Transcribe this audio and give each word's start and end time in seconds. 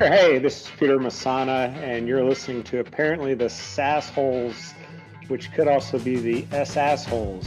Hey, 0.00 0.38
this 0.38 0.62
is 0.62 0.70
Peter 0.78 0.98
Masana, 0.98 1.76
and 1.76 2.08
you're 2.08 2.24
listening 2.24 2.62
to 2.62 2.80
apparently 2.80 3.34
the 3.34 3.50
Sassholes, 3.50 4.72
which 5.28 5.52
could 5.52 5.68
also 5.68 5.98
be 5.98 6.16
the 6.16 6.46
S 6.56 6.78
assholes. 6.78 7.44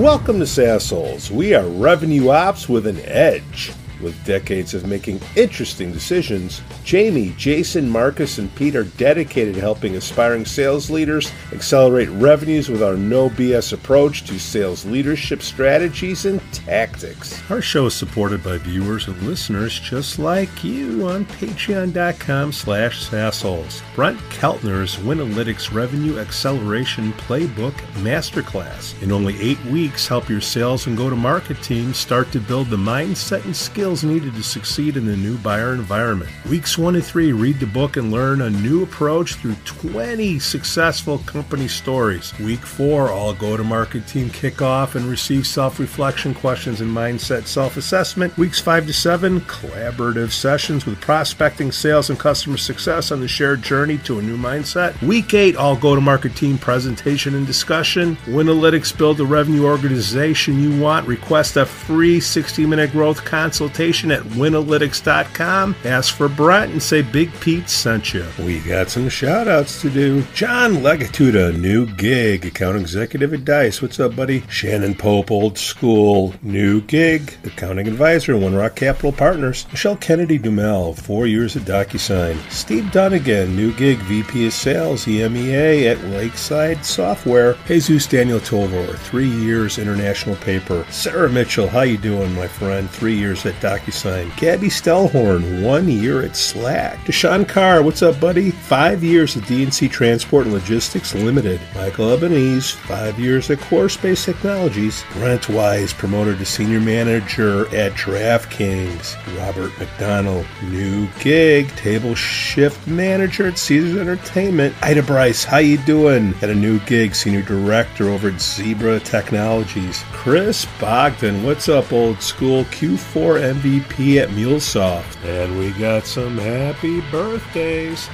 Welcome 0.00 0.38
to 0.38 0.44
Sassholes. 0.44 1.32
We 1.32 1.52
are 1.52 1.66
revenue 1.66 2.28
ops 2.28 2.68
with 2.68 2.86
an 2.86 3.00
edge. 3.00 3.72
With 4.04 4.22
decades 4.26 4.74
of 4.74 4.86
making 4.86 5.20
interesting 5.34 5.90
decisions, 5.90 6.60
Jamie, 6.84 7.32
Jason, 7.38 7.88
Marcus, 7.88 8.36
and 8.36 8.54
Pete 8.54 8.76
are 8.76 8.84
dedicated 8.84 9.54
to 9.54 9.62
helping 9.62 9.96
aspiring 9.96 10.44
sales 10.44 10.90
leaders 10.90 11.32
accelerate 11.54 12.10
revenues 12.10 12.68
with 12.68 12.82
our 12.82 12.96
no 12.96 13.30
BS 13.30 13.72
approach 13.72 14.24
to 14.24 14.38
sales 14.38 14.84
leadership 14.84 15.40
strategies 15.40 16.26
and 16.26 16.42
tactics. 16.52 17.40
Our 17.50 17.62
show 17.62 17.86
is 17.86 17.94
supported 17.94 18.44
by 18.44 18.58
viewers 18.58 19.08
and 19.08 19.18
listeners 19.22 19.80
just 19.80 20.18
like 20.18 20.62
you 20.62 21.08
on 21.08 21.24
patreon.com 21.24 22.52
slash 22.52 23.08
sassholes. 23.08 23.80
Brent 23.94 24.18
Keltner's 24.28 24.96
Winalytics 24.96 25.72
Revenue 25.72 26.18
Acceleration 26.18 27.14
Playbook 27.14 27.72
Masterclass. 28.02 29.00
In 29.02 29.10
only 29.12 29.40
eight 29.40 29.64
weeks, 29.64 30.06
help 30.06 30.28
your 30.28 30.42
sales 30.42 30.86
and 30.86 30.94
go-to-market 30.94 31.62
teams 31.62 31.96
start 31.96 32.30
to 32.32 32.40
build 32.40 32.68
the 32.68 32.76
mindset 32.76 33.46
and 33.46 33.56
skills 33.56 33.93
needed 34.02 34.34
to 34.34 34.42
succeed 34.42 34.96
in 34.96 35.06
the 35.06 35.16
new 35.16 35.36
buyer 35.38 35.74
environment. 35.74 36.30
Weeks 36.50 36.76
one 36.76 36.94
to 36.94 37.02
three, 37.02 37.32
read 37.32 37.60
the 37.60 37.66
book 37.66 37.96
and 37.96 38.10
learn 38.10 38.40
a 38.40 38.50
new 38.50 38.82
approach 38.82 39.34
through 39.34 39.54
20 39.64 40.38
successful 40.38 41.18
company 41.18 41.68
stories. 41.68 42.36
Week 42.40 42.60
four, 42.60 43.10
all 43.10 43.34
go 43.34 43.56
to 43.56 43.62
market 43.62 44.06
team 44.08 44.30
kickoff 44.30 44.94
and 44.94 45.04
receive 45.04 45.46
self 45.46 45.78
reflection 45.78 46.34
questions 46.34 46.80
and 46.80 46.90
mindset 46.90 47.46
self 47.46 47.76
assessment. 47.76 48.36
Weeks 48.36 48.60
five 48.60 48.86
to 48.86 48.92
seven, 48.92 49.40
collaborative 49.42 50.32
sessions 50.32 50.86
with 50.86 51.00
prospecting, 51.00 51.70
sales, 51.70 52.10
and 52.10 52.18
customer 52.18 52.56
success 52.56 53.12
on 53.12 53.20
the 53.20 53.28
shared 53.28 53.62
journey 53.62 53.98
to 53.98 54.18
a 54.18 54.22
new 54.22 54.36
mindset. 54.36 55.00
Week 55.02 55.34
eight, 55.34 55.56
all 55.56 55.76
go 55.76 55.94
to 55.94 56.00
market 56.00 56.34
team 56.34 56.58
presentation 56.58 57.34
and 57.34 57.46
discussion. 57.46 58.16
Winalytics 58.24 58.96
build 58.96 59.18
the 59.18 59.26
revenue 59.26 59.66
organization 59.66 60.58
you 60.58 60.80
want. 60.80 61.06
Request 61.06 61.56
a 61.56 61.66
free 61.66 62.18
60 62.18 62.66
minute 62.66 62.90
growth 62.90 63.24
consultation 63.24 63.83
at 63.84 64.22
winalytics.com. 64.22 65.76
Ask 65.84 66.14
for 66.14 66.28
Brett 66.28 66.70
and 66.70 66.82
say 66.82 67.02
Big 67.02 67.30
Pete 67.40 67.68
sent 67.68 68.14
you. 68.14 68.24
We 68.38 68.60
got 68.60 68.88
some 68.88 69.08
shout 69.10 69.46
outs 69.46 69.80
to 69.82 69.90
do. 69.90 70.22
John 70.34 70.76
Legatuda, 70.76 71.58
new 71.58 71.86
gig, 71.86 72.46
account 72.46 72.78
executive 72.78 73.34
at 73.34 73.44
Dice. 73.44 73.82
What's 73.82 74.00
up, 74.00 74.16
buddy? 74.16 74.42
Shannon 74.48 74.94
Pope, 74.94 75.30
old 75.30 75.58
school, 75.58 76.34
new 76.42 76.80
gig, 76.82 77.34
accounting 77.44 77.86
advisor, 77.86 78.36
One 78.38 78.54
Rock 78.54 78.76
Capital 78.76 79.12
Partners. 79.12 79.66
Michelle 79.70 79.96
Kennedy 79.96 80.38
Dumel, 80.38 80.96
four 80.98 81.26
years 81.26 81.54
at 81.54 81.64
DocuSign. 81.64 82.38
Steve 82.50 82.90
Dunnigan, 82.90 83.54
new 83.54 83.72
gig, 83.74 83.98
VP 83.98 84.46
of 84.46 84.52
Sales, 84.54 85.04
EMEA 85.04 85.90
at 85.90 86.02
Lakeside 86.04 86.84
Software. 86.84 87.54
Jesus 87.66 88.06
Daniel 88.06 88.40
Tolvor, 88.40 88.96
three 88.98 89.28
years 89.28 89.78
international 89.78 90.36
paper. 90.36 90.86
Sarah 90.90 91.28
Mitchell, 91.28 91.68
how 91.68 91.82
you 91.82 91.98
doing, 91.98 92.34
my 92.34 92.48
friend? 92.48 92.88
Three 92.88 93.16
years 93.16 93.44
at 93.44 93.60
DocuSign. 93.64 94.36
Gabby 94.36 94.68
Stellhorn, 94.68 95.62
one 95.62 95.88
year 95.88 96.20
at 96.20 96.36
Slack. 96.36 96.98
Deshaun 97.06 97.48
Carr, 97.48 97.82
what's 97.82 98.02
up, 98.02 98.20
buddy? 98.20 98.50
Five 98.50 99.02
years 99.02 99.38
at 99.38 99.44
DNC 99.44 99.90
Transport 99.90 100.44
and 100.44 100.52
Logistics 100.52 101.14
Limited. 101.14 101.58
Michael 101.74 102.10
Ebenezer, 102.10 102.76
five 102.76 103.18
years 103.18 103.48
at 103.48 103.58
Core 103.60 103.88
Space 103.88 104.22
Technologies. 104.22 105.02
Brent 105.14 105.48
Wise, 105.48 105.94
promoted 105.94 106.38
to 106.38 106.44
senior 106.44 106.78
manager 106.78 107.62
at 107.74 107.92
DraftKings. 107.92 109.16
Robert 109.38 109.72
McDonald, 109.78 110.44
new 110.64 111.08
gig, 111.20 111.68
table 111.76 112.14
shift 112.14 112.86
manager 112.86 113.46
at 113.46 113.56
Caesars 113.56 113.96
Entertainment. 113.96 114.74
Ida 114.82 115.02
Bryce, 115.02 115.42
how 115.42 115.56
you 115.56 115.78
doing? 115.78 116.34
At 116.42 116.50
a 116.50 116.54
new 116.54 116.80
gig, 116.80 117.14
senior 117.14 117.40
director 117.40 118.10
over 118.10 118.28
at 118.28 118.42
Zebra 118.42 119.00
Technologies. 119.00 120.04
Chris 120.12 120.66
Bogdan, 120.78 121.42
what's 121.44 121.70
up, 121.70 121.94
old 121.94 122.20
school 122.20 122.64
Q4 122.64 123.53
MVP 123.54 124.20
at 124.20 124.30
MuleSoft. 124.30 125.24
And 125.24 125.58
we 125.58 125.70
got 125.72 126.06
some 126.06 126.38
happy 126.38 127.00
birthdays. 127.10 128.08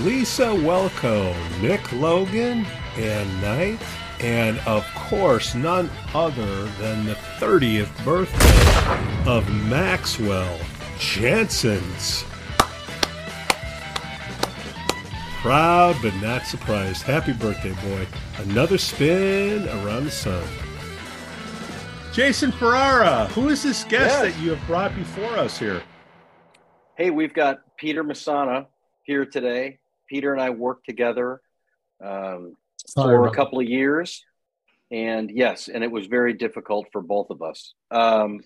Lisa 0.00 0.46
Welco, 0.46 1.34
Nick 1.60 1.92
Logan, 1.92 2.66
and 2.96 3.40
Knight, 3.40 3.80
and 4.20 4.58
of 4.60 4.84
course, 4.94 5.54
none 5.54 5.90
other 6.14 6.64
than 6.80 7.06
the 7.06 7.14
30th 7.38 8.04
birthday 8.04 9.30
of 9.30 9.48
Maxwell 9.68 10.58
Jansen's. 10.98 12.24
Proud 15.40 15.96
but 16.02 16.14
not 16.16 16.46
surprised. 16.46 17.02
Happy 17.02 17.32
birthday, 17.32 17.74
boy. 17.88 18.06
Another 18.38 18.78
spin 18.78 19.68
around 19.68 20.04
the 20.04 20.10
sun. 20.10 20.42
Jason 22.16 22.50
Ferrara, 22.50 23.26
who 23.34 23.50
is 23.50 23.62
this 23.62 23.84
guest 23.84 24.24
Yes. 24.24 24.34
that 24.34 24.42
you 24.42 24.54
have 24.54 24.66
brought 24.66 24.94
before 24.94 25.36
us 25.36 25.58
here? 25.58 25.82
Hey, 26.96 27.10
we've 27.10 27.34
got 27.34 27.58
Peter 27.76 28.02
Masana 28.02 28.68
here 29.02 29.26
today. 29.26 29.80
Peter 30.08 30.32
and 30.32 30.40
I 30.40 30.48
worked 30.48 30.86
together 30.86 31.42
um, 32.02 32.56
Sorry 32.86 33.14
for 33.14 33.26
a 33.26 33.34
couple 33.34 33.60
of 33.60 33.66
years, 33.66 34.24
and 34.90 35.30
yes, 35.30 35.68
and 35.68 35.84
it 35.84 35.90
was 35.90 36.06
very 36.06 36.32
difficult 36.32 36.86
for 36.90 37.02
both 37.02 37.28
of 37.28 37.42
us. 37.42 37.74
Um, 37.90 38.40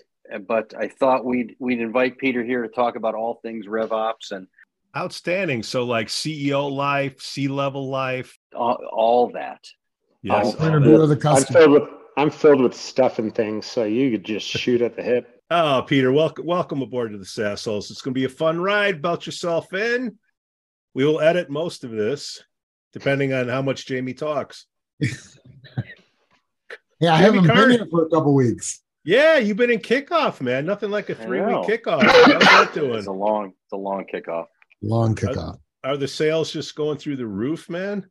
but 0.49 0.75
I 0.77 0.89
thought 0.89 1.25
we'd 1.25 1.55
we'd 1.61 1.81
invite 1.81 2.19
Peter 2.19 2.43
here 2.43 2.63
to 2.63 2.69
talk 2.69 2.97
about 2.97 3.15
all 3.15 3.39
things 3.41 3.67
RevOps 3.67 4.33
and 4.33 4.49
Outstanding. 4.97 5.63
So, 5.63 5.85
like 5.85 6.09
CEO 6.09 6.69
life, 6.69 7.21
C 7.21 7.47
level 7.47 7.89
life. 7.89 8.37
all, 8.53 8.81
all 8.91 9.31
that. 9.31 9.65
Yes. 10.23 10.57
Interview 10.61 10.99
with 10.99 11.11
the 11.11 11.15
I'm 11.15 11.21
customer. 11.21 11.61
filled 11.61 11.73
with 11.73 12.00
I'm 12.21 12.31
filled 12.31 12.61
with 12.61 12.75
stuff 12.75 13.19
and 13.19 13.35
things, 13.35 13.65
so 13.65 13.85
you 13.85 14.11
could 14.11 14.25
just 14.25 14.47
shoot 14.59 14.83
at 14.83 14.95
the 14.95 15.03
hip. 15.03 15.41
Oh, 15.51 15.83
Peter, 15.87 16.13
welcome, 16.13 16.45
welcome 16.45 16.83
aboard 16.83 17.13
to 17.13 17.19
the 17.19 17.25
Sassholes. 17.25 17.91
It's 17.91 18.03
going 18.03 18.13
to 18.13 18.21
be 18.21 18.27
a 18.27 18.29
fun 18.29 18.61
ride. 18.61 19.01
Belt 19.01 19.25
yourself 19.25 19.73
in. 19.73 20.19
We 20.93 21.07
will 21.07 21.23
edit 21.23 21.49
most 21.49 21.83
of 21.83 21.93
this, 21.93 22.45
depending 22.93 23.33
on 23.33 23.49
how 23.49 23.63
much 23.63 23.87
Jamie 23.87 24.15
talks. 24.15 24.67
Yeah, 27.03 27.15
I 27.15 27.23
Jimmy 27.23 27.39
haven't 27.39 27.47
Carter. 27.47 27.69
been 27.69 27.79
here 27.79 27.87
for 27.91 28.05
a 28.05 28.11
couple 28.11 28.35
weeks. 28.35 28.83
Yeah, 29.05 29.39
you've 29.39 29.57
been 29.57 29.71
in 29.71 29.79
kickoff, 29.79 30.43
man. 30.43 30.67
Nothing 30.67 30.91
like 30.91 31.09
a 31.09 31.15
three 31.15 31.41
week 31.41 31.57
kickoff. 31.65 32.03
How's 32.03 32.43
that 32.43 32.71
doing? 32.75 32.99
It's 32.99 33.07
a 33.07 33.11
long, 33.11 33.47
it's 33.65 33.73
a 33.73 33.77
long 33.77 34.05
kickoff. 34.13 34.45
Long 34.83 35.15
kickoff. 35.15 35.57
Are 35.83 35.97
the 35.97 36.07
sales 36.07 36.53
just 36.53 36.75
going 36.75 36.99
through 36.99 37.17
the 37.17 37.27
roof, 37.27 37.71
man? 37.71 38.07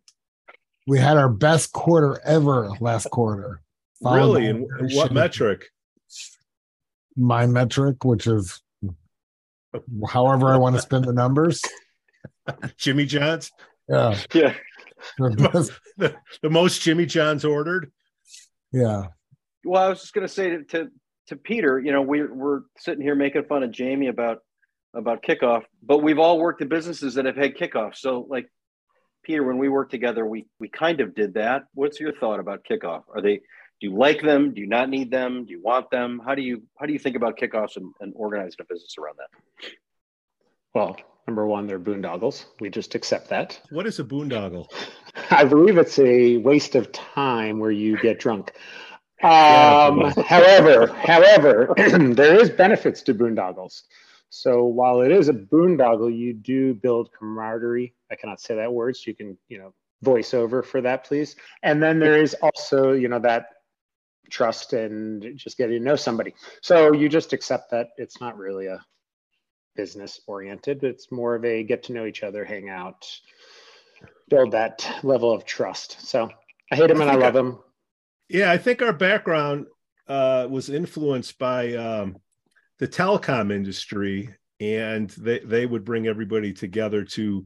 We 0.88 0.98
had 0.98 1.18
our 1.18 1.30
best 1.30 1.72
quarter 1.72 2.19
ever 2.25 2.72
last 2.80 3.12
quarter. 3.12 3.62
Followed 4.02 4.18
Really? 4.18 4.46
And 4.48 4.68
what 4.94 5.12
metric? 5.12 5.66
My 7.16 7.46
metric, 7.48 8.06
which 8.06 8.28
is 8.28 8.62
however 10.08 10.48
I 10.54 10.58
want 10.58 10.76
to 10.76 10.82
spend 10.82 11.06
the 11.06 11.14
numbers. 11.14 11.62
Jimmy 12.78 13.06
John's? 13.06 13.52
Yeah. 13.88 14.18
Yeah, 14.34 14.54
The 15.18 15.76
The, 15.98 16.16
the 16.42 16.50
most 16.50 16.82
Jimmy 16.82 17.06
John's 17.06 17.46
ordered? 17.46 17.92
yeah. 18.72 19.08
Well, 19.66 19.84
I 19.84 19.90
was 19.90 20.00
just 20.00 20.14
going 20.14 20.26
to 20.26 20.34
say 20.34 20.50
to, 20.52 20.64
to 20.64 20.90
to 21.28 21.36
Peter, 21.36 21.80
you 21.80 21.92
know, 21.92 22.02
we're 22.02 22.34
we're 22.34 22.62
sitting 22.78 23.04
here 23.04 23.16
making 23.16 23.44
fun 23.44 23.62
of 23.64 23.72
Jamie 23.72 24.08
about 24.08 24.40
about 24.94 25.22
kickoff, 25.22 25.64
but 25.84 26.02
we've 26.02 26.18
all 26.18 26.40
worked 26.40 26.62
in 26.62 26.70
businesses 26.70 27.16
that 27.16 27.26
have 27.26 27.36
had 27.36 27.56
kickoff. 27.56 27.96
So, 27.96 28.26
like 28.30 28.50
Peter, 29.24 29.44
when 29.44 29.58
we 29.58 29.70
worked 29.70 29.92
together, 29.92 30.26
we 30.26 30.48
we 30.60 30.70
kind 30.70 31.02
of 31.02 31.14
did 31.14 31.34
that. 31.34 31.64
What's 31.74 32.00
your 32.00 32.14
thought 32.14 32.40
about 32.40 32.66
kickoff? 32.70 33.04
Are 33.14 33.22
they 33.22 33.42
do 33.80 33.88
you 33.88 33.96
like 33.96 34.22
them? 34.22 34.54
Do 34.54 34.62
you 34.62 34.68
not 34.68 34.90
need 34.90 35.10
them? 35.10 35.46
Do 35.46 35.52
you 35.52 35.62
want 35.62 35.90
them? 35.90 36.22
How 36.24 36.36
do 36.36 36.42
you 36.42 36.64
how 36.78 36.86
do 36.86 36.94
you 36.94 37.00
think 37.00 37.16
about 37.16 37.38
kickoffs 37.38 37.78
and, 37.78 37.94
and 38.02 38.14
organizing 38.16 38.58
a 38.60 38.66
business 38.66 38.96
around 38.98 39.18
that? 39.18 39.72
Well, 40.74 40.98
number 41.28 41.48
one, 41.48 41.66
they're 41.66 41.80
boondoggles. 41.80 42.46
We 42.60 42.70
just 42.70 42.94
accept 42.96 43.30
that. 43.30 43.60
What 43.70 43.88
is 43.88 44.00
a 44.00 44.04
boondoggle? 44.04 44.68
I 45.31 45.46
believe 45.46 45.78
it's 45.78 45.98
a 46.00 46.38
waste 46.38 46.76
of 46.76 46.92
time 46.92 47.60
where 47.60 47.72
you 47.72 47.98
get 48.00 48.20
drunk. 48.20 48.52
Yeah. 49.22 49.90
Um, 49.92 50.12
however, 50.25 50.88
however, 50.88 51.74
there 51.78 52.40
is 52.40 52.50
benefits 52.50 53.02
to 53.04 53.14
boondoggles. 53.14 53.84
So 54.30 54.66
while 54.66 55.02
it 55.02 55.12
is 55.12 55.28
a 55.28 55.34
boondoggle, 55.34 56.16
you 56.16 56.34
do 56.34 56.74
build 56.74 57.10
camaraderie. 57.18 57.94
I 58.12 58.16
cannot 58.16 58.40
say 58.40 58.56
that 58.56 58.72
word, 58.72 58.96
so 58.96 59.04
you 59.08 59.16
can, 59.16 59.38
you 59.48 59.58
know, 59.58 59.74
voice 60.02 60.34
over 60.34 60.64
for 60.64 60.82
that, 60.82 61.04
please. 61.04 61.36
And 61.64 61.82
then 61.82 62.00
there 62.00 62.22
is 62.22 62.36
also, 62.36 62.94
you 62.94 63.08
know, 63.08 63.20
that 63.20 63.48
trust 64.30 64.74
and 64.74 65.38
just 65.38 65.58
getting 65.58 65.80
to 65.80 65.84
know 65.84 65.96
somebody. 65.96 66.34
So 66.62 66.94
you 66.94 67.10
just 67.10 67.34
accept 67.34 67.72
that 67.72 67.90
it's 67.98 68.22
not 68.22 68.38
really 68.38 68.68
a 68.68 68.84
business 69.76 70.20
oriented. 70.28 70.84
It's 70.84 71.12
more 71.12 71.36
of 71.36 71.46
a 71.46 71.64
get 71.64 71.84
to 71.84 71.94
know 71.94 72.06
each 72.06 72.24
other, 72.24 72.44
hang 72.44 72.70
out, 72.70 73.08
build 74.30 74.52
that 74.52 74.88
level 75.04 75.31
of 75.31 75.46
trust. 75.46 76.08
So 76.08 76.30
I 76.72 76.76
hate 76.76 76.92
him 76.92 77.02
and 77.02 77.10
I 77.10 77.16
love 77.16 77.36
him. 77.36 77.60
Yeah, 78.28 78.52
I 78.52 78.58
think 78.58 78.81
our 78.81 78.94
background 78.94 79.68
uh, 80.08 80.48
was 80.50 80.70
influenced 80.70 81.40
by 81.40 81.74
um, 81.75 82.18
the 82.78 82.88
telecom 82.88 83.52
industry 83.52 84.36
and 84.60 85.10
they 85.12 85.40
they 85.40 85.66
would 85.66 85.86
bring 85.86 86.08
everybody 86.08 86.52
together 86.54 87.04
to 87.04 87.46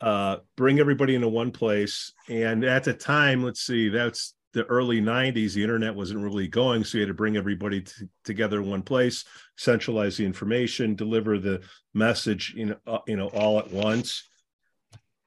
uh, 0.00 0.36
bring 0.56 0.78
everybody 0.80 1.14
into 1.14 1.28
one 1.28 1.50
place. 1.50 2.12
And 2.28 2.64
at 2.64 2.84
the 2.84 2.94
time, 2.94 3.42
let's 3.42 3.60
see, 3.60 3.88
that's 3.88 4.34
the 4.52 4.64
early 4.64 5.00
90s. 5.00 5.54
The 5.54 5.62
internet 5.62 5.94
wasn't 5.94 6.22
really 6.22 6.48
going, 6.48 6.84
so 6.84 6.98
you 6.98 7.02
had 7.02 7.08
to 7.08 7.14
bring 7.14 7.36
everybody 7.36 7.82
t- 7.82 8.06
together 8.24 8.60
in 8.60 8.68
one 8.68 8.82
place, 8.82 9.24
centralize 9.56 10.16
the 10.16 10.26
information, 10.26 10.94
deliver 10.94 11.38
the 11.38 11.62
message, 11.94 12.54
you 12.56 12.66
know, 12.66 12.76
uh, 12.86 12.98
you 13.06 13.16
know, 13.16 13.28
all 13.28 13.58
at 13.58 13.70
once. 13.70 14.28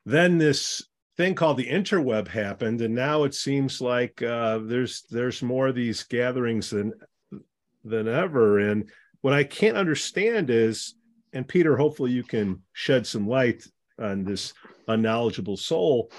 Then 0.05 0.37
this 0.37 0.83
thing 1.15 1.35
called 1.35 1.57
the 1.57 1.69
interweb 1.69 2.27
happened, 2.27 2.81
and 2.81 2.93
now 2.93 3.23
it 3.23 3.33
seems 3.33 3.79
like 3.79 4.21
uh, 4.21 4.59
there's 4.63 5.03
there's 5.09 5.41
more 5.41 5.67
of 5.67 5.75
these 5.75 6.03
gatherings 6.03 6.69
than 6.69 6.93
than 7.83 8.07
ever. 8.07 8.59
And 8.59 8.89
what 9.21 9.33
I 9.33 9.43
can't 9.43 9.77
understand 9.77 10.49
is, 10.49 10.95
and 11.31 11.47
Peter, 11.47 11.77
hopefully 11.77 12.11
you 12.11 12.23
can 12.23 12.61
shed 12.73 13.07
some 13.07 13.27
light 13.27 13.63
on 13.99 14.23
this 14.23 14.53
unknowledgeable 14.87 15.57
soul. 15.57 16.11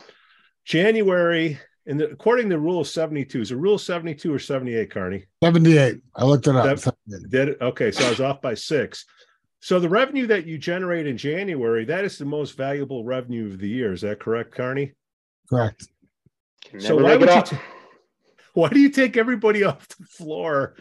January, 0.64 1.58
and 1.86 2.00
the, 2.00 2.10
according 2.10 2.48
to 2.50 2.58
Rule 2.58 2.84
72, 2.84 3.40
is 3.40 3.50
it 3.50 3.56
Rule 3.56 3.78
72 3.78 4.32
or 4.32 4.38
78, 4.38 4.90
Carney? 4.90 5.24
78. 5.42 6.00
I 6.16 6.24
looked 6.24 6.46
it 6.46 6.56
up. 6.56 6.64
That, 6.64 7.30
did 7.30 7.60
okay, 7.60 7.90
so 7.90 8.06
I 8.06 8.10
was 8.10 8.20
off 8.20 8.40
by 8.40 8.54
six. 8.54 9.04
So 9.60 9.80
the 9.80 9.88
revenue 9.88 10.26
that 10.26 10.46
you 10.46 10.58
generate 10.58 11.06
in 11.06 11.16
January, 11.16 11.84
that 11.86 12.04
is 12.04 12.18
the 12.18 12.24
most 12.24 12.56
valuable 12.56 13.04
revenue 13.04 13.46
of 13.46 13.58
the 13.58 13.68
year. 13.68 13.92
Is 13.92 14.02
that 14.02 14.20
correct, 14.20 14.54
Carney? 14.54 14.92
Correct. 15.48 15.88
So 16.78 16.96
why 16.96 17.16
would 17.16 17.30
you? 17.30 17.42
T- 17.42 17.56
why 18.54 18.68
do 18.68 18.80
you 18.80 18.90
take 18.90 19.16
everybody 19.16 19.64
off 19.64 19.88
the 19.88 20.04
floor 20.04 20.76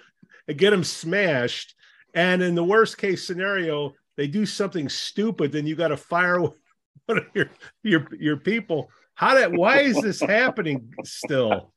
and 0.48 0.58
get 0.58 0.72
them 0.72 0.84
smashed? 0.84 1.76
And 2.14 2.44
in 2.44 2.56
the 2.56 2.64
worst 2.64 2.98
case 2.98 3.26
scenario, 3.26 3.94
they 4.16 4.28
do 4.28 4.46
something 4.46 4.88
stupid, 4.88 5.52
then 5.52 5.66
you 5.66 5.76
got 5.76 5.88
to 5.90 5.98
fire 5.98 6.40
one 7.06 7.18
of 7.18 7.26
your 7.34 7.50
your 7.84 8.08
your 8.18 8.38
people. 8.38 8.90
How 9.16 9.36
that? 9.36 9.52
Why 9.52 9.80
is 9.80 10.02
this 10.02 10.20
happening 10.20 10.94
still? 11.04 11.72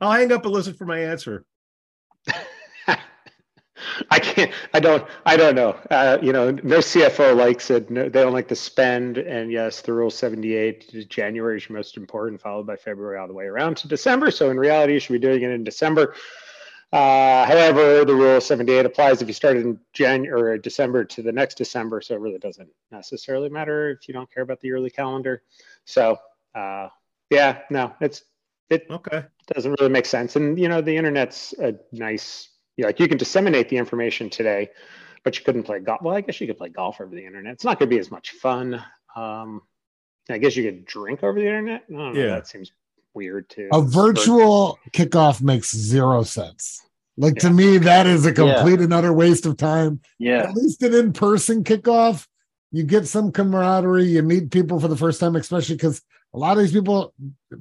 I'll 0.00 0.12
hang 0.12 0.32
up 0.32 0.44
and 0.44 0.52
listen 0.52 0.74
for 0.74 0.86
my 0.86 1.00
answer. 1.00 1.44
I 4.10 4.18
can't. 4.18 4.50
I 4.74 4.80
don't. 4.80 5.06
I 5.24 5.36
don't 5.36 5.54
know. 5.54 5.76
Uh, 5.90 6.18
you 6.20 6.32
know, 6.32 6.50
no 6.50 6.78
CFO 6.78 7.36
likes 7.36 7.70
it. 7.70 7.90
No, 7.90 8.08
they 8.08 8.22
don't 8.22 8.32
like 8.32 8.48
to 8.48 8.56
spend. 8.56 9.18
And 9.18 9.52
yes, 9.52 9.82
the 9.82 9.92
rule 9.92 10.10
seventy-eight 10.10 11.08
January 11.08 11.58
is 11.58 11.68
your 11.68 11.76
most 11.76 11.96
important, 11.96 12.40
followed 12.40 12.66
by 12.66 12.76
February 12.76 13.18
all 13.18 13.28
the 13.28 13.34
way 13.34 13.46
around 13.46 13.76
to 13.78 13.88
December. 13.88 14.30
So 14.30 14.50
in 14.50 14.58
reality, 14.58 14.94
you 14.94 15.00
should 15.00 15.12
be 15.12 15.18
doing 15.18 15.42
it 15.42 15.50
in 15.50 15.64
December. 15.64 16.14
Uh, 16.90 17.44
however, 17.44 18.04
the 18.06 18.14
rule 18.14 18.40
78 18.40 18.86
applies 18.86 19.20
if 19.20 19.28
you 19.28 19.34
started 19.34 19.66
in 19.66 19.78
January 19.92 20.52
or 20.52 20.58
December 20.58 21.04
to 21.04 21.20
the 21.20 21.32
next 21.32 21.56
December. 21.56 22.00
So 22.00 22.14
it 22.14 22.20
really 22.20 22.38
doesn't 22.38 22.70
necessarily 22.90 23.50
matter 23.50 23.90
if 23.90 24.08
you 24.08 24.14
don't 24.14 24.32
care 24.32 24.42
about 24.42 24.60
the 24.60 24.68
yearly 24.68 24.88
calendar. 24.88 25.42
So 25.84 26.16
uh, 26.54 26.88
yeah, 27.30 27.60
no, 27.70 27.94
it's 28.00 28.22
it 28.70 28.86
okay 28.90 29.24
doesn't 29.54 29.74
really 29.80 29.90
make 29.90 30.06
sense. 30.06 30.36
And 30.36 30.58
you 30.58 30.68
know, 30.68 30.80
the 30.80 30.96
internet's 30.96 31.54
a 31.58 31.74
nice 31.92 32.48
you 32.76 32.82
know, 32.82 32.88
like 32.88 33.00
you 33.00 33.08
can 33.08 33.18
disseminate 33.18 33.68
the 33.68 33.76
information 33.76 34.30
today, 34.30 34.70
but 35.24 35.38
you 35.38 35.44
couldn't 35.44 35.64
play 35.64 35.80
golf. 35.80 36.00
Well, 36.02 36.14
I 36.14 36.20
guess 36.20 36.40
you 36.40 36.46
could 36.46 36.58
play 36.58 36.68
golf 36.68 37.00
over 37.00 37.14
the 37.14 37.24
internet. 37.24 37.52
It's 37.54 37.64
not 37.64 37.78
going 37.78 37.90
to 37.90 37.94
be 37.94 38.00
as 38.00 38.10
much 38.10 38.30
fun. 38.32 38.82
Um, 39.16 39.62
I 40.30 40.38
guess 40.38 40.54
you 40.56 40.64
could 40.64 40.84
drink 40.84 41.22
over 41.22 41.38
the 41.38 41.46
internet. 41.46 41.84
yeah, 41.88 41.96
know, 41.96 42.12
that 42.12 42.46
seems 42.46 42.70
weird 43.14 43.48
too. 43.48 43.68
A 43.72 43.82
virtual 43.82 44.78
kickoff 44.92 45.42
makes 45.42 45.74
zero 45.74 46.22
sense. 46.22 46.82
Like 47.16 47.34
yeah. 47.36 47.48
to 47.48 47.50
me, 47.50 47.78
that 47.78 48.06
is 48.06 48.26
a 48.26 48.32
complete 48.32 48.78
yeah. 48.78 48.84
and 48.84 48.94
utter 48.94 49.12
waste 49.12 49.44
of 49.46 49.56
time. 49.56 50.00
Yeah. 50.18 50.44
At 50.44 50.54
least 50.54 50.82
an 50.82 50.94
in-person 50.94 51.64
kickoff, 51.64 52.28
you 52.70 52.84
get 52.84 53.08
some 53.08 53.32
camaraderie, 53.32 54.04
you 54.04 54.22
meet 54.22 54.52
people 54.52 54.78
for 54.78 54.86
the 54.86 54.96
first 54.96 55.18
time, 55.18 55.34
especially 55.34 55.74
because 55.74 56.02
a 56.34 56.38
lot 56.38 56.56
of 56.56 56.62
these 56.62 56.72
people 56.72 57.14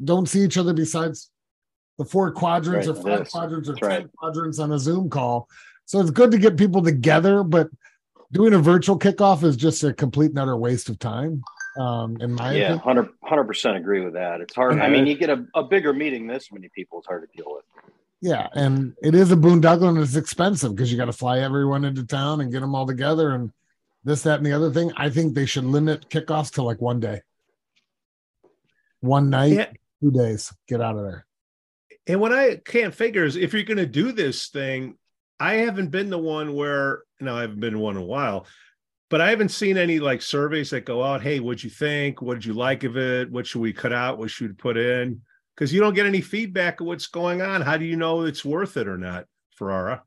don't 0.04 0.28
see 0.28 0.42
each 0.42 0.58
other 0.58 0.74
besides 0.74 1.30
the 1.98 2.06
four 2.06 2.31
quadrants 2.31 2.88
right, 2.88 2.98
or 2.98 3.02
five 3.02 3.30
quadrants 3.30 3.69
or 3.69 3.74
That's 3.74 3.81
ten 3.81 3.90
right. 3.90 4.16
quadrants 4.18 4.60
on 4.60 4.72
a 4.72 4.80
Zoom 4.80 5.10
call. 5.10 5.50
So 5.86 6.00
it's 6.00 6.12
good 6.12 6.31
to 6.31 6.38
get 6.38 6.58
people 6.58 6.84
together, 6.84 7.44
but 7.44 7.69
doing 8.31 8.54
a 8.54 8.60
virtual 8.60 9.00
kickoff 9.00 9.44
is 9.44 9.56
just 9.56 9.84
a 9.84 9.94
complete 9.94 10.31
and 10.31 10.40
utter 10.40 10.58
waste 10.58 10.90
of 10.90 11.00
time 11.00 11.44
um, 11.78 12.18
in 12.19 12.34
my 12.34 12.54
yeah, 12.54 12.75
100 12.75 13.44
percent 13.46 13.78
agree 13.78 14.04
with 14.04 14.14
that. 14.14 14.42
It's 14.42 14.56
hard. 14.56 14.80
I 14.80 14.90
mean, 14.90 15.08
you 15.08 15.16
get 15.16 15.30
a, 15.30 15.46
a 15.56 15.63
bigger 15.63 15.94
meeting 15.94 16.28
this 16.28 16.52
many 16.52 16.70
people, 16.70 17.00
it's 17.00 17.08
hard 17.08 17.30
to 17.30 17.38
deal 17.38 17.54
with. 17.54 17.63
Yeah, 18.20 18.48
and 18.54 18.96
it 19.04 19.13
is 19.13 19.31
a 19.31 19.36
boondoggle 19.36 19.90
and 19.90 20.00
it's 20.00 20.16
expensive 20.16 20.75
because 20.75 20.92
you 20.92 20.98
got 20.98 21.06
to 21.06 21.13
fly 21.13 21.40
everyone 21.40 21.86
into 21.86 22.04
town 22.04 22.42
and 22.42 22.52
get 22.52 22.62
them 22.62 22.74
all 22.74 22.88
together 22.88 23.36
and 23.36 23.52
this, 24.04 24.24
that, 24.24 24.38
and 24.38 24.46
the 24.46 24.54
other 24.54 24.72
thing. 24.72 24.92
I 24.98 25.10
think 25.10 25.36
they 25.36 25.46
should 25.46 25.66
limit 25.66 26.10
kickoffs 26.10 26.54
to 26.54 26.63
like 26.63 26.81
one 26.81 27.00
day, 27.00 27.22
one 29.02 29.30
night, 29.30 29.54
yeah. 29.54 29.68
two 30.02 30.12
days. 30.12 30.54
Get 30.68 30.82
out 30.82 30.98
of 30.98 31.04
there. 31.04 31.26
And 32.08 32.22
what 32.22 32.34
I 32.34 32.58
can't 32.58 32.96
figure 32.96 33.26
is 33.26 33.36
if 33.36 33.54
you're 33.54 33.64
going 33.64 33.78
to 33.78 33.86
do 33.86 34.12
this 34.12 34.48
thing, 34.48 34.96
I 35.40 35.56
haven't 35.56 35.90
been 35.90 36.10
the 36.10 36.18
one 36.18 36.54
where 36.54 37.04
no, 37.20 37.36
I 37.36 37.42
haven't 37.42 37.60
been 37.60 37.80
one 37.80 37.96
in 37.96 38.02
a 38.02 38.06
while 38.06 38.48
but 39.10 39.22
I 39.22 39.30
haven't 39.30 39.50
seen 39.50 39.78
any 39.78 40.00
like 40.00 40.22
surveys 40.22 40.70
that 40.72 40.86
go 40.86 41.04
out. 41.04 41.22
Hey, 41.22 41.40
what'd 41.40 41.64
you 41.64 41.70
think? 41.70 42.22
What 42.22 42.36
did 42.36 42.46
you 42.46 42.54
like 42.54 42.84
of 42.84 42.98
it? 42.98 43.32
What 43.32 43.48
should 43.48 43.62
we 43.62 43.74
cut 43.74 43.94
out? 43.94 44.18
What 44.18 44.30
should 44.30 44.50
we 44.50 44.54
put 44.54 44.78
in? 44.78 45.22
Because 45.56 45.74
you 45.74 45.80
don't 45.80 45.94
get 45.94 46.06
any 46.06 46.22
feedback 46.22 46.82
of 46.82 46.88
what's 46.88 47.08
going 47.08 47.42
on. 47.42 47.62
How 47.62 47.78
do 47.78 47.86
you 47.86 47.96
know 47.96 48.24
it's 48.24 48.46
worth 48.46 48.78
it 48.78 48.88
or 48.88 48.98
not, 48.98 49.26
Ferrara? 49.56 50.04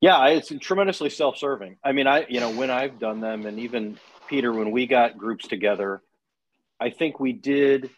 Yeah, 0.00 0.26
it's 0.28 0.52
tremendously 0.60 1.10
self-serving. 1.10 1.78
I 1.82 1.92
mean, 1.92 2.06
I 2.06 2.26
you 2.28 2.40
know 2.40 2.50
when 2.50 2.70
I've 2.70 2.98
done 2.98 3.20
them, 3.20 3.46
and 3.46 3.58
even 3.58 3.98
Peter, 4.28 4.52
when 4.52 4.70
we 4.70 4.86
got 4.86 5.18
groups 5.18 5.48
together, 5.48 6.02
I 6.80 6.90
think 6.90 7.20
we 7.20 7.32
did 7.32 7.90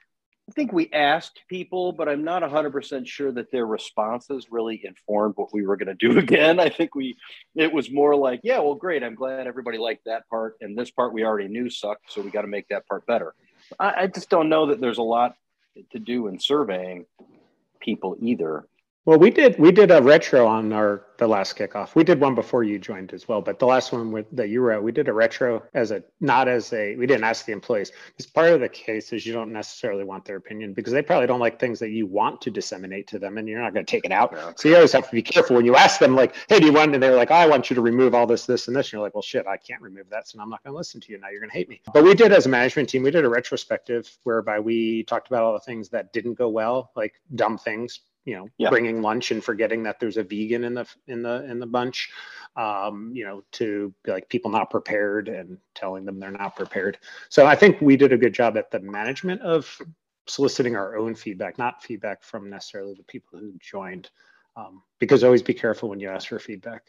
I 0.48 0.52
think 0.52 0.72
we 0.72 0.88
asked 0.92 1.40
people, 1.48 1.90
but 1.90 2.08
I'm 2.08 2.22
not 2.22 2.42
100% 2.42 3.06
sure 3.06 3.32
that 3.32 3.50
their 3.50 3.66
responses 3.66 4.46
really 4.48 4.80
informed 4.84 5.34
what 5.36 5.52
we 5.52 5.66
were 5.66 5.76
going 5.76 5.88
to 5.88 5.94
do 5.94 6.18
again. 6.20 6.60
I 6.60 6.68
think 6.68 6.94
we, 6.94 7.16
it 7.56 7.72
was 7.72 7.90
more 7.90 8.14
like, 8.14 8.40
yeah, 8.44 8.60
well, 8.60 8.76
great. 8.76 9.02
I'm 9.02 9.16
glad 9.16 9.48
everybody 9.48 9.78
liked 9.78 10.04
that 10.06 10.28
part. 10.28 10.56
And 10.60 10.78
this 10.78 10.90
part 10.90 11.12
we 11.12 11.24
already 11.24 11.48
knew 11.48 11.68
sucked. 11.68 12.12
So 12.12 12.20
we 12.20 12.30
got 12.30 12.42
to 12.42 12.48
make 12.48 12.68
that 12.68 12.86
part 12.86 13.04
better. 13.06 13.34
I, 13.80 14.02
I 14.02 14.06
just 14.06 14.30
don't 14.30 14.48
know 14.48 14.66
that 14.66 14.80
there's 14.80 14.98
a 14.98 15.02
lot 15.02 15.34
to 15.90 15.98
do 15.98 16.28
in 16.28 16.38
surveying 16.38 17.06
people 17.80 18.16
either. 18.20 18.66
Well, 19.06 19.20
we 19.20 19.30
did 19.30 19.56
we 19.56 19.70
did 19.70 19.92
a 19.92 20.02
retro 20.02 20.48
on 20.48 20.72
our 20.72 21.04
the 21.18 21.28
last 21.28 21.56
kickoff. 21.56 21.94
We 21.94 22.02
did 22.02 22.20
one 22.20 22.34
before 22.34 22.64
you 22.64 22.76
joined 22.76 23.12
as 23.12 23.28
well, 23.28 23.40
but 23.40 23.60
the 23.60 23.64
last 23.64 23.92
one 23.92 24.10
with, 24.10 24.26
that 24.32 24.48
you 24.48 24.60
were 24.60 24.72
at, 24.72 24.82
we 24.82 24.90
did 24.90 25.06
a 25.06 25.12
retro 25.12 25.62
as 25.74 25.92
a 25.92 26.02
not 26.20 26.48
as 26.48 26.72
a 26.72 26.96
we 26.96 27.06
didn't 27.06 27.22
ask 27.22 27.46
the 27.46 27.52
employees 27.52 27.92
because 28.08 28.26
part 28.26 28.50
of 28.50 28.58
the 28.58 28.68
case 28.68 29.12
is 29.12 29.24
you 29.24 29.32
don't 29.32 29.52
necessarily 29.52 30.02
want 30.02 30.24
their 30.24 30.34
opinion 30.34 30.72
because 30.72 30.92
they 30.92 31.02
probably 31.02 31.28
don't 31.28 31.38
like 31.38 31.60
things 31.60 31.78
that 31.78 31.90
you 31.90 32.04
want 32.04 32.40
to 32.42 32.50
disseminate 32.50 33.06
to 33.06 33.20
them, 33.20 33.38
and 33.38 33.48
you're 33.48 33.62
not 33.62 33.72
going 33.72 33.86
to 33.86 33.90
take 33.90 34.04
it 34.04 34.10
out. 34.10 34.58
So 34.58 34.68
you 34.68 34.74
always 34.74 34.90
have 34.90 35.08
to 35.08 35.12
be 35.12 35.22
careful 35.22 35.54
when 35.54 35.64
you 35.64 35.76
ask 35.76 36.00
them 36.00 36.16
like, 36.16 36.34
"Hey, 36.48 36.58
do 36.58 36.66
you 36.66 36.72
want?" 36.72 36.92
And 36.92 37.00
they're 37.00 37.14
like, 37.14 37.30
oh, 37.30 37.34
"I 37.34 37.46
want 37.46 37.70
you 37.70 37.76
to 37.76 37.82
remove 37.82 38.12
all 38.12 38.26
this, 38.26 38.44
this, 38.44 38.66
and 38.66 38.76
this." 38.76 38.88
And 38.88 38.94
you're 38.94 39.02
like, 39.02 39.14
"Well, 39.14 39.22
shit, 39.22 39.46
I 39.46 39.56
can't 39.56 39.82
remove 39.82 40.10
that, 40.10 40.26
so 40.26 40.40
I'm 40.40 40.50
not 40.50 40.64
going 40.64 40.72
to 40.72 40.76
listen 40.76 41.00
to 41.02 41.12
you. 41.12 41.20
Now 41.20 41.28
you're 41.28 41.40
going 41.40 41.50
to 41.50 41.56
hate 41.56 41.68
me." 41.68 41.80
But 41.94 42.02
we 42.02 42.12
did 42.12 42.32
as 42.32 42.46
a 42.46 42.48
management 42.48 42.88
team, 42.88 43.04
we 43.04 43.12
did 43.12 43.24
a 43.24 43.28
retrospective 43.28 44.10
whereby 44.24 44.58
we 44.58 45.04
talked 45.04 45.28
about 45.28 45.44
all 45.44 45.52
the 45.52 45.60
things 45.60 45.90
that 45.90 46.12
didn't 46.12 46.34
go 46.34 46.48
well, 46.48 46.90
like 46.96 47.14
dumb 47.36 47.56
things 47.56 48.00
you 48.26 48.34
know 48.34 48.48
yeah. 48.58 48.68
bringing 48.68 49.00
lunch 49.00 49.30
and 49.30 49.42
forgetting 49.42 49.84
that 49.84 49.98
there's 49.98 50.18
a 50.18 50.22
vegan 50.22 50.64
in 50.64 50.74
the 50.74 50.86
in 51.06 51.22
the 51.22 51.44
in 51.50 51.58
the 51.58 51.66
bunch 51.66 52.10
um, 52.56 53.10
you 53.14 53.24
know 53.24 53.42
to 53.52 53.94
be 54.04 54.10
like 54.10 54.28
people 54.28 54.50
not 54.50 54.68
prepared 54.68 55.28
and 55.28 55.56
telling 55.74 56.04
them 56.04 56.20
they're 56.20 56.30
not 56.30 56.56
prepared. 56.56 56.98
So 57.30 57.46
i 57.46 57.54
think 57.54 57.80
we 57.80 57.96
did 57.96 58.12
a 58.12 58.18
good 58.18 58.34
job 58.34 58.58
at 58.58 58.70
the 58.70 58.80
management 58.80 59.40
of 59.40 59.80
soliciting 60.26 60.76
our 60.76 60.96
own 60.96 61.14
feedback 61.14 61.56
not 61.56 61.82
feedback 61.82 62.22
from 62.22 62.50
necessarily 62.50 62.94
the 62.94 63.04
people 63.04 63.38
who 63.38 63.54
joined. 63.58 64.10
Um, 64.56 64.82
because 65.00 65.22
always 65.22 65.42
be 65.42 65.52
careful 65.52 65.90
when 65.90 66.00
you 66.00 66.08
ask 66.08 66.28
for 66.28 66.38
feedback 66.38 66.82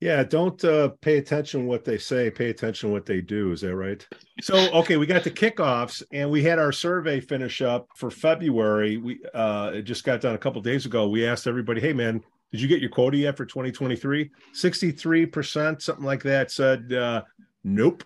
yeah, 0.00 0.22
don't 0.24 0.62
uh, 0.64 0.88
pay 1.02 1.18
attention 1.18 1.66
what 1.66 1.84
they 1.84 1.98
say. 1.98 2.30
Pay 2.30 2.48
attention 2.48 2.90
what 2.90 3.04
they 3.04 3.20
do. 3.20 3.52
Is 3.52 3.60
that 3.60 3.76
right? 3.76 4.06
So, 4.40 4.56
okay, 4.72 4.96
we 4.96 5.04
got 5.04 5.24
the 5.24 5.30
kickoffs, 5.30 6.02
and 6.10 6.30
we 6.30 6.42
had 6.42 6.58
our 6.58 6.72
survey 6.72 7.20
finish 7.20 7.60
up 7.60 7.86
for 7.96 8.10
February. 8.10 8.96
We 8.96 9.20
uh, 9.34 9.72
it 9.74 9.82
just 9.82 10.04
got 10.04 10.22
done 10.22 10.34
a 10.34 10.38
couple 10.38 10.62
days 10.62 10.86
ago. 10.86 11.06
We 11.08 11.26
asked 11.26 11.46
everybody, 11.46 11.82
"Hey, 11.82 11.92
man, 11.92 12.24
did 12.50 12.62
you 12.62 12.68
get 12.68 12.80
your 12.80 12.88
quota 12.88 13.18
yet 13.18 13.36
for 13.36 13.44
2023?" 13.44 14.30
63 14.54 15.26
percent, 15.26 15.82
something 15.82 16.04
like 16.04 16.22
that, 16.22 16.50
said, 16.50 16.90
uh, 16.94 17.22
"Nope." 17.62 18.02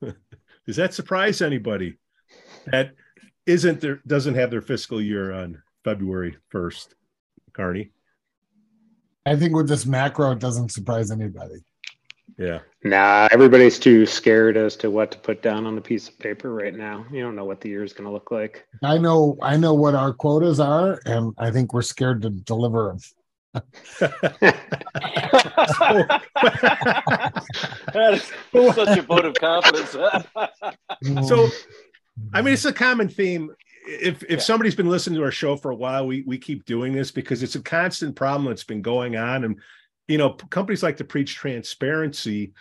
Does 0.66 0.76
that 0.76 0.94
surprise 0.94 1.42
anybody? 1.42 1.96
That 2.66 2.92
isn't 3.46 3.80
there 3.80 4.00
doesn't 4.06 4.34
have 4.34 4.50
their 4.50 4.62
fiscal 4.62 5.00
year 5.00 5.32
on 5.32 5.62
February 5.82 6.36
1st, 6.52 6.88
Carney. 7.52 7.90
I 9.26 9.34
think 9.34 9.54
with 9.54 9.68
this 9.68 9.84
macro, 9.86 10.30
it 10.30 10.38
doesn't 10.38 10.70
surprise 10.70 11.10
anybody. 11.10 11.56
Yeah. 12.38 12.60
Nah, 12.84 13.28
everybody's 13.32 13.78
too 13.78 14.06
scared 14.06 14.56
as 14.56 14.76
to 14.76 14.90
what 14.90 15.10
to 15.10 15.18
put 15.18 15.42
down 15.42 15.66
on 15.66 15.74
the 15.74 15.80
piece 15.80 16.08
of 16.08 16.16
paper 16.18 16.52
right 16.52 16.74
now. 16.74 17.04
You 17.10 17.22
don't 17.22 17.34
know 17.34 17.44
what 17.44 17.60
the 17.60 17.68
year 17.68 17.82
is 17.82 17.92
going 17.92 18.04
to 18.04 18.12
look 18.12 18.30
like. 18.30 18.64
I 18.84 18.98
know, 18.98 19.36
I 19.42 19.56
know 19.56 19.74
what 19.74 19.96
our 19.96 20.12
quotas 20.12 20.60
are, 20.60 21.00
and 21.06 21.34
I 21.38 21.50
think 21.50 21.74
we're 21.74 21.82
scared 21.82 22.22
to 22.22 22.30
deliver 22.30 22.88
them. 22.88 22.98
that 23.54 24.60
is 28.12 28.74
such 28.74 28.98
a 28.98 29.02
vote 29.02 29.24
of 29.24 29.34
confidence. 29.34 29.90
so, 31.28 31.48
I 32.34 32.42
mean, 32.42 32.54
it's 32.54 32.64
a 32.66 32.72
common 32.72 33.08
theme. 33.08 33.50
If 33.86 34.22
if 34.24 34.30
yeah. 34.30 34.38
somebody's 34.38 34.74
been 34.74 34.88
listening 34.88 35.18
to 35.18 35.24
our 35.24 35.30
show 35.30 35.56
for 35.56 35.70
a 35.70 35.76
while, 35.76 36.06
we 36.06 36.24
we 36.26 36.38
keep 36.38 36.64
doing 36.64 36.92
this 36.92 37.10
because 37.10 37.42
it's 37.42 37.54
a 37.54 37.62
constant 37.62 38.16
problem 38.16 38.48
that's 38.48 38.64
been 38.64 38.82
going 38.82 39.16
on, 39.16 39.44
and 39.44 39.60
you 40.08 40.18
know, 40.18 40.30
companies 40.30 40.82
like 40.82 40.96
to 40.98 41.04
preach 41.04 41.34
transparency, 41.34 42.52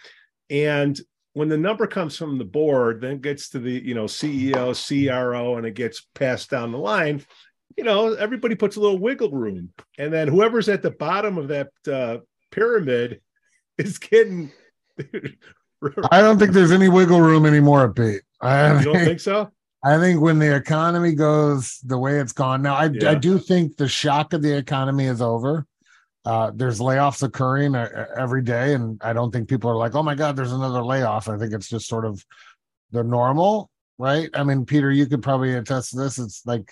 and 0.49 0.99
when 1.33 1.49
the 1.49 1.57
number 1.57 1.87
comes 1.87 2.15
from 2.15 2.37
the 2.37 2.45
board, 2.45 3.01
then 3.01 3.19
gets 3.19 3.49
to 3.49 3.59
the 3.59 3.71
you 3.71 3.93
know 3.95 4.05
CEO, 4.05 4.73
CRO, 4.75 5.57
and 5.57 5.65
it 5.65 5.73
gets 5.73 6.01
passed 6.13 6.49
down 6.49 6.71
the 6.71 6.77
line 6.77 7.25
you 7.77 7.83
know, 7.83 8.13
everybody 8.13 8.55
puts 8.55 8.75
a 8.75 8.79
little 8.79 8.97
wiggle 8.97 9.31
room, 9.31 9.69
and 9.97 10.11
then 10.11 10.27
whoever's 10.27 10.69
at 10.69 10.81
the 10.81 10.91
bottom 10.91 11.37
of 11.37 11.49
that 11.49 11.69
uh, 11.91 12.17
pyramid 12.51 13.21
is 13.77 13.97
getting. 13.97 14.51
I 16.11 16.21
don't 16.21 16.39
think 16.39 16.53
there's 16.53 16.71
any 16.71 16.89
wiggle 16.89 17.21
room 17.21 17.45
anymore, 17.45 17.93
Pete. 17.93 18.21
I 18.41 18.79
you 18.79 18.85
don't 18.85 19.03
think 19.03 19.19
so? 19.19 19.51
I 19.85 19.99
think 19.99 20.19
when 20.19 20.39
the 20.39 20.55
economy 20.55 21.13
goes 21.13 21.79
the 21.83 21.97
way 21.97 22.19
it's 22.19 22.33
gone 22.33 22.63
now, 22.63 22.73
I, 22.73 22.85
yeah. 22.85 23.11
I 23.11 23.15
do 23.15 23.37
think 23.37 23.77
the 23.77 23.87
shock 23.87 24.33
of 24.33 24.41
the 24.41 24.57
economy 24.57 25.05
is 25.05 25.21
over. 25.21 25.67
Uh, 26.25 26.51
there's 26.55 26.79
layoffs 26.79 27.21
occurring 27.21 27.75
every 27.75 28.41
day, 28.41 28.73
and 28.73 28.99
I 29.03 29.13
don't 29.13 29.31
think 29.31 29.47
people 29.47 29.69
are 29.69 29.75
like, 29.75 29.93
"Oh 29.93 30.01
my 30.01 30.15
God, 30.15 30.35
there's 30.35 30.53
another 30.53 30.83
layoff." 30.83 31.29
I 31.29 31.37
think 31.37 31.53
it's 31.53 31.69
just 31.69 31.87
sort 31.87 32.03
of 32.03 32.25
the 32.89 33.03
normal, 33.03 33.69
right? 33.99 34.27
I 34.33 34.43
mean, 34.43 34.65
Peter, 34.65 34.91
you 34.91 35.05
could 35.05 35.21
probably 35.21 35.53
attest 35.53 35.91
to 35.91 35.97
this. 35.97 36.17
It's 36.17 36.41
like 36.47 36.71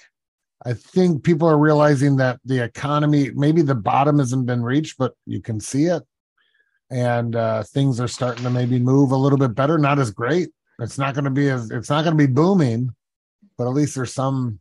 I 0.66 0.74
think 0.74 1.24
people 1.24 1.48
are 1.48 1.58
realizing 1.58 2.16
that 2.18 2.40
the 2.46 2.64
economy, 2.64 3.30
maybe 3.36 3.62
the 3.62 3.76
bottom 3.76 4.18
hasn't 4.18 4.48
been 4.48 4.64
reached, 4.64 4.98
but 4.98 5.14
you 5.28 5.40
can 5.40 5.60
see 5.60 5.86
it. 5.86 6.02
And 6.90 7.36
uh, 7.36 7.64
things 7.64 8.00
are 8.00 8.08
starting 8.08 8.44
to 8.44 8.50
maybe 8.50 8.80
move 8.80 9.12
a 9.12 9.18
little 9.18 9.38
bit 9.38 9.56
better, 9.56 9.78
not 9.78 10.00
as 10.00 10.10
great. 10.10 10.50
It's 10.80 10.98
not 10.98 11.14
going 11.14 11.26
to 11.26 11.32
be 11.32 11.50
as, 11.50 11.70
it's 11.70 11.90
not 11.90 12.04
going 12.04 12.18
to 12.18 12.28
be 12.28 12.32
booming, 12.32 12.90
but 13.58 13.68
at 13.68 13.74
least 13.74 13.96
there's 13.96 14.14
some 14.14 14.60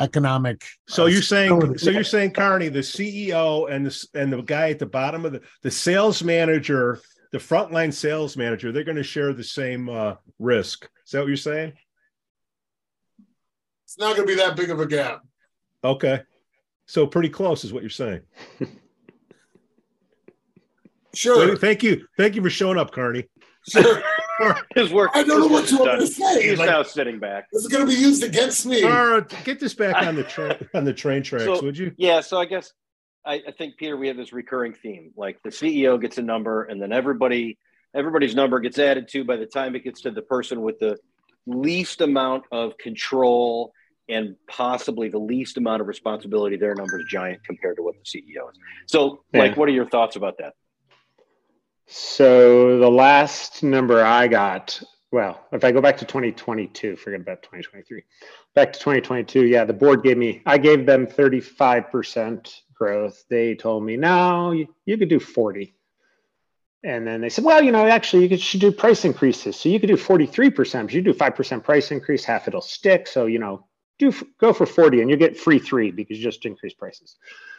economic. 0.00 0.64
So 0.88 1.04
uh, 1.04 1.06
you're 1.06 1.22
saying, 1.22 1.78
so 1.78 1.90
you're 1.90 2.04
saying, 2.04 2.32
Carney, 2.32 2.68
the 2.68 2.80
CEO 2.80 3.70
and 3.70 3.86
the, 3.86 4.06
and 4.14 4.32
the 4.32 4.42
guy 4.42 4.70
at 4.70 4.78
the 4.78 4.86
bottom 4.86 5.24
of 5.24 5.32
the, 5.32 5.42
the 5.62 5.70
sales 5.70 6.22
manager, 6.22 7.00
the 7.32 7.38
frontline 7.38 7.92
sales 7.92 8.36
manager, 8.36 8.72
they're 8.72 8.84
going 8.84 8.96
to 8.96 9.02
share 9.02 9.32
the 9.32 9.44
same 9.44 9.88
uh, 9.88 10.14
risk. 10.38 10.88
Is 11.04 11.12
that 11.12 11.20
what 11.20 11.28
you're 11.28 11.36
saying? 11.36 11.72
It's 13.84 13.98
not 13.98 14.16
going 14.16 14.26
to 14.26 14.34
be 14.34 14.40
that 14.40 14.56
big 14.56 14.70
of 14.70 14.80
a 14.80 14.86
gap. 14.86 15.22
Okay. 15.84 16.22
So 16.86 17.06
pretty 17.06 17.28
close 17.28 17.64
is 17.64 17.72
what 17.72 17.82
you're 17.82 17.90
saying. 17.90 18.20
sure. 21.14 21.36
Well, 21.36 21.56
thank 21.56 21.82
you. 21.82 22.06
Thank 22.16 22.34
you 22.34 22.42
for 22.42 22.50
showing 22.50 22.78
up, 22.78 22.90
Carney. 22.92 23.28
Sure. 23.68 24.02
his 24.74 24.92
work. 24.92 25.10
I 25.14 25.22
don't 25.22 25.40
know 25.40 25.46
what 25.46 25.70
you 25.70 25.78
want 25.78 26.00
to 26.00 26.06
say. 26.06 26.48
He's 26.48 26.58
like, 26.58 26.68
now 26.68 26.82
sitting 26.82 27.18
back. 27.18 27.46
This 27.52 27.62
is 27.62 27.68
going 27.68 27.86
to 27.86 27.90
be 27.90 27.98
used 27.98 28.22
against 28.22 28.66
me. 28.66 28.84
Or 28.84 29.22
get 29.44 29.60
this 29.60 29.74
back 29.74 30.06
on 30.06 30.14
the 30.14 30.24
train 30.24 30.54
on 30.74 30.84
the 30.84 30.92
train 30.92 31.22
tracks, 31.22 31.44
so, 31.44 31.62
would 31.62 31.76
you? 31.76 31.92
Yeah. 31.96 32.20
So 32.20 32.38
I 32.38 32.44
guess 32.44 32.72
I, 33.24 33.42
I 33.46 33.52
think 33.56 33.76
Peter, 33.76 33.96
we 33.96 34.08
have 34.08 34.16
this 34.16 34.32
recurring 34.32 34.74
theme. 34.74 35.12
Like 35.16 35.42
the 35.42 35.50
CEO 35.50 36.00
gets 36.00 36.18
a 36.18 36.22
number, 36.22 36.64
and 36.64 36.80
then 36.80 36.92
everybody 36.92 37.58
everybody's 37.94 38.34
number 38.34 38.60
gets 38.60 38.78
added 38.78 39.08
to 39.08 39.24
by 39.24 39.36
the 39.36 39.46
time 39.46 39.74
it 39.74 39.84
gets 39.84 40.02
to 40.02 40.10
the 40.10 40.22
person 40.22 40.62
with 40.62 40.78
the 40.78 40.96
least 41.46 42.00
amount 42.00 42.44
of 42.52 42.78
control 42.78 43.72
and 44.08 44.36
possibly 44.48 45.08
the 45.08 45.18
least 45.18 45.56
amount 45.56 45.80
of 45.80 45.86
responsibility, 45.86 46.56
their 46.56 46.74
number 46.74 46.98
is 46.98 47.06
giant 47.08 47.42
compared 47.44 47.76
to 47.76 47.82
what 47.82 47.94
the 47.94 48.02
CEO 48.02 48.50
is. 48.50 48.58
So, 48.86 49.22
yeah. 49.32 49.40
like, 49.40 49.56
what 49.56 49.68
are 49.68 49.72
your 49.72 49.88
thoughts 49.88 50.16
about 50.16 50.38
that? 50.38 50.54
So, 51.92 52.78
the 52.78 52.88
last 52.88 53.64
number 53.64 54.00
I 54.00 54.28
got, 54.28 54.80
well, 55.10 55.44
if 55.50 55.64
I 55.64 55.72
go 55.72 55.80
back 55.80 55.96
to 55.96 56.04
2022, 56.04 56.94
forget 56.94 57.20
about 57.20 57.42
2023, 57.42 58.04
back 58.54 58.72
to 58.72 58.78
2022, 58.78 59.46
yeah, 59.46 59.64
the 59.64 59.72
board 59.72 60.04
gave 60.04 60.16
me, 60.16 60.40
I 60.46 60.56
gave 60.56 60.86
them 60.86 61.08
35% 61.08 62.60
growth. 62.74 63.24
They 63.28 63.56
told 63.56 63.82
me, 63.82 63.96
no, 63.96 64.52
you, 64.52 64.68
you 64.86 64.98
could 64.98 65.08
do 65.08 65.18
40. 65.18 65.74
And 66.84 67.04
then 67.04 67.20
they 67.20 67.28
said, 67.28 67.42
well, 67.42 67.60
you 67.60 67.72
know, 67.72 67.84
actually, 67.84 68.22
you 68.22 68.28
could, 68.28 68.40
should 68.40 68.60
do 68.60 68.70
price 68.70 69.04
increases. 69.04 69.56
So 69.56 69.68
you 69.68 69.80
could 69.80 69.88
do 69.88 69.96
43%, 69.96 70.82
but 70.82 70.92
you 70.92 71.02
do 71.02 71.12
5% 71.12 71.64
price 71.64 71.90
increase, 71.90 72.24
half 72.24 72.46
it'll 72.46 72.60
stick. 72.60 73.08
So, 73.08 73.26
you 73.26 73.40
know, 73.40 73.66
do 73.98 74.14
go 74.38 74.52
for 74.52 74.64
40 74.64 75.00
and 75.00 75.10
you 75.10 75.16
get 75.16 75.36
free 75.36 75.58
three 75.58 75.90
because 75.90 76.18
you 76.18 76.22
just 76.22 76.46
increase 76.46 76.72
prices. 76.72 77.16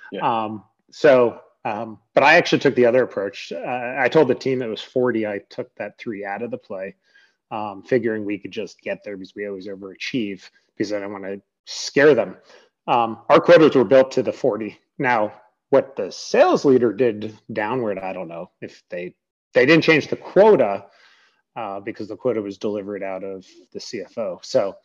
Yeah. 0.09 0.21
Um, 0.21 0.63
so, 0.89 1.41
um, 1.63 1.99
but 2.13 2.23
I 2.23 2.35
actually 2.35 2.59
took 2.59 2.75
the 2.75 2.85
other 2.85 3.03
approach. 3.03 3.51
Uh, 3.51 3.95
I 3.97 4.09
told 4.09 4.27
the 4.27 4.35
team 4.35 4.61
it 4.61 4.67
was 4.67 4.81
40. 4.81 5.27
I 5.27 5.39
took 5.49 5.73
that 5.75 5.97
three 5.99 6.25
out 6.25 6.41
of 6.41 6.51
the 6.51 6.57
play, 6.57 6.95
um, 7.51 7.83
figuring 7.83 8.25
we 8.25 8.39
could 8.39 8.51
just 8.51 8.81
get 8.81 9.03
there 9.03 9.17
because 9.17 9.35
we 9.35 9.47
always 9.47 9.67
overachieve 9.67 10.49
because 10.75 10.91
I 10.93 10.99
don't 10.99 11.11
want 11.11 11.25
to 11.25 11.41
scare 11.65 12.15
them. 12.15 12.37
Um, 12.87 13.19
our 13.29 13.39
quotas 13.39 13.75
were 13.75 13.85
built 13.85 14.11
to 14.11 14.23
the 14.23 14.33
40. 14.33 14.77
Now, 14.97 15.33
what 15.69 15.95
the 15.95 16.11
sales 16.11 16.65
leader 16.65 16.91
did 16.91 17.37
downward, 17.53 17.99
I 17.99 18.13
don't 18.13 18.27
know 18.27 18.51
if 18.61 18.83
they 18.89 19.15
they 19.53 19.65
didn't 19.65 19.83
change 19.83 20.07
the 20.07 20.15
quota 20.15 20.85
uh, 21.55 21.79
because 21.79 22.07
the 22.07 22.15
quota 22.15 22.41
was 22.41 22.57
delivered 22.57 23.03
out 23.03 23.23
of 23.23 23.45
the 23.73 23.79
CFO. 23.79 24.43
So 24.43 24.75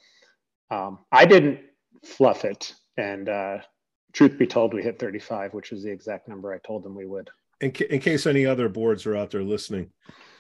um, 0.71 0.99
I 1.13 1.25
didn't 1.25 1.61
fluff 2.05 2.45
it, 2.45 2.75
and 2.97 3.29
uh, 3.29 3.59
truth 4.17 4.39
be 4.39 4.47
told, 4.47 4.73
we 4.73 4.83
hit 4.83 4.99
35, 4.99 5.53
which 5.53 5.73
is 5.73 5.83
the 5.83 5.91
exact 5.91 6.27
number 6.27 6.53
I 6.53 6.59
told 6.59 6.83
them 6.83 6.95
we 6.95 7.05
would. 7.05 7.29
In, 7.61 7.71
ca- 7.71 7.87
in 7.91 8.01
case 8.01 8.27
any 8.27 8.47
other 8.47 8.69
boards 8.69 9.07
are 9.07 9.15
out 9.15 9.31
there 9.31 9.43
listening, 9.43 9.91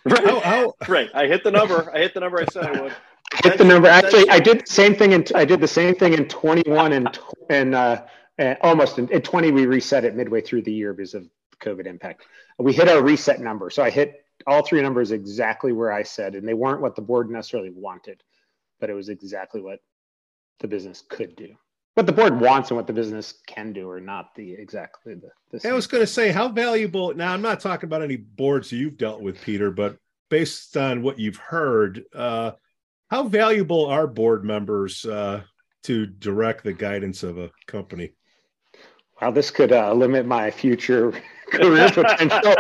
right? 0.04 0.24
How, 0.24 0.40
how... 0.40 0.74
right. 0.88 1.10
I 1.14 1.26
hit 1.26 1.44
the 1.44 1.50
number. 1.50 1.94
I 1.94 1.98
hit 1.98 2.14
the 2.14 2.20
number 2.20 2.40
I 2.40 2.46
said 2.46 2.64
I 2.64 2.80
would. 2.80 2.92
I 3.32 3.48
hit 3.48 3.58
the 3.58 3.64
number. 3.64 3.88
Actually, 3.88 4.28
I 4.30 4.40
did 4.40 4.60
the 4.60 4.70
same 4.70 4.94
thing. 4.94 5.12
In, 5.12 5.24
I 5.34 5.44
did 5.44 5.60
the 5.60 5.68
same 5.68 5.94
thing 5.94 6.14
in 6.14 6.26
21 6.26 6.92
and 6.92 7.18
and, 7.50 7.74
uh, 7.74 8.02
and 8.38 8.56
almost 8.62 8.98
in, 8.98 9.08
in 9.10 9.22
20. 9.22 9.50
We 9.50 9.66
reset 9.66 10.04
it 10.04 10.14
midway 10.14 10.40
through 10.40 10.62
the 10.62 10.72
year 10.72 10.94
because 10.94 11.14
of 11.14 11.28
COVID 11.60 11.86
impact. 11.86 12.24
We 12.58 12.72
hit 12.72 12.88
our 12.88 13.02
reset 13.02 13.40
number. 13.40 13.68
So 13.70 13.82
I 13.82 13.90
hit 13.90 14.24
all 14.46 14.62
three 14.62 14.80
numbers 14.80 15.10
exactly 15.10 15.72
where 15.72 15.92
I 15.92 16.02
said, 16.02 16.34
and 16.34 16.46
they 16.46 16.54
weren't 16.54 16.80
what 16.80 16.96
the 16.96 17.02
board 17.02 17.30
necessarily 17.30 17.70
wanted, 17.70 18.22
but 18.80 18.90
it 18.90 18.94
was 18.94 19.08
exactly 19.08 19.60
what 19.60 19.80
the 20.60 20.68
business 20.68 21.02
could 21.08 21.36
do. 21.36 21.56
What 21.96 22.04
the 22.04 22.12
board 22.12 22.38
wants 22.38 22.68
and 22.68 22.76
what 22.76 22.86
the 22.86 22.92
business 22.92 23.32
can 23.46 23.72
do 23.72 23.88
are 23.88 24.02
not 24.02 24.34
the 24.34 24.52
exactly 24.52 25.14
the. 25.14 25.30
the 25.50 25.66
I 25.66 25.72
was 25.72 25.86
going 25.86 26.02
to 26.02 26.06
say 26.06 26.30
how 26.30 26.50
valuable. 26.50 27.14
Now 27.14 27.32
I'm 27.32 27.40
not 27.40 27.58
talking 27.58 27.88
about 27.88 28.02
any 28.02 28.16
boards 28.16 28.70
you've 28.70 28.98
dealt 28.98 29.22
with, 29.22 29.40
Peter, 29.40 29.70
but 29.70 29.96
based 30.28 30.76
on 30.76 31.00
what 31.00 31.18
you've 31.18 31.38
heard, 31.38 32.04
uh, 32.14 32.50
how 33.08 33.22
valuable 33.22 33.86
are 33.86 34.06
board 34.06 34.44
members 34.44 35.06
uh, 35.06 35.42
to 35.84 36.04
direct 36.04 36.64
the 36.64 36.74
guidance 36.74 37.22
of 37.22 37.38
a 37.38 37.50
company? 37.66 38.12
Well, 39.22 39.32
this 39.32 39.50
could 39.50 39.72
uh, 39.72 39.94
limit 39.94 40.26
my 40.26 40.50
future 40.50 41.12
career 41.50 41.88
potential. 41.88 42.54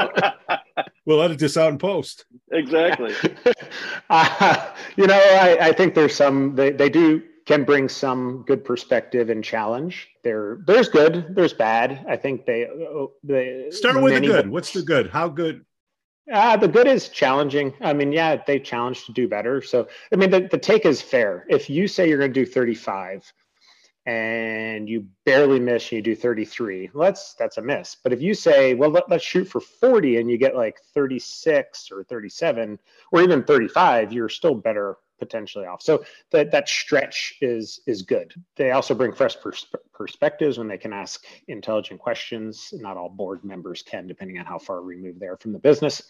we'll 1.04 1.20
edit 1.20 1.38
this 1.38 1.58
out 1.58 1.72
in 1.72 1.78
post. 1.78 2.24
Exactly. 2.52 3.14
Uh, 4.08 4.72
you 4.96 5.04
know, 5.04 5.18
I, 5.18 5.58
I, 5.60 5.72
think 5.72 5.96
there's 5.96 6.14
some 6.14 6.54
they, 6.54 6.70
they 6.70 6.88
do 6.88 7.24
can 7.46 7.62
bring 7.62 7.88
some 7.88 8.42
good 8.46 8.64
perspective 8.64 9.30
and 9.30 9.42
challenge. 9.42 10.08
There, 10.24 10.58
there's 10.66 10.88
good, 10.88 11.34
there's 11.34 11.52
bad. 11.52 12.04
I 12.08 12.16
think 12.16 12.44
they, 12.44 12.68
they 13.22 13.68
start 13.70 14.02
with 14.02 14.20
the 14.20 14.26
good. 14.26 14.50
What's 14.50 14.72
the 14.72 14.82
good? 14.82 15.08
How 15.10 15.28
good? 15.28 15.64
Uh, 16.30 16.56
the 16.56 16.66
good 16.66 16.88
is 16.88 17.08
challenging. 17.08 17.72
I 17.80 17.92
mean, 17.92 18.10
yeah, 18.10 18.42
they 18.44 18.58
challenge 18.58 19.06
to 19.06 19.12
do 19.12 19.28
better. 19.28 19.62
So, 19.62 19.86
I 20.12 20.16
mean, 20.16 20.30
the, 20.30 20.48
the 20.50 20.58
take 20.58 20.84
is 20.84 21.00
fair. 21.00 21.46
If 21.48 21.70
you 21.70 21.86
say 21.86 22.08
you're 22.08 22.18
going 22.18 22.32
to 22.32 22.44
do 22.44 22.50
35 22.50 23.32
and 24.06 24.88
you 24.88 25.06
barely 25.24 25.60
miss 25.60 25.84
and 25.84 25.92
you 25.92 26.02
do 26.02 26.16
33, 26.16 26.90
well, 26.92 27.04
that's 27.04 27.34
that's 27.34 27.58
a 27.58 27.62
miss. 27.62 27.96
But 28.02 28.12
if 28.12 28.20
you 28.20 28.34
say, 28.34 28.74
well, 28.74 28.90
let, 28.90 29.08
let's 29.08 29.24
shoot 29.24 29.44
for 29.44 29.60
40 29.60 30.16
and 30.16 30.28
you 30.28 30.36
get 30.36 30.56
like 30.56 30.80
36 30.94 31.92
or 31.92 32.02
37 32.02 32.80
or 33.12 33.22
even 33.22 33.44
35, 33.44 34.12
you're 34.12 34.28
still 34.28 34.56
better 34.56 34.96
potentially 35.18 35.66
off. 35.66 35.82
So 35.82 36.04
that 36.30 36.50
that 36.52 36.68
stretch 36.68 37.34
is 37.40 37.80
is 37.86 38.02
good. 38.02 38.34
They 38.56 38.70
also 38.72 38.94
bring 38.94 39.12
fresh 39.12 39.36
pers- 39.40 39.66
perspectives 39.92 40.58
when 40.58 40.68
they 40.68 40.78
can 40.78 40.92
ask 40.92 41.24
intelligent 41.48 42.00
questions. 42.00 42.72
Not 42.72 42.96
all 42.96 43.08
board 43.08 43.44
members 43.44 43.82
can, 43.82 44.06
depending 44.06 44.38
on 44.38 44.46
how 44.46 44.58
far 44.58 44.82
removed 44.82 45.20
they 45.20 45.26
are 45.26 45.36
from 45.36 45.52
the 45.52 45.58
business. 45.58 46.02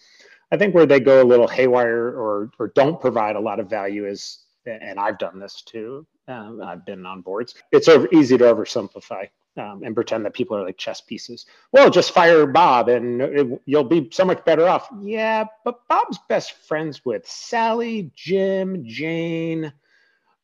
I 0.51 0.57
think 0.57 0.73
where 0.73 0.85
they 0.85 0.99
go 0.99 1.21
a 1.21 1.25
little 1.25 1.47
haywire 1.47 2.07
or 2.07 2.51
or 2.59 2.69
don't 2.69 2.99
provide 2.99 3.35
a 3.35 3.39
lot 3.39 3.59
of 3.59 3.69
value 3.69 4.07
is, 4.07 4.45
and 4.65 4.99
I've 4.99 5.19
done 5.19 5.39
this 5.39 5.61
too. 5.61 6.05
Um, 6.27 6.61
I've 6.61 6.85
been 6.85 7.05
on 7.05 7.21
boards. 7.21 7.55
It's 7.71 7.87
over, 7.87 8.07
easy 8.13 8.37
to 8.37 8.43
oversimplify 8.43 9.29
um, 9.57 9.81
and 9.83 9.95
pretend 9.95 10.25
that 10.25 10.33
people 10.33 10.55
are 10.57 10.63
like 10.63 10.77
chess 10.77 11.01
pieces. 11.01 11.45
Well, 11.71 11.89
just 11.89 12.11
fire 12.11 12.45
Bob 12.45 12.89
and 12.89 13.21
it, 13.21 13.61
you'll 13.65 13.83
be 13.83 14.09
so 14.11 14.25
much 14.25 14.43
better 14.45 14.67
off. 14.67 14.87
Yeah, 15.01 15.45
but 15.65 15.87
Bob's 15.87 16.19
best 16.29 16.53
friends 16.67 17.03
with 17.03 17.27
Sally, 17.27 18.11
Jim, 18.15 18.83
Jane. 18.85 19.73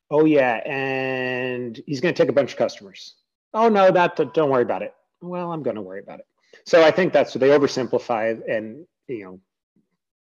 Oh 0.09 0.25
yeah, 0.25 0.61
and 0.65 1.81
he's 1.85 2.01
going 2.01 2.13
to 2.13 2.21
take 2.21 2.29
a 2.29 2.33
bunch 2.33 2.51
of 2.51 2.57
customers. 2.57 3.15
Oh 3.53 3.69
no, 3.69 3.91
that 3.91 4.15
don't 4.33 4.49
worry 4.49 4.63
about 4.63 4.81
it. 4.81 4.93
Well, 5.21 5.51
I'm 5.51 5.63
going 5.63 5.75
to 5.75 5.81
worry 5.81 6.01
about 6.01 6.19
it. 6.19 6.25
so 6.65 6.83
I 6.83 6.91
think 6.91 7.13
that's 7.13 7.33
they 7.33 7.49
oversimplify, 7.49 8.41
and 8.49 8.85
you 9.07 9.23
know, 9.23 9.39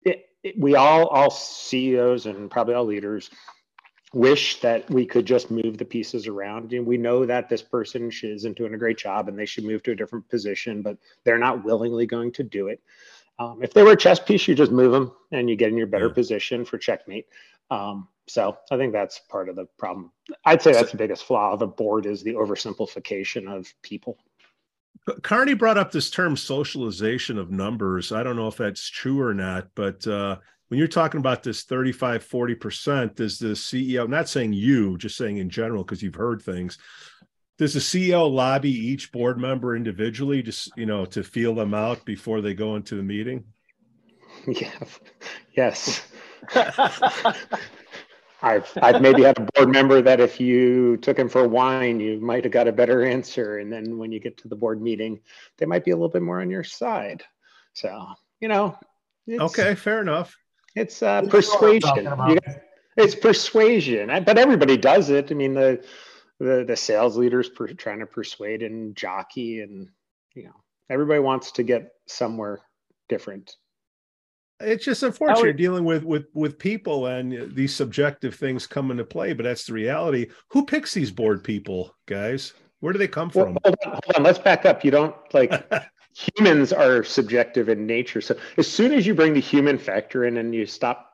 it, 0.03 0.25
it, 0.43 0.60
we 0.60 0.75
all 0.75 1.08
all 1.08 1.29
CEOs 1.29 2.25
and 2.25 2.51
probably 2.51 2.74
all 2.74 2.86
leaders 2.86 3.29
wish 4.13 4.60
that 4.62 4.89
we 4.89 5.06
could 5.06 5.25
just 5.25 5.51
move 5.51 5.78
the 5.78 5.86
pieces 5.86 6.28
around. 6.28 6.74
And 6.74 6.86
we 6.86 6.98
know 6.98 7.25
that 7.25 7.48
this 7.48 7.62
person 7.62 8.12
isn't 8.24 8.58
doing 8.58 8.74
a 8.74 8.78
great 8.78 8.98
job 8.98 9.28
and 9.28 9.38
they 9.38 9.46
should 9.46 9.66
move 9.66 9.84
to 9.84 9.92
a 9.92 9.96
different 9.96 10.28
position, 10.30 10.82
but 10.82 10.98
they're 11.24 11.38
not 11.38 11.63
willingly 11.63 12.08
going 12.08 12.32
to 12.34 12.44
do 12.44 12.68
it. 12.68 12.82
Um, 13.38 13.60
if 13.62 13.74
they 13.74 13.84
were 13.84 13.94
a 13.94 13.98
chess 13.98 14.20
piece, 14.20 14.48
you 14.48 14.56
just 14.56 14.72
move 14.72 14.92
them 14.92 15.12
and 15.32 15.50
you 15.50 15.56
get 15.56 15.70
in 15.70 15.78
your 15.78 15.88
better 15.88 16.08
yeah. 16.08 16.13
position 16.13 16.66
for 16.66 16.78
checkmate. 16.78 17.28
Um, 17.72 18.08
so 18.28 18.58
I 18.72 18.78
think 18.78 18.94
that's 18.94 19.20
part 19.20 19.48
of 19.48 19.56
the 19.56 19.66
problem. 19.78 20.12
I'd 20.46 20.62
say 20.62 20.74
that's 20.74 20.92
the 20.92 20.98
biggest 20.98 21.24
flaw 21.24 21.54
of 21.54 21.62
a 21.62 21.68
board 21.68 22.06
is 22.06 22.22
the 22.24 22.34
oversimplification 22.34 23.48
of 23.51 23.74
people. 23.82 24.18
Carney 25.24 25.54
brought 25.54 25.78
up 25.78 25.92
this 25.92 26.10
term 26.10 26.36
socialization 26.36 27.38
of 27.38 27.51
numbers. 27.51 28.12
I 28.12 28.24
don't 28.24 28.36
know 28.36 28.48
if 28.48 28.58
that's 28.58 28.88
true 28.88 29.22
or 29.22 29.34
not, 29.34 29.70
but 29.74 30.06
uh, 30.06 30.38
when 30.69 30.77
you're 30.77 30.88
talking 30.88 31.19
about 31.19 31.43
this 31.43 31.63
35, 31.63 32.27
40%, 32.27 33.15
does 33.15 33.39
the 33.39 33.49
CEO, 33.49 34.03
I'm 34.03 34.11
not 34.11 34.29
saying 34.29 34.53
you, 34.53 34.97
just 34.97 35.17
saying 35.17 35.38
in 35.38 35.49
general, 35.49 35.83
because 35.83 36.01
you've 36.01 36.15
heard 36.15 36.41
things, 36.41 36.77
does 37.57 37.73
the 37.73 37.79
CEO 37.79 38.31
lobby 38.31 38.71
each 38.71 39.11
board 39.11 39.39
member 39.39 39.75
individually 39.75 40.41
just, 40.41 40.71
you 40.77 40.85
know, 40.85 41.05
to 41.05 41.23
feel 41.23 41.55
them 41.55 41.73
out 41.73 42.05
before 42.05 42.39
they 42.41 42.53
go 42.53 42.75
into 42.75 42.95
the 42.95 43.03
meeting? 43.03 43.43
Yeah. 44.47 44.71
Yes. 45.53 46.01
I've 48.41 48.71
I've 48.81 49.01
maybe 49.01 49.23
had 49.23 49.38
a 49.38 49.47
board 49.53 49.69
member 49.69 50.01
that 50.01 50.21
if 50.21 50.39
you 50.39 50.95
took 50.97 51.19
him 51.19 51.27
for 51.27 51.45
wine, 51.45 51.99
you 51.99 52.21
might 52.21 52.45
have 52.45 52.53
got 52.53 52.67
a 52.67 52.71
better 52.71 53.03
answer, 53.03 53.57
and 53.57 53.71
then 53.71 53.97
when 53.97 54.13
you 54.13 54.19
get 54.21 54.38
to 54.38 54.47
the 54.47 54.55
board 54.55 54.81
meeting, 54.81 55.19
they 55.57 55.65
might 55.65 55.83
be 55.83 55.91
a 55.91 55.95
little 55.95 56.07
bit 56.07 56.21
more 56.21 56.39
on 56.39 56.49
your 56.49 56.63
side. 56.63 57.21
So 57.73 58.07
you 58.39 58.47
know. 58.47 58.77
Okay, 59.29 59.75
fair 59.75 59.99
enough. 59.99 60.38
It's 60.79 61.03
uh, 61.03 61.24
persuasion. 61.24 62.07
it's 62.95 63.15
persuasion, 63.15 64.07
but 64.24 64.38
everybody 64.38 64.77
does 64.77 65.09
it. 65.09 65.29
I 65.29 65.33
mean, 65.33 65.53
the 65.53 65.83
the 66.39 66.63
the 66.65 66.75
sales 66.77 67.17
leaders 67.17 67.50
per, 67.50 67.67
trying 67.67 68.00
to 68.00 68.05
persuade 68.05 68.63
and 68.63 68.95
jockey, 68.95 69.59
and 69.59 69.89
you 70.36 70.45
know, 70.45 70.55
everybody 70.89 71.19
wants 71.19 71.51
to 71.53 71.63
get 71.63 71.91
somewhere 72.07 72.59
different. 73.09 73.57
It's 74.62 74.86
just 74.86 75.03
unfortunate 75.03 75.48
would, 75.48 75.57
dealing 75.57 75.83
with 75.83 76.03
with 76.03 76.27
with 76.33 76.57
people 76.57 77.07
and 77.07 77.53
these 77.53 77.75
subjective 77.75 78.36
things 78.36 78.67
come 78.67 78.91
into 78.91 79.03
play 79.05 79.33
but 79.33 79.43
that's 79.43 79.65
the 79.65 79.74
reality. 79.74 80.27
Who 80.50 80.65
picks 80.65 80.93
these 80.93 81.12
board 81.12 81.43
people 81.43 81.93
guys? 82.05 82.53
Where 82.79 82.93
do 82.93 83.00
they 83.00 83.07
come 83.07 83.29
from? 83.29 83.55
well, 83.55 83.57
hold, 83.65 83.77
on, 83.86 83.91
hold 83.91 84.15
on. 84.15 84.24
Let's 84.24 84.39
back 84.39 84.65
up. 84.65 84.86
You 84.86 84.91
don't 84.91 85.15
like 85.33 85.51
humans 86.35 86.73
are 86.73 87.03
subjective 87.03 87.69
in 87.69 87.85
nature 87.85 88.21
so 88.21 88.35
as 88.57 88.69
soon 88.69 88.93
as 88.93 89.05
you 89.07 89.13
bring 89.13 89.33
the 89.33 89.39
human 89.39 89.77
factor 89.77 90.25
in 90.25 90.38
and 90.38 90.53
you 90.53 90.65
stop 90.65 91.13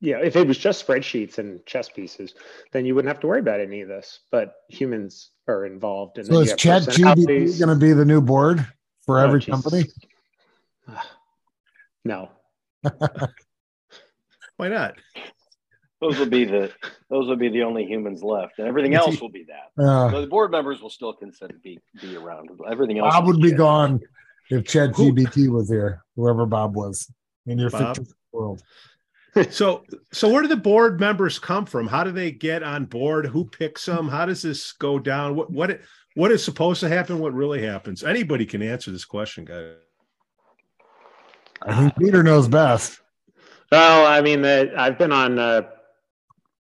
yeah 0.00 0.18
if 0.22 0.36
it 0.36 0.46
was 0.46 0.58
just 0.58 0.86
spreadsheets 0.86 1.38
and 1.38 1.64
chess 1.64 1.88
pieces 1.88 2.34
then 2.72 2.84
you 2.84 2.94
wouldn't 2.94 3.08
have 3.08 3.20
to 3.20 3.26
worry 3.26 3.40
about 3.40 3.60
any 3.60 3.80
of 3.80 3.88
this 3.88 4.20
but 4.30 4.56
humans 4.68 5.30
are 5.48 5.64
involved 5.64 6.18
and 6.18 6.26
so 6.26 6.40
is 6.40 6.54
chat 6.56 6.82
gpt 6.82 7.58
going 7.58 7.68
to 7.68 7.76
be 7.76 7.92
the 7.92 8.04
new 8.04 8.20
board 8.20 8.66
for 9.04 9.18
oh, 9.18 9.24
every 9.24 9.40
geez. 9.40 9.54
company 9.54 9.84
no 12.04 12.28
Why 14.56 14.68
not? 14.68 14.94
Those 16.00 16.18
will 16.18 16.26
be 16.26 16.44
the 16.44 16.70
those 17.08 17.26
will 17.26 17.36
be 17.36 17.48
the 17.48 17.62
only 17.62 17.84
humans 17.84 18.22
left, 18.22 18.58
and 18.58 18.68
everything 18.68 18.94
else 18.94 19.20
will 19.20 19.30
be 19.30 19.44
that. 19.44 19.82
Uh, 19.82 20.10
so 20.10 20.20
the 20.20 20.26
board 20.26 20.50
members 20.50 20.82
will 20.82 20.90
still 20.90 21.12
consider 21.12 21.56
be 21.62 21.78
be 22.00 22.16
around. 22.16 22.50
Everything 22.68 22.98
else. 22.98 23.14
Bob 23.14 23.26
would 23.26 23.40
be 23.40 23.52
gone 23.52 24.00
if 24.50 24.64
Chat 24.64 24.90
GPT 24.90 25.48
was 25.48 25.68
here. 25.68 26.02
Whoever 26.16 26.46
Bob 26.46 26.76
was 26.76 27.10
in 27.46 27.58
your 27.58 27.70
fictional 27.70 28.06
world. 28.32 28.62
so 29.50 29.84
so 30.12 30.28
where 30.28 30.42
do 30.42 30.48
the 30.48 30.56
board 30.56 30.98
members 31.00 31.38
come 31.38 31.66
from? 31.66 31.86
How 31.86 32.04
do 32.04 32.12
they 32.12 32.30
get 32.30 32.62
on 32.62 32.86
board? 32.86 33.26
Who 33.26 33.44
picks 33.44 33.84
them? 33.84 34.08
How 34.08 34.26
does 34.26 34.42
this 34.42 34.72
go 34.72 34.98
down? 34.98 35.36
What 35.36 35.50
what 35.50 35.80
what 36.14 36.32
is 36.32 36.42
supposed 36.42 36.80
to 36.80 36.88
happen? 36.88 37.18
What 37.18 37.34
really 37.34 37.62
happens? 37.62 38.02
Anybody 38.02 38.46
can 38.46 38.62
answer 38.62 38.90
this 38.90 39.04
question, 39.04 39.44
guys. 39.44 39.74
I 41.62 41.78
think 41.78 41.96
Peter 41.96 42.22
knows 42.22 42.48
best. 42.48 43.00
Well, 43.72 44.06
I 44.06 44.20
mean, 44.20 44.44
uh, 44.44 44.66
I've 44.76 44.98
been 44.98 45.12
on 45.12 45.38
uh, 45.38 45.62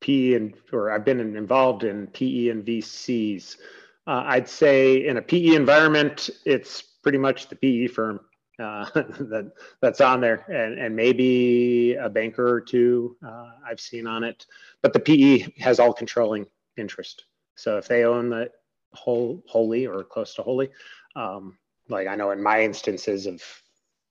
PE 0.01 0.33
and 0.33 0.53
or 0.71 0.91
I've 0.91 1.05
been 1.05 1.19
involved 1.19 1.83
in 1.83 2.07
PE 2.07 2.49
and 2.49 2.65
VCs. 2.65 3.57
Uh, 4.05 4.23
I'd 4.25 4.47
say 4.47 5.07
in 5.07 5.17
a 5.17 5.21
PE 5.21 5.55
environment, 5.55 6.29
it's 6.45 6.83
pretty 7.03 7.19
much 7.19 7.47
the 7.47 7.55
PE 7.55 7.87
firm 7.87 8.19
uh, 8.59 8.85
that 8.93 9.51
that's 9.81 10.01
on 10.01 10.21
there, 10.21 10.45
and 10.49 10.79
and 10.79 10.95
maybe 10.95 11.93
a 11.93 12.09
banker 12.09 12.47
or 12.47 12.61
two 12.61 13.15
uh, 13.25 13.51
I've 13.65 13.79
seen 13.79 14.07
on 14.07 14.23
it. 14.23 14.45
But 14.81 14.93
the 14.93 14.99
PE 14.99 15.59
has 15.59 15.79
all 15.79 15.93
controlling 15.93 16.47
interest. 16.77 17.25
So 17.55 17.77
if 17.77 17.87
they 17.87 18.03
own 18.05 18.29
the 18.29 18.49
whole 18.93 19.43
wholly 19.47 19.85
or 19.85 20.03
close 20.03 20.33
to 20.35 20.41
wholly, 20.41 20.69
um, 21.15 21.57
like 21.89 22.07
I 22.07 22.15
know 22.15 22.31
in 22.31 22.41
my 22.41 22.63
instances 22.63 23.27
of 23.27 23.43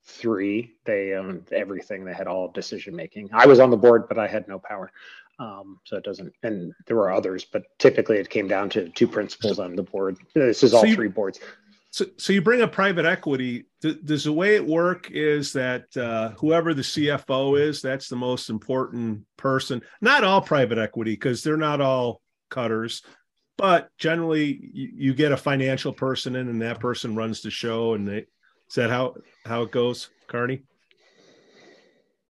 three. 0.05 0.75
They 0.85 1.13
owned 1.15 1.53
everything. 1.53 2.05
They 2.05 2.15
had 2.15 2.27
all 2.27 2.49
decision 2.49 2.95
making. 2.95 3.31
I 3.33 3.47
was 3.47 3.61
on 3.61 3.71
the 3.71 3.77
board, 3.77 4.09
but 4.09 4.19
I 4.19 4.27
had 4.27 4.49
no 4.49 4.59
power. 4.59 4.91
Um, 5.39 5.81
so 5.85 5.97
it 5.97 6.05
doesn't, 6.05 6.33
and 6.43 6.73
there 6.87 6.97
were 6.97 7.11
others, 7.11 7.45
but 7.45 7.65
typically 7.79 8.19
it 8.19 8.31
came 8.31 8.47
down 8.47 8.69
to 8.71 8.89
two 8.91 9.09
principals 9.09 9.59
on 9.59 9.75
the 9.75 9.83
board. 9.83 10.19
This 10.35 10.63
is 10.63 10.75
all 10.75 10.83
so 10.83 10.87
you, 10.87 10.95
three 10.95 11.09
boards. 11.09 11.41
So, 11.93 12.07
so 12.17 12.33
you 12.33 12.41
bring 12.41 12.63
up 12.63 12.73
private 12.73 13.05
equity. 13.05 13.67
Does 13.83 14.25
the 14.25 14.33
way 14.33 14.57
it 14.57 14.67
work 14.67 15.11
is 15.11 15.53
that 15.53 15.95
uh, 15.95 16.31
whoever 16.39 16.73
the 16.73 16.81
CFO 16.81 17.61
is, 17.61 17.83
that's 17.83 18.09
the 18.09 18.17
most 18.17 18.49
important 18.49 19.27
person. 19.37 19.83
Not 20.01 20.25
all 20.25 20.41
private 20.41 20.79
equity, 20.79 21.13
because 21.13 21.43
they're 21.43 21.59
not 21.59 21.83
all 21.83 22.23
cutters, 22.49 23.03
but 23.59 23.91
generally 23.99 24.59
you, 24.73 24.91
you 24.95 25.15
get 25.15 25.33
a 25.33 25.37
financial 25.37 25.93
person 25.93 26.35
in, 26.35 26.49
and 26.49 26.63
that 26.63 26.81
person 26.81 27.15
runs 27.15 27.43
the 27.43 27.51
show, 27.51 27.93
and 27.93 28.09
they 28.09 28.19
is 28.19 28.77
that 28.77 28.89
how 28.89 29.15
how 29.45 29.61
it 29.61 29.71
goes, 29.71 30.09
Carney? 30.29 30.63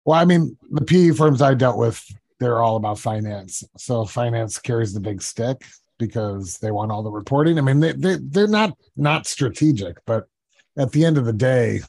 Well, 0.05 0.17
I 0.17 0.23
mean, 0.23 0.57
the 0.69 0.85
PE 0.85 1.11
firms 1.11 1.41
I 1.41 1.53
dealt 1.53 1.77
with, 1.77 2.01
they're 2.39 2.61
all 2.61 2.77
about 2.77 2.97
finance. 2.97 3.65
So 3.75 4.05
finance 4.05 4.57
carries 4.57 4.93
the 4.93 5.01
big 5.01 5.21
stick 5.21 5.65
because 5.99 6.57
they 6.57 6.71
want 6.71 6.91
all 6.91 7.03
the 7.03 7.11
reporting. 7.11 7.59
I 7.59 7.61
mean, 7.61 7.79
they, 7.79 7.91
they 7.91 8.17
they're 8.19 8.47
not 8.47 8.75
not 8.95 9.27
strategic, 9.27 10.03
but 10.05 10.27
at 10.77 10.91
the 10.91 11.05
end 11.05 11.17
of 11.17 11.25
the 11.25 11.33
day, 11.33 11.81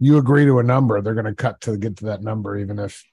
you 0.00 0.18
agree 0.18 0.44
to 0.46 0.58
a 0.58 0.62
number, 0.62 1.00
they're 1.00 1.14
going 1.14 1.26
to 1.26 1.34
cut 1.34 1.60
to 1.60 1.76
get 1.76 1.98
to 1.98 2.06
that 2.06 2.22
number, 2.22 2.56
even 2.56 2.78
if 2.78 3.04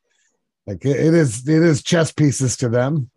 like 0.65 0.83
it, 0.85 0.97
it 0.97 1.13
is 1.13 1.47
it 1.47 1.61
is 1.61 1.83
chess 1.83 2.11
pieces 2.11 2.57
to 2.57 2.69
them. 2.69 3.11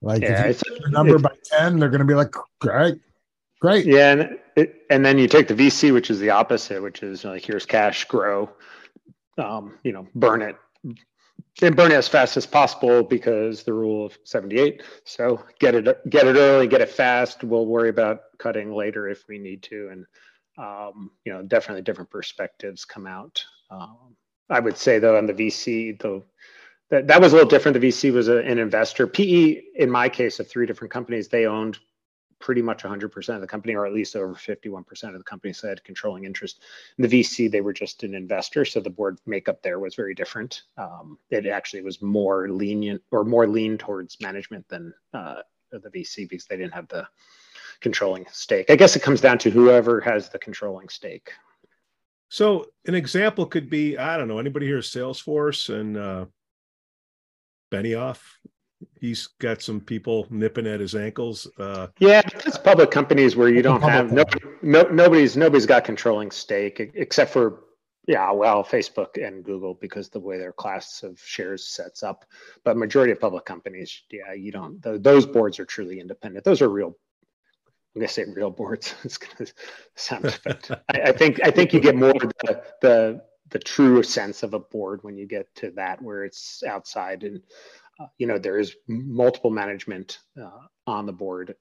Like 0.00 0.22
yeah, 0.22 0.46
if 0.46 0.62
you 0.66 0.78
a 0.84 0.90
number 0.90 1.18
by 1.18 1.34
ten, 1.44 1.78
they're 1.78 1.88
going 1.88 2.00
to 2.00 2.04
be 2.04 2.14
like, 2.14 2.34
great, 2.60 3.00
great. 3.60 3.86
Yeah, 3.86 4.12
and 4.12 4.38
it, 4.56 4.82
and 4.90 5.04
then 5.04 5.18
you 5.18 5.28
take 5.28 5.48
the 5.48 5.54
VC, 5.54 5.92
which 5.92 6.10
is 6.10 6.18
the 6.18 6.30
opposite, 6.30 6.82
which 6.82 7.02
is 7.02 7.24
like 7.24 7.44
here's 7.44 7.66
cash, 7.66 8.04
grow, 8.06 8.50
um, 9.38 9.78
you 9.84 9.92
know, 9.92 10.06
burn 10.14 10.42
it, 10.42 10.56
and 11.60 11.76
burn 11.76 11.92
it 11.92 11.96
as 11.96 12.08
fast 12.08 12.36
as 12.36 12.46
possible 12.46 13.02
because 13.02 13.62
the 13.62 13.72
rule 13.72 14.06
of 14.06 14.16
78. 14.24 14.82
So 15.04 15.44
get 15.58 15.74
it, 15.74 16.10
get 16.10 16.26
it 16.26 16.36
early, 16.36 16.66
get 16.66 16.80
it 16.80 16.90
fast. 16.90 17.44
We'll 17.44 17.66
worry 17.66 17.90
about 17.90 18.22
cutting 18.38 18.74
later 18.74 19.08
if 19.08 19.24
we 19.28 19.38
need 19.38 19.62
to, 19.64 19.88
and 19.92 20.06
um, 20.58 21.10
you 21.24 21.32
know, 21.32 21.42
definitely 21.42 21.82
different 21.82 22.10
perspectives 22.10 22.84
come 22.84 23.06
out. 23.06 23.42
Um, 23.70 24.16
I 24.50 24.60
would 24.60 24.76
say 24.76 24.98
though 24.98 25.16
on 25.16 25.26
the 25.26 25.34
VC, 25.34 25.98
though 26.00 26.24
that, 26.90 27.06
that 27.08 27.20
was 27.20 27.32
a 27.32 27.36
little 27.36 27.48
different. 27.48 27.80
The 27.80 27.88
VC 27.88 28.12
was 28.12 28.28
a, 28.28 28.38
an 28.38 28.58
investor. 28.58 29.06
PE, 29.06 29.62
in 29.76 29.90
my 29.90 30.08
case, 30.08 30.40
of 30.40 30.48
three 30.48 30.66
different 30.66 30.92
companies, 30.92 31.28
they 31.28 31.46
owned 31.46 31.78
pretty 32.42 32.60
much 32.60 32.82
100% 32.82 33.34
of 33.34 33.40
the 33.40 33.46
company, 33.46 33.74
or 33.74 33.86
at 33.86 33.94
least 33.94 34.16
over 34.16 34.34
51% 34.34 35.04
of 35.04 35.18
the 35.18 35.24
company 35.24 35.52
said 35.52 35.82
controlling 35.84 36.24
interest. 36.24 36.60
In 36.98 37.08
the 37.08 37.22
VC, 37.22 37.50
they 37.50 37.62
were 37.62 37.72
just 37.72 38.02
an 38.02 38.14
investor, 38.14 38.64
so 38.64 38.80
the 38.80 38.90
board 38.90 39.18
makeup 39.24 39.62
there 39.62 39.78
was 39.78 39.94
very 39.94 40.14
different. 40.14 40.62
Um, 40.76 41.18
it 41.30 41.46
actually 41.46 41.82
was 41.82 42.02
more 42.02 42.50
lenient 42.50 43.00
or 43.12 43.24
more 43.24 43.46
lean 43.46 43.78
towards 43.78 44.20
management 44.20 44.68
than 44.68 44.92
uh, 45.14 45.36
the 45.70 45.88
VC 45.88 46.28
because 46.28 46.46
they 46.46 46.56
didn't 46.56 46.74
have 46.74 46.88
the 46.88 47.06
controlling 47.80 48.26
stake. 48.30 48.70
I 48.70 48.76
guess 48.76 48.96
it 48.96 49.02
comes 49.02 49.20
down 49.20 49.38
to 49.38 49.50
whoever 49.50 50.00
has 50.00 50.28
the 50.28 50.38
controlling 50.38 50.88
stake. 50.88 51.30
So 52.28 52.66
an 52.86 52.94
example 52.94 53.46
could 53.46 53.70
be, 53.70 53.96
I 53.96 54.16
don't 54.16 54.28
know, 54.28 54.38
anybody 54.38 54.66
here 54.66 54.78
Salesforce 54.78 55.72
and 55.72 55.96
uh, 55.96 56.26
Benioff 57.70 58.20
he's 59.00 59.26
got 59.38 59.62
some 59.62 59.80
people 59.80 60.26
nipping 60.30 60.66
at 60.66 60.80
his 60.80 60.94
ankles. 60.94 61.48
Uh, 61.58 61.88
yeah, 61.98 62.22
it's 62.46 62.58
public 62.58 62.90
companies 62.90 63.36
where 63.36 63.48
you 63.48 63.62
don't 63.62 63.82
have 63.82 64.12
no, 64.12 64.24
no, 64.62 64.82
nobody's 64.82 65.36
nobody's 65.36 65.66
got 65.66 65.84
controlling 65.84 66.30
stake 66.30 66.80
except 66.94 67.32
for 67.32 67.64
yeah, 68.08 68.32
well, 68.32 68.64
Facebook 68.64 69.24
and 69.24 69.44
Google 69.44 69.74
because 69.74 70.08
the 70.08 70.18
way 70.18 70.36
their 70.36 70.52
class 70.52 71.04
of 71.04 71.20
shares 71.20 71.68
sets 71.68 72.02
up. 72.02 72.24
But 72.64 72.76
majority 72.76 73.12
of 73.12 73.20
public 73.20 73.44
companies, 73.44 74.02
yeah, 74.10 74.32
you 74.32 74.50
don't. 74.50 74.82
The, 74.82 74.98
those 74.98 75.24
boards 75.24 75.60
are 75.60 75.64
truly 75.64 76.00
independent. 76.00 76.44
Those 76.44 76.62
are 76.62 76.68
real 76.68 76.96
I'm 77.94 78.00
gonna 78.00 78.08
say 78.08 78.24
real 78.24 78.50
boards. 78.50 78.94
it's 79.04 79.18
gonna 79.18 79.50
sound 79.94 80.38
but 80.44 80.82
I, 80.94 81.00
I, 81.10 81.12
think 81.12 81.40
I 81.44 81.50
think 81.50 81.72
you 81.72 81.80
get 81.80 81.94
more 81.94 82.12
the, 82.12 82.62
the 82.80 83.22
the 83.50 83.58
true 83.58 84.02
sense 84.02 84.42
of 84.42 84.54
a 84.54 84.58
board 84.58 85.02
when 85.02 85.16
you 85.16 85.26
get 85.26 85.54
to 85.56 85.70
that 85.72 86.00
where 86.00 86.24
it's 86.24 86.62
outside 86.62 87.22
and 87.22 87.42
uh, 88.00 88.06
you 88.18 88.26
know 88.26 88.38
there 88.38 88.58
is 88.58 88.74
multiple 88.88 89.50
management 89.50 90.18
uh, 90.40 90.50
on 90.86 91.06
the 91.06 91.12
board 91.12 91.54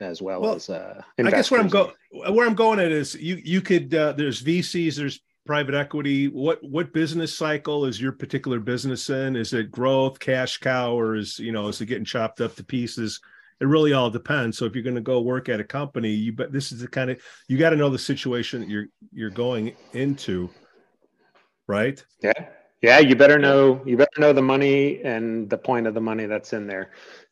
as 0.00 0.20
well, 0.20 0.40
well 0.40 0.54
as 0.54 0.68
uh, 0.68 1.00
I 1.18 1.30
guess 1.30 1.50
where 1.50 1.60
I'm 1.60 1.68
going 1.68 1.92
where 2.10 2.46
I'm 2.46 2.54
going 2.54 2.78
at 2.78 2.92
is 2.92 3.14
you 3.14 3.40
you 3.44 3.60
could 3.60 3.94
uh, 3.94 4.12
there's 4.12 4.42
VCs 4.42 4.96
there's 4.96 5.20
private 5.46 5.74
equity. 5.74 6.28
What 6.28 6.58
what 6.62 6.92
business 6.92 7.36
cycle 7.36 7.86
is 7.86 8.00
your 8.00 8.12
particular 8.12 8.60
business 8.60 9.08
in? 9.08 9.36
Is 9.36 9.52
it 9.52 9.70
growth 9.70 10.18
cash 10.18 10.58
cow 10.58 10.92
or 10.92 11.16
is 11.16 11.38
you 11.38 11.52
know 11.52 11.68
is 11.68 11.80
it 11.80 11.86
getting 11.86 12.04
chopped 12.04 12.40
up 12.40 12.54
to 12.56 12.64
pieces? 12.64 13.20
It 13.58 13.66
really 13.66 13.94
all 13.94 14.10
depends. 14.10 14.58
So 14.58 14.66
if 14.66 14.74
you're 14.74 14.84
going 14.84 14.96
to 14.96 15.00
go 15.00 15.22
work 15.22 15.48
at 15.48 15.60
a 15.60 15.64
company 15.64 16.10
you 16.10 16.32
but 16.32 16.52
this 16.52 16.72
is 16.72 16.80
the 16.80 16.88
kind 16.88 17.10
of 17.10 17.20
you 17.48 17.56
got 17.56 17.70
to 17.70 17.76
know 17.76 17.88
the 17.88 17.98
situation 17.98 18.60
that 18.60 18.68
you're 18.68 18.86
you're 19.12 19.30
going 19.30 19.74
into 19.92 20.50
right? 21.68 22.04
Yeah 22.22 22.48
yeah 22.82 22.98
you 22.98 23.16
better 23.16 23.38
know 23.38 23.80
you 23.84 23.96
better 23.96 24.20
know 24.20 24.32
the 24.32 24.42
money 24.42 25.02
and 25.02 25.48
the 25.50 25.58
point 25.58 25.86
of 25.86 25.94
the 25.94 26.00
money 26.00 26.26
that's 26.26 26.52
in 26.52 26.66
there 26.66 26.90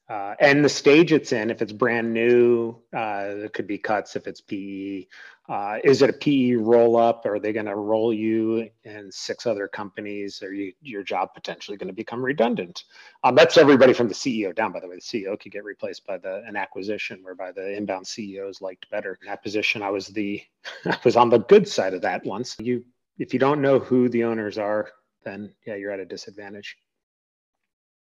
uh, 0.08 0.34
and 0.38 0.62
the 0.62 0.68
stage 0.68 1.12
it's 1.12 1.32
in, 1.32 1.50
if 1.50 1.62
it's 1.62 1.72
brand 1.72 2.12
new, 2.12 2.76
uh, 2.94 3.24
it 3.44 3.54
could 3.54 3.66
be 3.66 3.78
cuts. 3.78 4.16
If 4.16 4.26
it's 4.26 4.42
PE, 4.42 5.06
uh, 5.48 5.78
is 5.82 6.02
it 6.02 6.10
a 6.10 6.12
PE 6.12 6.52
roll 6.56 6.98
up? 6.98 7.24
Are 7.24 7.38
they 7.38 7.54
going 7.54 7.66
to 7.66 7.76
roll 7.76 8.12
you 8.12 8.68
in 8.84 9.10
six 9.10 9.46
other 9.46 9.66
companies? 9.66 10.42
Are 10.42 10.52
you, 10.52 10.74
your 10.82 11.02
job 11.02 11.30
potentially 11.32 11.78
going 11.78 11.88
to 11.88 11.94
become 11.94 12.22
redundant? 12.22 12.84
Um, 13.22 13.34
that's 13.34 13.56
everybody 13.56 13.94
from 13.94 14.08
the 14.08 14.14
CEO 14.14 14.54
down. 14.54 14.72
By 14.72 14.80
the 14.80 14.88
way, 14.88 14.96
the 14.96 15.00
CEO 15.00 15.40
could 15.40 15.52
get 15.52 15.64
replaced 15.64 16.06
by 16.06 16.18
the 16.18 16.42
an 16.46 16.54
acquisition, 16.54 17.20
whereby 17.22 17.52
the 17.52 17.74
inbound 17.74 18.06
CEOs 18.06 18.60
liked 18.60 18.90
better. 18.90 19.18
In 19.22 19.28
that 19.28 19.42
position, 19.42 19.82
I 19.82 19.88
was 19.88 20.08
the 20.08 20.42
I 20.84 20.98
was 21.02 21.16
on 21.16 21.30
the 21.30 21.38
good 21.38 21.66
side 21.66 21.94
of 21.94 22.02
that 22.02 22.26
once. 22.26 22.56
You, 22.60 22.84
if 23.18 23.32
you 23.32 23.38
don't 23.38 23.62
know 23.62 23.78
who 23.78 24.10
the 24.10 24.24
owners 24.24 24.58
are, 24.58 24.90
then 25.24 25.52
yeah, 25.66 25.74
you're 25.74 25.90
at 25.90 26.00
a 26.00 26.04
disadvantage. 26.04 26.76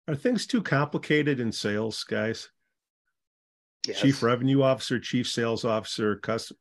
Are 0.08 0.15
things 0.15 0.47
too 0.47 0.62
complicated 0.62 1.39
in 1.39 1.51
sales, 1.51 2.03
guys? 2.03 2.49
Yes. 3.86 3.99
Chief 3.99 4.23
revenue 4.23 4.62
officer, 4.62 4.99
chief 4.99 5.27
sales 5.27 5.65
officer, 5.65 6.15
custom. 6.17 6.58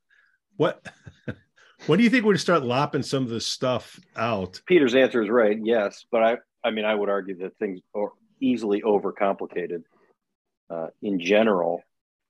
What? 0.57 0.85
when 1.87 1.99
do 1.99 2.05
you 2.05 2.11
think 2.11 2.25
we're 2.25 2.31
going 2.31 2.37
to 2.37 2.43
start 2.43 2.65
lopping 2.65 3.03
some 3.03 3.23
of 3.23 3.29
this 3.29 3.47
stuff 3.47 3.99
out? 4.17 4.61
Peter's 4.67 4.95
answer 4.95 5.23
is 5.23 5.29
right. 5.29 5.59
Yes, 5.63 6.05
but 6.11 6.23
I, 6.23 6.37
I 6.65 6.71
mean, 6.71 6.85
I 6.85 6.95
would 6.95 7.09
argue 7.09 7.39
that 7.39 7.57
things 7.59 7.81
are 7.95 8.13
easily 8.41 8.83
overcomplicated 8.83 9.83
uh, 10.71 10.89
in 11.03 11.21
general, 11.21 11.83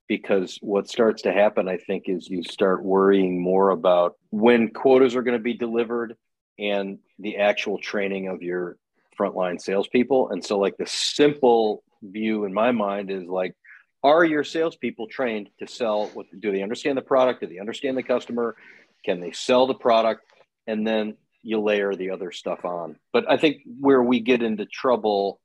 because 0.09 0.59
what 0.61 0.89
starts 0.89 1.23
to 1.23 1.33
happen, 1.33 1.69
I 1.69 1.79
think, 1.79 2.05
is 2.07 2.29
you 2.29 2.43
start 2.43 2.85
worrying 2.85 3.43
more 3.43 3.71
about 3.71 4.17
when 4.31 4.69
quotas 4.69 5.17
are 5.17 5.23
going 5.23 5.39
to 5.39 5.43
be 5.43 5.55
delivered 5.55 6.17
and 6.59 6.99
the 7.19 7.39
actual 7.39 7.79
training 7.79 8.29
of 8.29 8.43
your 8.43 8.77
frontline 9.19 9.61
salespeople. 9.61 10.31
And 10.31 10.45
so, 10.45 10.59
like, 10.59 10.77
the 10.77 10.87
simple 10.87 11.83
view 12.03 12.45
in 12.45 12.53
my 12.53 12.73
mind 12.73 13.11
is 13.11 13.25
like, 13.25 13.55
are 14.03 14.25
your 14.25 14.45
salespeople 14.45 15.09
trained 15.09 15.49
to 15.59 15.67
sell? 15.67 16.07
What 16.15 16.27
do 16.39 16.53
they 16.53 16.63
understand 16.63 16.97
the 16.97 17.03
product? 17.03 17.41
Do 17.41 17.47
they 17.47 17.59
understand 17.59 17.97
the 17.97 18.03
customer? 18.03 18.57
Can 19.05 19.21
they 19.21 19.33
sell 19.33 19.67
the 19.67 19.75
product? 19.75 20.23
And 20.67 20.87
then 20.87 21.17
you 21.43 21.61
layer 21.61 21.95
the 21.95 22.11
other 22.11 22.33
stuff 22.33 22.65
on. 22.65 22.97
But 23.13 23.31
I 23.31 23.37
think 23.37 23.63
where 23.81 24.03
we 24.03 24.21
get 24.21 24.43
into 24.43 24.67
trouble, 24.67 25.41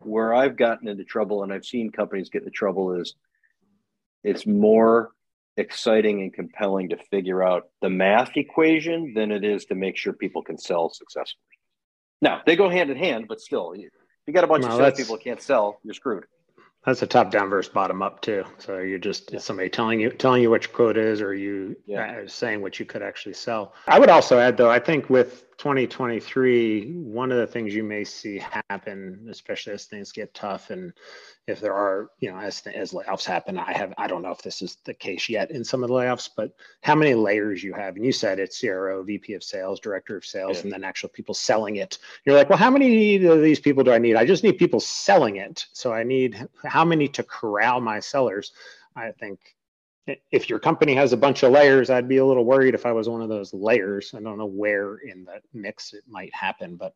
where 0.00 0.34
I've 0.34 0.56
gotten 0.56 0.88
into 0.88 1.04
trouble 1.04 1.42
and 1.42 1.52
I've 1.52 1.64
seen 1.64 1.90
companies 1.90 2.30
get 2.30 2.42
into 2.42 2.50
trouble 2.50 2.94
is 2.94 3.14
it's 4.22 4.46
more 4.46 5.10
exciting 5.58 6.22
and 6.22 6.32
compelling 6.32 6.88
to 6.90 6.96
figure 6.96 7.42
out 7.42 7.68
the 7.82 7.90
math 7.90 8.36
equation 8.36 9.14
than 9.14 9.30
it 9.30 9.44
is 9.44 9.64
to 9.66 9.74
make 9.74 9.96
sure 9.96 10.12
people 10.12 10.42
can 10.42 10.58
sell 10.58 10.88
successfully. 10.88 11.40
Now 12.20 12.42
they 12.44 12.56
go 12.56 12.68
hand 12.68 12.90
in 12.90 12.96
hand, 12.96 13.26
but 13.28 13.40
still, 13.40 13.74
you, 13.76 13.90
you 14.26 14.32
got 14.32 14.44
a 14.44 14.48
bunch 14.48 14.64
no, 14.64 14.70
of 14.70 14.76
salespeople 14.76 15.16
that 15.16 15.24
can't 15.24 15.42
sell, 15.42 15.78
you're 15.84 15.94
screwed. 15.94 16.24
That's 16.84 17.02
a 17.02 17.06
top 17.06 17.30
down 17.30 17.50
versus 17.50 17.72
bottom 17.72 18.02
up 18.02 18.22
too. 18.22 18.44
So 18.58 18.78
you're 18.78 18.98
just 18.98 19.32
yeah. 19.32 19.40
somebody 19.40 19.68
telling 19.68 20.00
you 20.00 20.10
telling 20.10 20.42
you 20.42 20.50
what 20.50 20.64
your 20.64 20.72
quote 20.72 20.96
is, 20.96 21.20
or 21.20 21.34
you 21.34 21.76
yeah. 21.86 22.22
uh, 22.24 22.28
saying 22.28 22.62
what 22.62 22.78
you 22.78 22.86
could 22.86 23.02
actually 23.02 23.34
sell. 23.34 23.74
I 23.86 23.98
would 23.98 24.08
also 24.08 24.38
add 24.38 24.56
though, 24.56 24.70
I 24.70 24.78
think 24.78 25.10
with 25.10 25.44
2023, 25.58 26.92
one 26.92 27.32
of 27.32 27.38
the 27.38 27.46
things 27.46 27.74
you 27.74 27.82
may 27.82 28.04
see 28.04 28.38
happen, 28.70 29.26
especially 29.28 29.72
as 29.72 29.86
things 29.86 30.12
get 30.12 30.32
tough, 30.32 30.70
and 30.70 30.92
if 31.48 31.60
there 31.60 31.74
are, 31.74 32.10
you 32.20 32.30
know, 32.30 32.38
as 32.38 32.62
as 32.68 32.92
layoffs 32.92 33.24
happen, 33.24 33.58
I 33.58 33.72
have 33.72 33.92
I 33.98 34.06
don't 34.06 34.22
know 34.22 34.30
if 34.30 34.40
this 34.40 34.62
is 34.62 34.76
the 34.84 34.94
case 34.94 35.28
yet 35.28 35.50
in 35.50 35.64
some 35.64 35.82
of 35.82 35.88
the 35.88 35.94
layoffs, 35.94 36.30
but 36.36 36.52
how 36.82 36.94
many 36.94 37.14
layers 37.14 37.62
you 37.62 37.74
have, 37.74 37.96
and 37.96 38.04
you 38.04 38.12
said 38.12 38.38
it's 38.38 38.60
CRO, 38.60 39.02
VP 39.02 39.34
of 39.34 39.42
Sales, 39.42 39.80
Director 39.80 40.16
of 40.16 40.24
Sales, 40.24 40.58
yeah. 40.58 40.62
and 40.62 40.72
then 40.72 40.84
actual 40.84 41.08
people 41.08 41.34
selling 41.34 41.76
it. 41.76 41.98
You're 42.24 42.36
like, 42.36 42.48
well, 42.48 42.58
how 42.58 42.70
many 42.70 43.16
of 43.26 43.42
these 43.42 43.60
people 43.60 43.82
do 43.82 43.92
I 43.92 43.98
need? 43.98 44.14
I 44.14 44.24
just 44.24 44.44
need 44.44 44.58
people 44.58 44.80
selling 44.80 45.36
it. 45.36 45.66
So 45.72 45.92
I 45.92 46.04
need 46.04 46.48
how 46.64 46.84
many 46.84 47.08
to 47.08 47.24
corral 47.24 47.80
my 47.80 47.98
sellers? 47.98 48.52
I 48.94 49.10
think 49.10 49.40
if 50.30 50.48
your 50.48 50.58
company 50.58 50.94
has 50.94 51.12
a 51.12 51.16
bunch 51.16 51.42
of 51.42 51.52
layers, 51.52 51.90
I'd 51.90 52.08
be 52.08 52.18
a 52.18 52.24
little 52.24 52.44
worried 52.44 52.74
if 52.74 52.86
I 52.86 52.92
was 52.92 53.08
one 53.08 53.22
of 53.22 53.28
those 53.28 53.52
layers. 53.52 54.14
I 54.14 54.20
don't 54.20 54.38
know 54.38 54.46
where 54.46 54.96
in 54.96 55.24
the 55.24 55.40
mix 55.52 55.92
it 55.92 56.04
might 56.08 56.34
happen, 56.34 56.76
but 56.76 56.94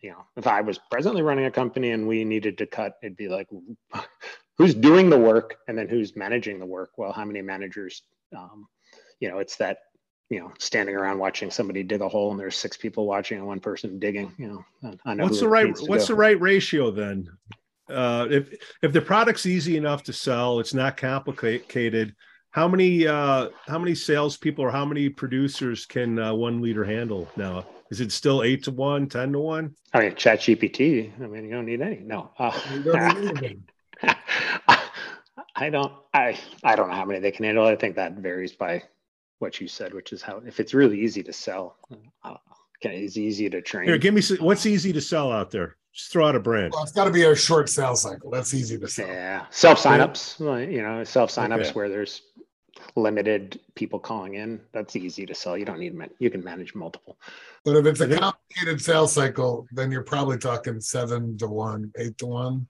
you 0.00 0.10
know, 0.10 0.24
if 0.36 0.46
I 0.46 0.60
was 0.60 0.78
presently 0.90 1.22
running 1.22 1.46
a 1.46 1.50
company 1.50 1.92
and 1.92 2.08
we 2.08 2.24
needed 2.24 2.58
to 2.58 2.66
cut, 2.66 2.96
it'd 3.02 3.16
be 3.16 3.28
like, 3.28 3.48
who's 4.58 4.74
doing 4.74 5.10
the 5.10 5.18
work 5.18 5.56
and 5.68 5.78
then 5.78 5.88
who's 5.88 6.16
managing 6.16 6.58
the 6.58 6.66
work? 6.66 6.90
Well, 6.96 7.12
how 7.12 7.24
many 7.24 7.40
managers? 7.40 8.02
Um, 8.36 8.66
you 9.20 9.28
know, 9.28 9.38
it's 9.38 9.56
that 9.56 9.78
you 10.32 10.40
know, 10.40 10.50
standing 10.58 10.96
around 10.96 11.18
watching 11.18 11.50
somebody 11.50 11.82
dig 11.82 12.00
a 12.00 12.08
hole 12.08 12.30
and 12.30 12.40
there's 12.40 12.56
six 12.56 12.74
people 12.74 13.06
watching 13.06 13.36
and 13.36 13.46
one 13.46 13.60
person 13.60 13.98
digging. 13.98 14.32
You 14.38 14.64
know, 14.82 14.96
I 15.04 15.12
know 15.12 15.24
what's 15.24 15.40
the 15.40 15.48
right 15.48 15.68
what's 15.82 16.08
go. 16.08 16.14
the 16.14 16.18
right 16.18 16.40
ratio 16.40 16.90
then? 16.90 17.28
Uh, 17.90 18.26
if 18.30 18.54
if 18.80 18.92
the 18.94 19.00
product's 19.02 19.44
easy 19.44 19.76
enough 19.76 20.02
to 20.04 20.12
sell, 20.14 20.58
it's 20.58 20.72
not 20.72 20.96
complicated 20.96 22.14
how 22.52 22.68
many 22.68 23.06
uh, 23.06 23.48
how 23.66 23.78
many 23.78 23.94
salespeople 23.94 24.64
or 24.64 24.70
how 24.70 24.84
many 24.84 25.08
producers 25.08 25.84
can 25.84 26.18
uh, 26.18 26.32
one 26.32 26.62
leader 26.62 26.84
handle 26.84 27.28
now? 27.36 27.66
Is 27.90 28.00
it 28.00 28.12
still 28.12 28.42
eight 28.42 28.64
to 28.64 28.70
one, 28.70 29.06
10 29.06 29.32
to 29.32 29.38
one? 29.38 29.74
I 29.92 30.00
mean, 30.00 30.14
Chat 30.14 30.40
GPT. 30.40 31.12
I 31.20 31.26
mean, 31.26 31.44
you 31.44 31.50
don't 31.50 31.66
need 31.66 31.82
any. 31.82 32.00
No. 32.00 32.30
Uh, 34.66 34.76
I 35.54 35.70
don't. 35.70 35.92
I 36.12 36.36
I 36.64 36.74
don't 36.74 36.88
know 36.88 36.96
how 36.96 37.04
many 37.04 37.20
they 37.20 37.30
can 37.30 37.44
handle. 37.44 37.64
I 37.64 37.76
think 37.76 37.94
that 37.96 38.14
varies 38.14 38.52
by 38.52 38.82
what 39.38 39.60
you 39.60 39.68
said, 39.68 39.94
which 39.94 40.12
is 40.12 40.22
how 40.22 40.38
if 40.44 40.58
it's 40.58 40.74
really 40.74 40.98
easy 41.00 41.22
to 41.22 41.32
sell, 41.32 41.76
uh, 42.24 42.34
it's 42.80 43.16
easy 43.16 43.48
to 43.50 43.62
train. 43.62 43.86
Here, 43.86 43.98
give 43.98 44.14
me 44.14 44.22
what's 44.40 44.66
easy 44.66 44.92
to 44.92 45.00
sell 45.00 45.30
out 45.30 45.50
there. 45.50 45.76
Just 45.92 46.10
throw 46.10 46.26
out 46.26 46.34
a 46.34 46.40
brand. 46.40 46.72
Well, 46.72 46.82
it's 46.82 46.92
got 46.92 47.04
to 47.04 47.10
be 47.10 47.22
a 47.24 47.36
short 47.36 47.68
sales 47.68 48.02
cycle. 48.02 48.30
That's 48.30 48.54
easy 48.54 48.78
to 48.78 48.88
sell. 48.88 49.06
Yeah, 49.06 49.46
self 49.50 49.78
signups. 49.78 50.40
You 50.72 50.82
know, 50.82 51.04
self 51.04 51.30
signups 51.30 51.66
okay. 51.66 51.72
where 51.72 51.88
there's 51.88 52.22
limited 52.96 53.60
people 53.74 53.98
calling 53.98 54.34
in, 54.34 54.60
that's 54.72 54.96
easy 54.96 55.26
to 55.26 55.34
sell. 55.34 55.56
You 55.56 55.64
don't 55.64 55.78
need 55.78 55.96
you 56.18 56.30
can 56.30 56.42
manage 56.42 56.74
multiple. 56.74 57.16
But 57.64 57.76
if 57.76 57.86
it's 57.86 58.00
a 58.00 58.18
complicated 58.18 58.80
sales 58.80 59.12
cycle, 59.12 59.66
then 59.72 59.90
you're 59.90 60.02
probably 60.02 60.38
talking 60.38 60.80
seven 60.80 61.38
to 61.38 61.46
one, 61.46 61.92
eight 61.96 62.18
to 62.18 62.26
one. 62.26 62.66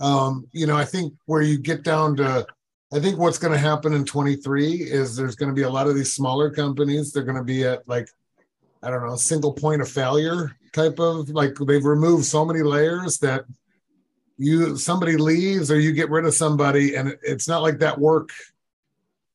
Um, 0.00 0.46
you 0.52 0.66
know, 0.66 0.76
I 0.76 0.84
think 0.84 1.14
where 1.26 1.42
you 1.42 1.58
get 1.58 1.82
down 1.84 2.16
to, 2.16 2.46
I 2.92 2.98
think 2.98 3.18
what's 3.18 3.38
going 3.38 3.52
to 3.52 3.58
happen 3.58 3.92
in 3.92 4.04
23 4.04 4.72
is 4.74 5.16
there's 5.16 5.36
going 5.36 5.48
to 5.48 5.54
be 5.54 5.62
a 5.62 5.70
lot 5.70 5.86
of 5.86 5.94
these 5.94 6.12
smaller 6.12 6.50
companies. 6.50 7.12
They're 7.12 7.22
going 7.22 7.36
to 7.36 7.44
be 7.44 7.64
at 7.64 7.86
like, 7.88 8.08
I 8.82 8.90
don't 8.90 9.06
know, 9.06 9.16
single 9.16 9.52
point 9.52 9.82
of 9.82 9.88
failure 9.88 10.56
type 10.72 10.98
of 10.98 11.28
like 11.30 11.54
they've 11.66 11.84
removed 11.84 12.24
so 12.24 12.44
many 12.44 12.62
layers 12.62 13.18
that 13.18 13.44
you 14.38 14.76
somebody 14.76 15.16
leaves 15.16 15.70
or 15.70 15.78
you 15.78 15.92
get 15.92 16.10
rid 16.10 16.24
of 16.24 16.34
somebody 16.34 16.94
and 16.94 17.16
it's 17.22 17.48
not 17.48 17.62
like 17.62 17.78
that 17.78 17.98
work 17.98 18.30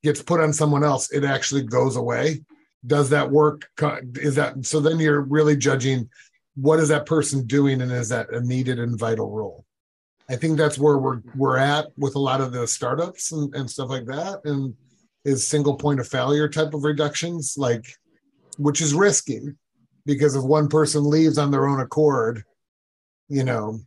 gets 0.05 0.21
put 0.21 0.39
on 0.39 0.53
someone 0.53 0.83
else, 0.83 1.11
it 1.11 1.25
actually 1.25 1.63
goes 1.63 1.97
away. 1.97 2.41
Does 2.85 3.09
that 3.09 3.29
work? 3.29 3.67
Is 4.15 4.35
that 4.35 4.65
so? 4.65 4.79
Then 4.79 4.99
you're 4.99 5.21
really 5.21 5.57
judging 5.57 6.09
what 6.55 6.79
is 6.79 6.89
that 6.89 7.05
person 7.05 7.45
doing 7.45 7.81
and 7.81 7.91
is 7.91 8.09
that 8.09 8.29
a 8.31 8.39
needed 8.39 8.79
and 8.79 8.97
vital 8.97 9.29
role? 9.31 9.65
I 10.29 10.35
think 10.35 10.57
that's 10.57 10.77
where 10.77 10.97
we're 10.97 11.21
we're 11.35 11.57
at 11.57 11.87
with 11.97 12.15
a 12.15 12.19
lot 12.19 12.41
of 12.41 12.51
the 12.51 12.67
startups 12.67 13.31
and, 13.31 13.53
and 13.55 13.69
stuff 13.69 13.89
like 13.89 14.05
that, 14.05 14.41
and 14.45 14.75
is 15.25 15.47
single 15.47 15.75
point 15.75 15.99
of 15.99 16.07
failure 16.07 16.47
type 16.47 16.73
of 16.75 16.83
reductions, 16.83 17.55
like 17.57 17.85
which 18.57 18.81
is 18.81 18.93
risky 18.93 19.41
because 20.05 20.35
if 20.35 20.43
one 20.43 20.67
person 20.67 21.09
leaves 21.09 21.39
on 21.39 21.49
their 21.49 21.67
own 21.67 21.81
accord, 21.81 22.43
you 23.27 23.43
know, 23.43 23.79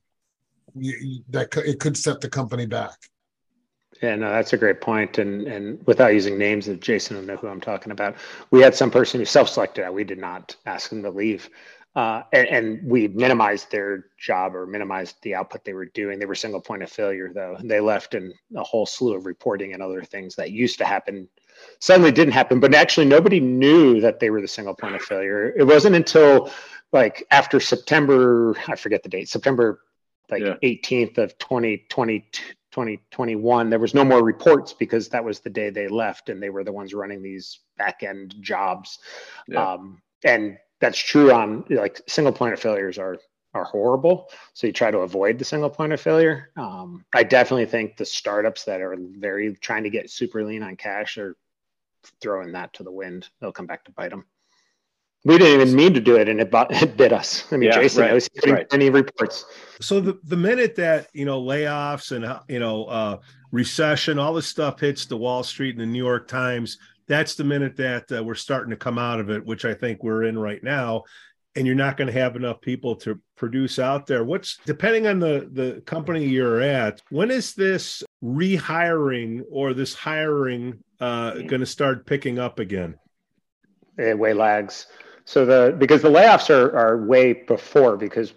you, 0.75 1.23
that 1.31 1.57
it 1.57 1.79
could 1.79 1.97
set 1.97 2.21
the 2.21 2.29
company 2.29 2.67
back. 2.67 2.99
Yeah, 4.03 4.15
no, 4.15 4.31
that's 4.31 4.53
a 4.53 4.57
great 4.57 4.81
point. 4.81 5.19
And 5.19 5.47
and 5.47 5.85
without 5.87 6.15
using 6.15 6.39
names, 6.39 6.69
if 6.69 6.81
Jason 6.81 7.17
will 7.17 7.25
know 7.25 7.37
who 7.37 7.49
I'm 7.49 7.61
talking 7.61 7.93
about. 7.93 8.17
We 8.51 8.61
had 8.61 8.75
some 8.75 8.91
person 8.91 9.21
who 9.21 9.25
self-selected. 9.25 9.85
Out. 9.85 9.95
We 9.95 10.05
did 10.05 10.19
not 10.19 10.57
ask 10.67 10.91
them 10.91 11.03
to 11.03 11.11
leave. 11.11 11.49
uh, 11.97 12.23
and, 12.33 12.49
and, 12.49 12.89
we 12.89 13.09
minimized 13.09 13.73
their 13.73 14.05
job 14.19 14.55
or 14.55 14.67
minimized 14.67 15.17
the 15.23 15.35
output 15.35 15.65
they 15.65 15.73
were 15.73 15.87
doing. 15.87 16.19
They 16.19 16.27
were 16.27 16.35
single 16.35 16.61
point 16.61 16.83
of 16.83 16.93
failure, 16.93 17.33
though. 17.33 17.57
And 17.57 17.69
they 17.69 17.81
left 17.81 18.15
in 18.15 18.33
a 18.55 18.63
whole 18.63 18.87
slew 18.87 19.17
of 19.17 19.27
reporting 19.27 19.73
and 19.73 19.83
other 19.83 20.05
things 20.05 20.37
that 20.37 20.53
used 20.53 20.79
to 20.79 20.85
happen 20.85 21.29
suddenly 21.81 22.13
didn't 22.13 22.35
happen. 22.35 22.61
But 22.61 22.75
actually, 22.75 23.07
nobody 23.07 23.41
knew 23.41 24.01
that 24.01 24.21
they 24.21 24.31
were 24.31 24.41
the 24.41 24.47
single 24.47 24.75
point 24.75 24.95
of 24.95 25.03
failure. 25.03 25.53
It 25.57 25.65
wasn't 25.65 25.97
until 25.97 26.53
like 26.93 27.27
after 27.31 27.59
September, 27.59 28.55
I 28.69 28.77
forget 28.77 29.03
the 29.03 29.09
date, 29.09 29.29
September 29.29 29.81
like 30.31 30.43
yeah. 30.43 30.55
18th 30.63 31.19
of 31.19 31.39
2020, 31.39 32.31
2021, 32.79 33.71
there 33.71 33.79
was 33.79 33.95
no 33.95 34.05
more 34.05 34.23
reports 34.23 34.73
because 34.73 35.09
that 35.09 35.25
was 35.25 35.41
the 35.41 35.51
day 35.51 35.69
they 35.71 35.89
left 35.89 36.29
and 36.29 36.41
they 36.41 36.51
were 36.51 36.63
the 36.63 36.73
ones 36.73 36.95
running 36.95 37.23
these 37.23 37.59
back 37.77 38.05
end 38.05 38.37
jobs. 38.41 39.01
Yeah. 39.49 39.73
Um, 39.73 40.01
and 40.25 40.59
that's 40.81 40.99
true 40.99 41.33
on 41.33 41.65
like 41.71 42.01
single 42.07 42.33
point 42.33 42.53
of 42.53 42.61
failures 42.61 42.99
are 42.99 43.19
are 43.55 43.65
horrible. 43.65 44.31
So 44.53 44.67
you 44.67 44.73
try 44.73 44.91
to 44.91 44.99
avoid 44.99 45.39
the 45.39 45.45
single 45.45 45.71
point 45.71 45.93
of 45.93 46.01
failure. 46.01 46.51
Um, 46.57 47.05
I 47.15 47.25
definitely 47.25 47.67
think 47.67 47.97
the 47.97 48.05
startups 48.05 48.65
that 48.65 48.81
are 48.81 48.95
very 48.97 49.55
trying 49.57 49.83
to 49.85 49.91
get 49.91 50.11
super 50.11 50.45
lean 50.45 50.63
on 50.63 50.77
cash 50.77 51.19
are 51.19 51.35
throwing 52.21 52.53
that 52.53 52.75
to 52.75 52.85
the 52.85 52.93
wind. 52.93 53.29
They'll 53.41 53.51
come 53.51 53.67
back 53.67 53.85
to 53.87 53.91
bite 53.91 54.11
them. 54.11 54.27
We 55.25 55.37
didn't 55.37 55.61
even 55.61 55.75
mean 55.75 55.95
to 55.95 56.01
do 56.01 56.17
it, 56.17 56.29
and 56.29 56.41
it, 56.41 56.51
bought, 56.51 56.71
it 56.83 56.97
bit 56.97 57.13
us. 57.13 57.45
I 57.53 57.57
mean, 57.57 57.71
yeah, 57.71 57.81
Jason 57.81 58.03
right, 58.03 58.15
was 58.15 58.29
getting 58.29 58.55
right. 58.55 58.67
any 58.73 58.91
reports. 58.91 59.45
So 59.81 60.01
the, 60.01 60.19
the 60.25 60.37
minute 60.37 60.75
that 60.77 61.09
you 61.13 61.25
know 61.25 61.41
layoffs 61.43 62.13
and 62.13 62.41
you 62.49 62.61
know 62.61 62.85
uh, 62.85 63.19
recession, 63.53 64.19
all 64.19 64.35
this 64.35 64.47
stuff 64.47 64.81
hits 64.81 65.07
the 65.07 65.17
Wall 65.17 65.43
Street 65.43 65.75
and 65.75 65.81
the 65.81 65.87
New 65.87 66.05
York 66.05 66.29
Times, 66.29 66.79
that's 67.07 67.35
the 67.35 67.45
minute 67.45 67.77
that 67.77 68.11
uh, 68.13 68.23
we're 68.23 68.35
starting 68.35 68.71
to 68.71 68.77
come 68.77 68.99
out 68.99 69.19
of 69.19 69.31
it, 69.31 69.45
which 69.45 69.65
I 69.65 69.75
think 69.75 70.03
we're 70.03 70.25
in 70.25 70.39
right 70.39 70.63
now. 70.63 71.05
And 71.57 71.67
you're 71.67 71.75
not 71.75 71.97
going 71.97 72.07
to 72.07 72.21
have 72.21 72.37
enough 72.37 72.61
people 72.61 72.95
to 72.97 73.21
produce 73.35 73.81
out 73.81 74.07
there. 74.07 74.23
What's 74.23 74.59
depending 74.65 75.09
on 75.09 75.19
the 75.19 75.49
the 75.53 75.81
company 75.87 76.25
you're 76.25 76.61
at? 76.61 77.03
When 77.11 77.31
is 77.31 77.55
this 77.55 78.05
rehiring 78.23 79.43
or 79.51 79.75
this 79.75 79.95
hiring 79.95 80.85
uh, 81.01 81.33
going 81.33 81.61
to 81.61 81.67
start 81.67 82.07
picking 82.07 82.39
up 82.39 82.61
again? 82.61 82.97
It 83.97 84.17
way 84.17 84.35
lags. 84.35 84.87
So 85.29 85.45
the 85.45 85.77
because 85.77 86.01
the 86.01 86.09
layoffs 86.09 86.49
are 86.49 86.75
are 86.75 87.05
way 87.05 87.35
before 87.35 87.99
because 87.99 88.33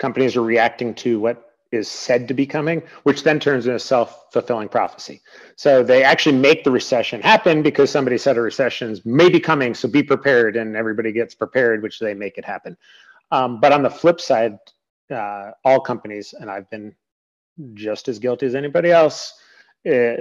companies 0.00 0.36
are 0.36 0.42
reacting 0.42 0.92
to 0.94 1.20
what 1.20 1.52
is 1.70 1.86
said 1.86 2.26
to 2.26 2.34
be 2.34 2.44
coming, 2.44 2.82
which 3.04 3.22
then 3.22 3.38
turns 3.38 3.66
into 3.66 3.76
a 3.76 3.78
self 3.78 4.32
fulfilling 4.32 4.68
prophecy. 4.68 5.20
So 5.54 5.84
they 5.84 6.02
actually 6.02 6.36
make 6.36 6.64
the 6.64 6.72
recession 6.72 7.20
happen 7.20 7.62
because 7.62 7.88
somebody 7.92 8.18
said 8.18 8.36
a 8.36 8.40
recession 8.40 8.98
may 9.04 9.28
be 9.28 9.38
coming, 9.38 9.74
so 9.74 9.86
be 9.86 10.02
prepared, 10.02 10.56
and 10.56 10.74
everybody 10.74 11.12
gets 11.12 11.36
prepared, 11.36 11.84
which 11.84 12.00
they 12.00 12.14
make 12.14 12.36
it 12.36 12.44
happen. 12.44 12.76
Um, 13.30 13.60
but 13.60 13.70
on 13.70 13.84
the 13.84 13.90
flip 13.90 14.20
side, 14.20 14.58
uh, 15.12 15.52
all 15.64 15.78
companies, 15.78 16.34
and 16.36 16.50
I've 16.50 16.68
been 16.68 16.96
just 17.74 18.08
as 18.08 18.18
guilty 18.18 18.46
as 18.46 18.56
anybody 18.56 18.90
else, 18.90 19.34
uh, 19.86 20.16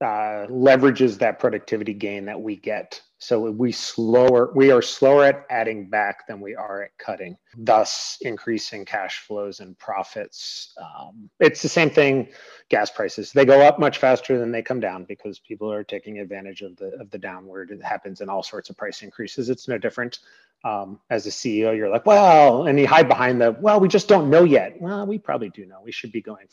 uh, 0.00 0.46
leverages 0.48 1.18
that 1.18 1.38
productivity 1.38 1.94
gain 1.94 2.26
that 2.26 2.40
we 2.40 2.56
get 2.56 3.00
so 3.18 3.50
we 3.50 3.72
slower, 3.72 4.52
we 4.54 4.70
are 4.70 4.82
slower 4.82 5.24
at 5.24 5.46
adding 5.48 5.88
back 5.88 6.26
than 6.26 6.38
we 6.40 6.54
are 6.54 6.82
at 6.82 6.98
cutting, 6.98 7.36
thus 7.56 8.18
increasing 8.20 8.84
cash 8.84 9.20
flows 9.20 9.60
and 9.60 9.78
profits. 9.78 10.74
Um, 10.78 11.30
it's 11.40 11.62
the 11.62 11.68
same 11.68 11.88
thing. 11.88 12.28
Gas 12.68 12.90
prices 12.90 13.32
they 13.32 13.44
go 13.46 13.62
up 13.62 13.78
much 13.78 13.98
faster 13.98 14.38
than 14.38 14.52
they 14.52 14.60
come 14.60 14.80
down 14.80 15.04
because 15.04 15.38
people 15.38 15.72
are 15.72 15.84
taking 15.84 16.18
advantage 16.18 16.60
of 16.60 16.76
the 16.76 16.88
of 17.00 17.10
the 17.10 17.18
downward. 17.18 17.70
It 17.70 17.82
happens 17.82 18.20
in 18.20 18.28
all 18.28 18.42
sorts 18.42 18.68
of 18.68 18.76
price 18.76 19.02
increases. 19.02 19.48
It's 19.48 19.66
no 19.66 19.78
different. 19.78 20.18
Um, 20.64 21.00
as 21.10 21.26
a 21.26 21.30
CEO, 21.30 21.76
you're 21.76 21.90
like, 21.90 22.06
well, 22.06 22.66
and 22.66 22.78
you 22.80 22.88
hide 22.88 23.08
behind 23.08 23.40
the, 23.40 23.52
well, 23.60 23.78
we 23.78 23.86
just 23.86 24.08
don't 24.08 24.30
know 24.30 24.42
yet. 24.42 24.80
Well, 24.80 25.06
we 25.06 25.16
probably 25.16 25.50
do 25.50 25.64
know. 25.64 25.80
We 25.84 25.92
should 25.92 26.10
be 26.10 26.22
going 26.22 26.46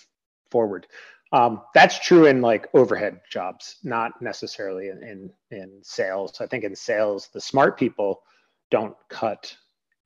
forward. 0.51 0.85
Um, 1.33 1.63
that's 1.75 1.99
true 1.99 2.27
in 2.27 2.41
like 2.41 2.67
overhead 2.75 3.21
jobs, 3.31 3.77
not 3.83 4.21
necessarily 4.21 4.89
in, 4.89 5.03
in, 5.03 5.31
in 5.51 5.79
sales. 5.83 6.41
I 6.41 6.47
think 6.47 6.65
in 6.65 6.75
sales, 6.75 7.29
the 7.33 7.41
smart 7.41 7.79
people 7.79 8.23
don't 8.71 8.95
cut 9.09 9.55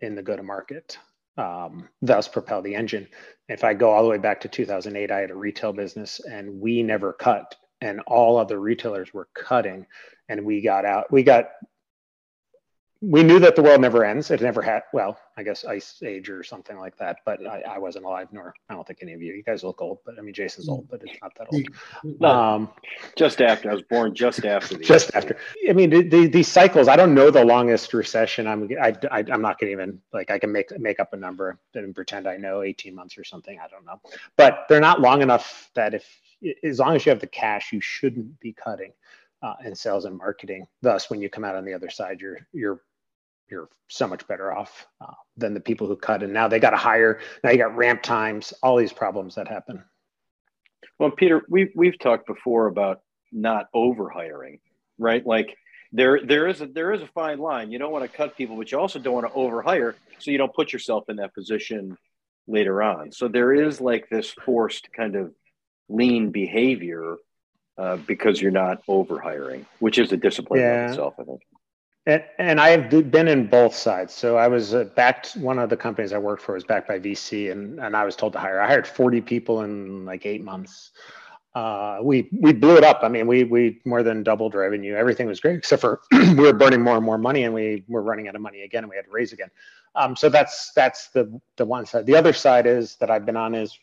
in 0.02 0.16
the 0.16 0.24
go 0.24 0.38
to 0.38 0.44
market, 0.44 1.00
um, 1.38 1.90
thus 2.02 2.28
propel 2.30 2.64
the 2.64 2.76
engine. 2.76 3.08
If 3.50 3.64
I 3.66 3.76
go 3.76 3.92
all 3.92 4.04
the 4.04 4.10
way 4.12 4.20
back 4.20 4.42
to 4.42 4.50
2008, 4.50 5.12
I 5.12 5.22
had 5.22 5.32
a 5.32 5.36
retail 5.36 5.74
business 5.74 6.22
and 6.22 6.62
we 6.62 6.84
never 6.84 7.14
cut, 7.14 7.56
and 7.82 8.02
all 8.08 8.38
other 8.38 8.60
retailers 8.62 9.14
were 9.14 9.30
cutting, 9.36 9.88
and 10.30 10.46
we 10.46 10.62
got 10.62 10.86
out. 10.86 11.12
We 11.14 11.24
got 11.24 11.52
we 13.02 13.22
knew 13.22 13.40
that 13.40 13.56
the 13.56 13.62
world 13.62 13.80
never 13.80 14.04
ends. 14.04 14.32
It 14.32 14.42
never 14.42 14.62
had, 14.62 14.84
well, 14.92 15.20
I 15.38 15.44
guess 15.44 15.66
ice 15.66 16.02
age 16.04 16.30
or 16.30 16.44
something 16.44 16.78
like 16.78 16.98
that, 16.98 17.18
but 17.26 17.46
I, 17.46 17.62
I, 17.62 17.78
wasn't 17.78 18.06
alive, 18.06 18.28
nor 18.32 18.56
I 18.70 18.74
don't 18.74 18.88
think 18.88 19.00
any 19.02 19.14
of 19.14 19.22
you, 19.22 19.34
you 19.34 19.44
guys 19.44 19.64
look 19.64 19.82
old, 19.82 20.00
but 20.06 20.18
I 20.18 20.22
mean, 20.22 20.34
Jason's 20.34 20.68
old, 20.68 20.90
but 20.90 21.02
it's 21.04 21.20
not 21.22 21.34
that 21.38 21.48
old. 21.52 22.24
Um, 22.24 22.70
just 23.16 23.42
after 23.42 23.70
I 23.70 23.74
was 23.74 23.84
born, 23.84 24.16
just 24.16 24.46
after. 24.46 24.78
just 24.82 25.12
after. 25.14 25.38
I 25.70 25.74
mean, 25.74 25.92
the, 25.92 26.02
the, 26.02 26.28
these 26.28 26.48
cycles, 26.48 26.88
I 26.88 26.96
don't 26.96 27.14
know 27.14 27.30
the 27.30 27.46
longest 27.46 27.94
recession. 27.94 28.48
I'm, 28.48 28.68
I, 28.82 28.96
I, 29.12 29.20
am 29.20 29.42
not 29.42 29.60
going 29.60 29.68
to 29.68 29.72
even 29.72 30.02
like, 30.12 30.32
I 30.32 30.40
can 30.40 30.52
make, 30.52 30.78
make 30.80 31.00
up 31.00 31.14
a 31.14 31.18
number 31.18 31.60
and 31.76 31.94
pretend 31.94 32.28
I 32.28 32.38
know 32.38 32.64
18 32.64 32.96
months 32.96 33.18
or 33.18 33.24
something. 33.24 33.60
I 33.60 33.68
don't 33.68 33.86
know, 33.86 34.02
but 34.38 34.66
they're 34.70 34.80
not 34.80 35.02
long 35.02 35.22
enough 35.22 35.70
that 35.76 35.94
if, 35.94 36.06
as 36.64 36.80
long 36.80 36.96
as 36.96 37.06
you 37.06 37.12
have 37.12 37.20
the 37.20 37.28
cash, 37.28 37.72
you 37.72 37.82
shouldn't 37.82 38.40
be 38.40 38.54
cutting. 38.54 38.92
Uh, 39.44 39.54
in 39.64 39.76
sales 39.76 40.06
and 40.06 40.18
marketing. 40.18 40.66
Thus, 40.82 41.12
when 41.12 41.22
you 41.22 41.30
come 41.30 41.44
out 41.44 41.54
on 41.54 41.64
the 41.64 41.72
other 41.72 41.92
side, 41.92 42.20
you're 42.20 42.40
you're 42.54 42.82
you're 43.50 43.70
so 43.88 44.08
much 44.08 44.28
better 44.28 44.52
off 44.52 44.88
uh, 45.02 45.14
than 45.38 45.54
the 45.54 45.60
people 45.60 45.88
who 45.88 45.96
cut. 45.96 46.24
And 46.24 46.34
now 46.34 46.48
they 46.48 46.60
got 46.60 46.72
to 46.72 46.78
hire. 46.78 47.20
Now 47.44 47.52
you 47.52 47.58
got 47.58 47.76
ramp 47.76 48.04
times. 48.04 48.54
All 48.62 48.78
these 48.78 48.94
problems 48.94 49.36
that 49.36 49.48
happen. 49.48 49.84
Well, 51.00 51.12
Peter, 51.12 51.44
we've 51.50 51.72
we've 51.76 51.98
talked 52.00 52.28
before 52.28 52.68
about 52.68 53.02
not 53.32 53.68
over 53.74 54.10
hiring, 54.10 54.60
right? 54.98 55.26
Like 55.26 55.56
there 55.92 56.20
there 56.24 56.48
is 56.48 56.62
a 56.62 56.68
there 56.68 56.92
is 56.92 57.02
a 57.02 57.08
fine 57.08 57.40
line. 57.40 57.72
You 57.72 57.80
don't 57.80 57.92
want 57.92 58.10
to 58.10 58.18
cut 58.18 58.36
people, 58.36 58.58
but 58.58 58.72
you 58.72 58.80
also 58.80 59.00
don't 59.00 59.14
want 59.14 59.28
to 59.28 59.34
overhire, 59.34 59.94
so 60.20 60.32
you 60.32 60.38
don't 60.38 60.54
put 60.54 60.74
yourself 60.74 61.06
in 61.10 61.18
that 61.18 61.34
position 61.34 61.98
later 62.48 62.82
on. 62.82 63.12
So 63.12 63.28
there 63.28 63.54
is 63.54 63.80
like 63.80 64.10
this 64.10 64.34
forced 64.46 64.92
kind 64.92 65.16
of 65.16 65.34
lean 65.90 66.32
behavior 66.32 67.18
uh, 67.78 67.98
because 67.98 68.42
you're 68.42 68.52
not 68.52 68.86
overhiring, 68.88 69.66
which 69.80 70.00
is 70.00 70.12
a 70.12 70.18
discipline 70.18 70.62
yeah. 70.62 70.86
in 70.86 70.90
itself, 70.90 71.16
I 71.20 71.24
think. 71.24 71.42
And, 72.08 72.24
and 72.40 72.62
I've 72.62 72.90
been 72.90 73.28
in 73.28 73.48
both 73.48 73.76
sides. 73.76 74.14
So 74.14 74.38
I 74.38 74.48
was 74.48 74.74
uh, 74.74 74.86
backed. 74.96 75.36
One 75.36 75.60
of 75.60 75.70
the 75.70 75.76
companies 75.76 76.14
I 76.14 76.18
worked 76.18 76.42
for 76.42 76.54
was 76.54 76.64
backed 76.64 76.88
by 76.88 77.00
VC, 77.00 77.52
and 77.52 77.80
and 77.82 77.96
I 77.96 78.06
was 78.06 78.16
told 78.16 78.32
to 78.34 78.40
hire. 78.40 78.62
I 78.62 78.68
hired 78.68 78.88
40 78.88 79.22
people 79.22 79.64
in 79.64 80.06
like 80.06 80.26
eight 80.26 80.42
months. 80.42 80.92
Uh, 81.54 82.00
we 82.02 82.30
we 82.32 82.54
blew 82.54 82.78
it 82.78 82.86
up. 82.86 83.02
I 83.04 83.10
mean, 83.10 83.28
we 83.28 83.44
we 83.44 83.82
more 83.84 84.04
than 84.04 84.24
doubled 84.24 84.56
revenue. 84.56 84.96
Everything 84.96 85.28
was 85.28 85.42
great, 85.42 85.58
except 85.58 85.82
for 85.82 86.00
we 86.14 86.36
were 86.36 86.54
burning 86.54 86.82
more 86.82 86.96
and 86.96 87.06
more 87.06 87.18
money, 87.18 87.44
and 87.44 87.54
we 87.54 87.84
were 87.90 88.02
running 88.02 88.30
out 88.30 88.36
of 88.36 88.42
money 88.42 88.62
again, 88.62 88.86
and 88.86 88.90
we 88.90 88.96
had 88.96 89.06
to 89.06 89.12
raise 89.12 89.34
again. 89.34 89.50
Um, 89.96 90.16
so 90.16 90.30
that's 90.30 90.72
that's 90.74 91.10
the 91.10 91.42
the 91.58 91.66
one 91.66 91.86
side. 91.86 92.06
The 92.06 92.16
other 92.16 92.32
side 92.32 92.68
is 92.68 92.96
that 92.98 93.12
I've 93.12 93.26
been 93.26 93.38
on 93.38 93.54
is 93.54 93.78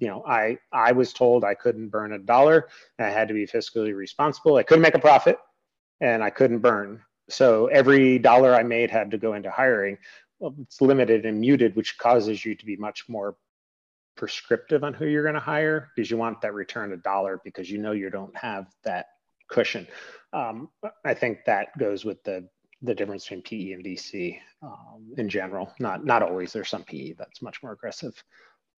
you 0.00 0.06
know 0.06 0.24
i 0.28 0.56
i 0.72 0.92
was 0.92 1.12
told 1.12 1.42
i 1.42 1.54
couldn't 1.54 1.88
burn 1.88 2.12
a 2.12 2.18
dollar 2.20 2.68
i 3.00 3.06
had 3.06 3.26
to 3.26 3.34
be 3.34 3.44
fiscally 3.44 3.92
responsible 3.92 4.54
i 4.54 4.62
couldn't 4.62 4.82
make 4.82 4.94
a 4.94 4.98
profit 5.00 5.36
and 6.00 6.22
i 6.22 6.30
couldn't 6.30 6.60
burn 6.60 7.02
so 7.28 7.66
every 7.66 8.18
dollar 8.18 8.54
I 8.54 8.62
made 8.62 8.90
had 8.90 9.10
to 9.10 9.18
go 9.18 9.34
into 9.34 9.50
hiring. 9.50 9.98
Well, 10.38 10.54
it's 10.60 10.80
limited 10.80 11.26
and 11.26 11.40
muted, 11.40 11.76
which 11.76 11.98
causes 11.98 12.44
you 12.44 12.54
to 12.54 12.64
be 12.64 12.76
much 12.76 13.08
more 13.08 13.36
prescriptive 14.16 14.84
on 14.84 14.94
who 14.94 15.06
you're 15.06 15.22
going 15.22 15.34
to 15.34 15.40
hire 15.40 15.90
because 15.94 16.10
you 16.10 16.16
want 16.16 16.40
that 16.40 16.54
return 16.54 16.92
a 16.92 16.96
dollar 16.96 17.40
because 17.44 17.70
you 17.70 17.78
know 17.78 17.92
you 17.92 18.10
don't 18.10 18.36
have 18.36 18.66
that 18.84 19.06
cushion. 19.48 19.86
Um, 20.32 20.68
I 21.04 21.14
think 21.14 21.38
that 21.46 21.76
goes 21.78 22.04
with 22.04 22.22
the 22.24 22.48
the 22.82 22.94
difference 22.94 23.24
between 23.24 23.42
PE 23.42 23.72
and 23.72 23.84
VC 23.84 24.38
um, 24.62 25.12
in 25.16 25.28
general. 25.28 25.72
Not 25.80 26.04
not 26.04 26.22
always. 26.22 26.52
There's 26.52 26.68
some 26.68 26.84
PE 26.84 27.14
that's 27.14 27.42
much 27.42 27.62
more 27.62 27.72
aggressive, 27.72 28.22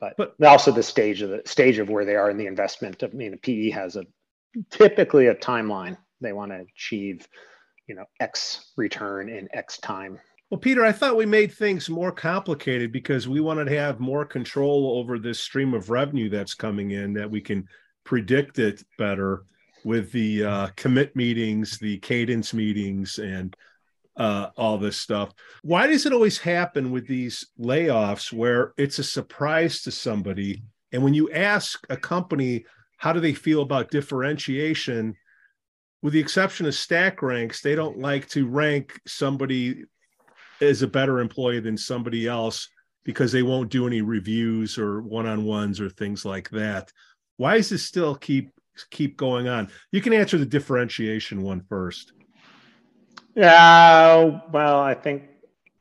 but, 0.01 0.17
but 0.17 0.35
also 0.43 0.73
the 0.73 0.83
stage 0.83 1.23
of 1.23 1.31
the 1.31 1.43
stage 1.45 1.79
of 1.79 1.91
where 1.91 2.05
they 2.05 2.17
are 2.17 2.31
in 2.31 2.39
the 2.39 2.47
investment. 2.47 3.03
I 3.03 3.09
mean, 3.09 3.35
a 3.35 3.37
PE 3.37 3.71
has 3.71 3.97
a 3.97 4.05
typically 4.71 5.27
a 5.27 5.35
timeline 5.35 5.99
they 6.21 6.33
want 6.33 6.53
to 6.53 6.65
achieve 6.75 7.27
you 7.91 7.97
know 7.97 8.05
x 8.21 8.71
return 8.77 9.29
in 9.29 9.49
x 9.53 9.77
time. 9.79 10.17
Well 10.49 10.61
peter 10.61 10.85
i 10.85 10.93
thought 10.93 11.17
we 11.17 11.27
made 11.27 11.53
things 11.53 11.91
more 11.91 12.13
complicated 12.13 12.93
because 12.93 13.27
we 13.27 13.41
wanted 13.41 13.65
to 13.65 13.77
have 13.77 13.99
more 13.99 14.25
control 14.25 14.97
over 14.97 15.19
this 15.19 15.41
stream 15.41 15.75
of 15.75 15.91
revenue 15.91 16.29
that's 16.29 16.55
coming 16.55 16.93
in 16.93 17.13
that 17.15 17.29
we 17.29 17.41
can 17.41 17.67
predict 18.05 18.61
it 18.61 18.85
better 18.97 19.43
with 19.85 20.13
the 20.13 20.45
uh, 20.45 20.67
commit 20.77 21.17
meetings 21.17 21.79
the 21.79 21.99
cadence 21.99 22.55
meetings 22.55 23.19
and 23.19 23.57
uh, 24.17 24.51
all 24.57 24.77
this 24.77 24.99
stuff. 24.99 25.33
Why 25.63 25.87
does 25.87 26.05
it 26.05 26.13
always 26.13 26.37
happen 26.37 26.91
with 26.91 27.07
these 27.07 27.47
layoffs 27.59 28.33
where 28.33 28.75
it's 28.77 28.99
a 28.99 29.05
surprise 29.05 29.83
to 29.83 29.91
somebody? 29.91 30.63
And 30.93 31.03
when 31.03 31.15
you 31.15 31.31
ask 31.33 31.87
a 31.89 31.97
company 31.97 32.67
how 32.99 33.15
do 33.15 33.21
they 33.21 33.33
feel 33.33 33.63
about 33.63 33.91
differentiation 33.91 35.17
with 36.03 36.13
the 36.13 36.21
exception 36.21 36.67
of 36.67 36.75
stack 36.75 37.23
ranks, 37.23 37.61
they 37.61 37.75
don't 37.75 37.99
like 37.99 38.29
to 38.31 38.49
rank 38.49 38.99
somebody 39.07 39.85
as 40.61 40.83
a 40.83 40.87
better 40.87 41.21
employee 41.21 41.61
than 41.61 41.77
somebody 41.77 42.27
else 42.27 42.69
because 43.05 43.33
they 43.33 43.43
won't 43.43 43.71
do 43.71 43.87
any 43.87 44.03
reviews 44.03 44.79
or 44.79 45.03
one-on-ones 45.03 45.81
or 45.81 45.89
things 45.89 46.25
like 46.25 46.51
that. 46.51 46.93
Why 47.37 47.57
is 47.57 47.69
this 47.71 47.85
still 47.85 48.15
keep 48.15 48.51
keep 48.91 49.17
going 49.17 49.49
on? 49.49 49.71
You 49.93 50.01
can 50.01 50.13
answer 50.13 50.39
the 50.39 50.47
differentiation 50.47 51.43
one 51.43 51.63
first. 51.69 52.13
Yeah, 53.35 54.41
well, 54.53 54.81
I 54.81 54.95
think 54.95 55.25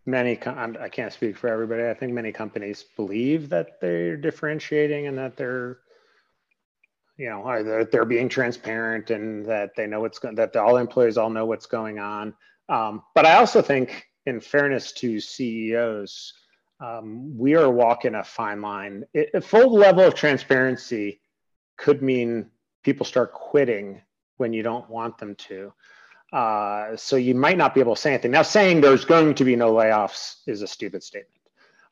many 0.06 0.40
I 0.46 0.90
can't 0.90 1.14
speak 1.14 1.38
for 1.38 1.48
everybody. 1.48 1.88
I 1.88 1.94
think 1.94 2.14
many 2.14 2.32
companies 2.32 2.86
believe 2.96 3.50
that 3.50 3.80
they're 3.82 4.18
differentiating 4.18 5.08
and 5.08 5.18
that 5.18 5.36
they're 5.38 5.80
you 7.20 7.30
know 7.30 7.44
either 7.46 7.84
they're 7.84 8.06
being 8.06 8.30
transparent 8.30 9.12
and 9.12 9.46
that 9.46 9.76
they 9.76 9.86
know 9.86 10.00
what's 10.00 10.18
going 10.18 10.36
that 10.36 10.56
all 10.56 10.78
employees 10.78 11.18
all 11.18 11.30
know 11.30 11.46
what's 11.46 11.68
going 11.68 12.00
on. 12.00 12.34
Um, 12.70 13.04
but 13.14 13.26
I 13.26 13.36
also 13.36 13.62
think, 13.62 14.08
in 14.26 14.40
fairness 14.40 14.94
to 14.94 15.20
CEOs, 15.20 16.34
um, 16.80 17.38
we 17.38 17.56
are 17.56 17.70
walking 17.70 18.16
a 18.16 18.24
fine 18.24 18.62
line. 18.62 19.04
It, 19.14 19.32
a 19.34 19.42
full 19.42 19.74
level 19.74 20.04
of 20.04 20.16
transparency 20.16 21.20
could 21.78 22.02
mean 22.02 22.50
people 22.84 23.06
start 23.06 23.34
quitting 23.34 24.02
when 24.38 24.54
you 24.54 24.64
don't 24.64 24.90
want 24.90 25.18
them 25.18 25.36
to. 25.36 25.74
Uh, 26.32 26.96
so 26.96 27.16
you 27.18 27.36
might 27.36 27.58
not 27.58 27.74
be 27.74 27.82
able 27.82 27.96
to 27.96 28.02
say 28.02 28.14
anything. 28.14 28.32
Now, 28.32 28.44
saying 28.44 28.80
there's 28.80 29.04
going 29.04 29.36
to 29.36 29.44
be 29.44 29.56
no 29.56 29.74
layoffs 29.74 30.36
is 30.48 30.62
a 30.62 30.68
stupid 30.68 31.04
statement. 31.04 31.42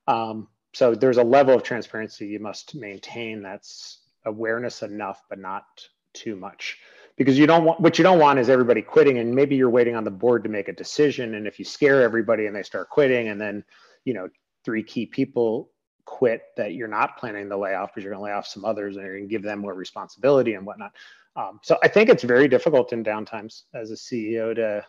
Um, 0.08 0.48
so 0.74 0.96
there's 0.96 1.18
a 1.18 1.24
level 1.24 1.56
of 1.56 1.64
transparency 1.64 2.28
you 2.28 2.40
must 2.40 2.76
maintain 2.76 3.42
that's 3.42 4.00
awareness 4.28 4.84
enough, 4.84 5.24
but 5.30 5.40
not 5.40 5.66
too 6.14 6.36
much. 6.36 6.78
Because 7.18 7.40
you 7.40 7.48
don't 7.48 7.66
want 7.66 7.80
what 7.80 7.98
you 7.98 8.04
don't 8.04 8.20
want 8.20 8.38
is 8.38 8.50
everybody 8.50 8.82
quitting, 8.84 9.18
and 9.18 9.34
maybe 9.34 9.56
you're 9.56 9.70
waiting 9.70 9.96
on 9.96 10.04
the 10.04 10.12
board 10.12 10.44
to 10.44 10.50
make 10.50 10.68
a 10.68 10.74
decision. 10.74 11.34
And 11.34 11.48
if 11.48 11.58
you 11.58 11.66
scare 11.66 12.04
everybody 12.04 12.46
and 12.46 12.56
they 12.56 12.64
start 12.64 12.90
quitting, 12.90 13.30
and 13.30 13.42
then 13.42 13.64
you 14.06 14.14
know 14.14 14.30
three 14.64 14.84
key 14.84 15.08
people 15.08 15.72
quit 16.06 16.42
that 16.56 16.74
you're 16.74 16.88
not 16.88 17.18
planning 17.18 17.50
the 17.50 17.58
layoff 17.58 17.90
because 17.90 18.04
you're 18.04 18.14
going 18.14 18.22
to 18.22 18.32
lay 18.32 18.38
off 18.38 18.48
some 18.48 18.66
others 18.66 18.96
and 18.96 19.06
you're 19.06 19.18
going 19.18 19.28
to 19.28 19.32
give 19.32 19.44
them 19.44 19.60
more 19.60 19.74
responsibility 19.74 20.54
and 20.54 20.66
whatnot. 20.66 20.92
Um, 21.36 21.60
so 21.62 21.78
I 21.84 21.88
think 21.88 22.10
it's 22.10 22.24
very 22.24 22.48
difficult 22.48 22.94
in 22.94 23.04
downtimes 23.04 23.64
as 23.76 23.92
a 23.92 23.96
CEO 23.96 24.56
to 24.56 24.84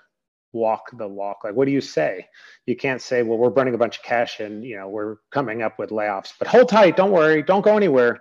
walk 0.52 0.90
the 0.96 1.06
walk. 1.06 1.44
Like, 1.44 1.54
what 1.54 1.66
do 1.66 1.72
you 1.72 1.80
say? 1.80 2.26
You 2.66 2.76
can't 2.76 3.02
say, 3.02 3.22
well, 3.22 3.36
we're 3.36 3.50
burning 3.50 3.74
a 3.74 3.78
bunch 3.78 3.98
of 3.98 4.02
cash 4.04 4.40
and, 4.40 4.64
you 4.64 4.76
know, 4.76 4.88
we're 4.88 5.16
coming 5.30 5.62
up 5.62 5.78
with 5.78 5.90
layoffs, 5.90 6.32
but 6.38 6.48
hold 6.48 6.68
tight. 6.68 6.96
Don't 6.96 7.10
worry. 7.10 7.42
Don't 7.42 7.62
go 7.62 7.76
anywhere. 7.76 8.20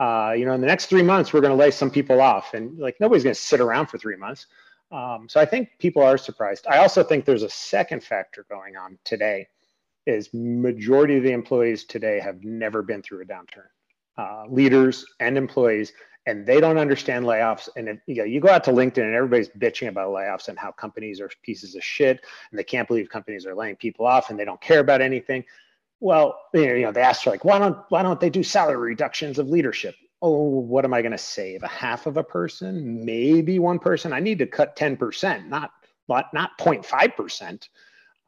Uh, 0.00 0.34
you 0.36 0.44
know, 0.44 0.52
in 0.52 0.60
the 0.60 0.66
next 0.66 0.86
three 0.86 1.02
months, 1.02 1.32
we're 1.32 1.40
going 1.40 1.52
to 1.52 1.56
lay 1.56 1.70
some 1.70 1.90
people 1.90 2.20
off 2.20 2.54
and 2.54 2.78
like, 2.78 2.96
nobody's 3.00 3.22
going 3.22 3.34
to 3.34 3.40
sit 3.40 3.60
around 3.60 3.86
for 3.86 3.98
three 3.98 4.16
months. 4.16 4.46
Um, 4.90 5.28
so 5.28 5.40
I 5.40 5.44
think 5.44 5.70
people 5.78 6.02
are 6.02 6.18
surprised. 6.18 6.66
I 6.68 6.78
also 6.78 7.02
think 7.02 7.24
there's 7.24 7.42
a 7.42 7.50
second 7.50 8.02
factor 8.02 8.44
going 8.48 8.76
on 8.76 8.98
today 9.04 9.48
is 10.06 10.28
majority 10.34 11.16
of 11.16 11.22
the 11.22 11.32
employees 11.32 11.84
today 11.84 12.20
have 12.20 12.44
never 12.44 12.82
been 12.82 13.02
through 13.02 13.22
a 13.22 13.24
downturn. 13.24 13.68
Uh, 14.16 14.44
leaders 14.48 15.04
and 15.18 15.36
employees 15.36 15.92
and 16.26 16.46
they 16.46 16.60
don't 16.60 16.78
understand 16.78 17.24
layoffs. 17.24 17.68
And 17.76 17.88
if, 17.88 17.98
you 18.06 18.16
know, 18.16 18.24
you 18.24 18.40
go 18.40 18.48
out 18.48 18.64
to 18.64 18.70
LinkedIn 18.70 19.02
and 19.02 19.14
everybody's 19.14 19.48
bitching 19.50 19.88
about 19.88 20.08
layoffs 20.08 20.48
and 20.48 20.58
how 20.58 20.72
companies 20.72 21.20
are 21.20 21.30
pieces 21.42 21.74
of 21.74 21.84
shit 21.84 22.24
and 22.50 22.58
they 22.58 22.64
can't 22.64 22.88
believe 22.88 23.08
companies 23.08 23.44
are 23.46 23.54
laying 23.54 23.76
people 23.76 24.06
off 24.06 24.30
and 24.30 24.38
they 24.38 24.44
don't 24.44 24.60
care 24.60 24.80
about 24.80 25.02
anything. 25.02 25.44
Well, 26.00 26.38
you 26.52 26.80
know, 26.82 26.92
they 26.92 27.00
ask 27.00 27.26
like, 27.26 27.44
why 27.44 27.58
don't 27.58 27.78
why 27.88 28.02
don't 28.02 28.20
they 28.20 28.30
do 28.30 28.42
salary 28.42 28.76
reductions 28.76 29.38
of 29.38 29.48
leadership? 29.48 29.94
Oh, 30.20 30.58
what 30.60 30.84
am 30.84 30.94
I 30.94 31.02
going 31.02 31.12
to 31.12 31.18
save? 31.18 31.62
A 31.62 31.68
half 31.68 32.06
of 32.06 32.16
a 32.16 32.24
person, 32.24 33.04
maybe 33.04 33.58
one 33.58 33.78
person. 33.78 34.12
I 34.12 34.20
need 34.20 34.38
to 34.38 34.46
cut 34.46 34.76
ten 34.76 34.96
percent, 34.96 35.48
not 35.48 35.70
not 36.08 36.32
not 36.34 36.58
0.5 36.58 37.16
percent. 37.16 37.68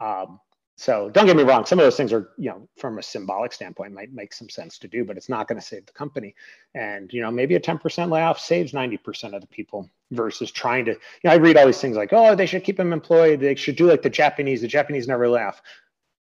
Um, 0.01 0.41
so 0.77 1.09
don't 1.09 1.25
get 1.25 1.37
me 1.37 1.43
wrong 1.43 1.65
some 1.65 1.79
of 1.79 1.85
those 1.85 1.97
things 1.97 2.13
are 2.13 2.31
you 2.37 2.51
know 2.51 2.69
from 2.77 2.99
a 2.99 3.03
symbolic 3.03 3.53
standpoint 3.53 3.95
might 3.95 4.13
make 4.13 4.33
some 4.33 4.49
sense 4.49 4.79
to 4.79 4.87
do 4.87 5.05
but 5.05 5.17
it's 5.17 5.29
not 5.29 5.49
going 5.49 5.59
to 5.59 5.67
save 5.67 5.87
the 5.87 5.93
company 5.93 6.35
and 6.75 7.13
you 7.13 7.23
know 7.23 7.31
maybe 7.31 7.55
a 7.55 7.61
10% 7.61 8.11
layoff 8.11 8.39
saves 8.39 8.73
90% 8.73 9.35
of 9.35 9.41
the 9.41 9.47
people 9.47 9.89
versus 10.11 10.51
trying 10.51 10.85
to 10.85 10.93
you 10.93 10.99
know 11.25 11.31
i 11.31 11.37
read 11.37 11.57
all 11.57 11.65
these 11.67 11.81
things 11.81 11.97
like 11.97 12.13
oh 12.13 12.35
they 12.35 12.47
should 12.47 12.63
keep 12.63 12.77
them 12.77 12.93
employed 12.93 13.41
they 13.41 13.55
should 13.55 13.77
do 13.77 13.87
like 13.87 14.03
the 14.03 14.11
japanese 14.11 14.61
the 14.61 14.69
japanese 14.69 15.09
never 15.09 15.29
laugh 15.29 15.63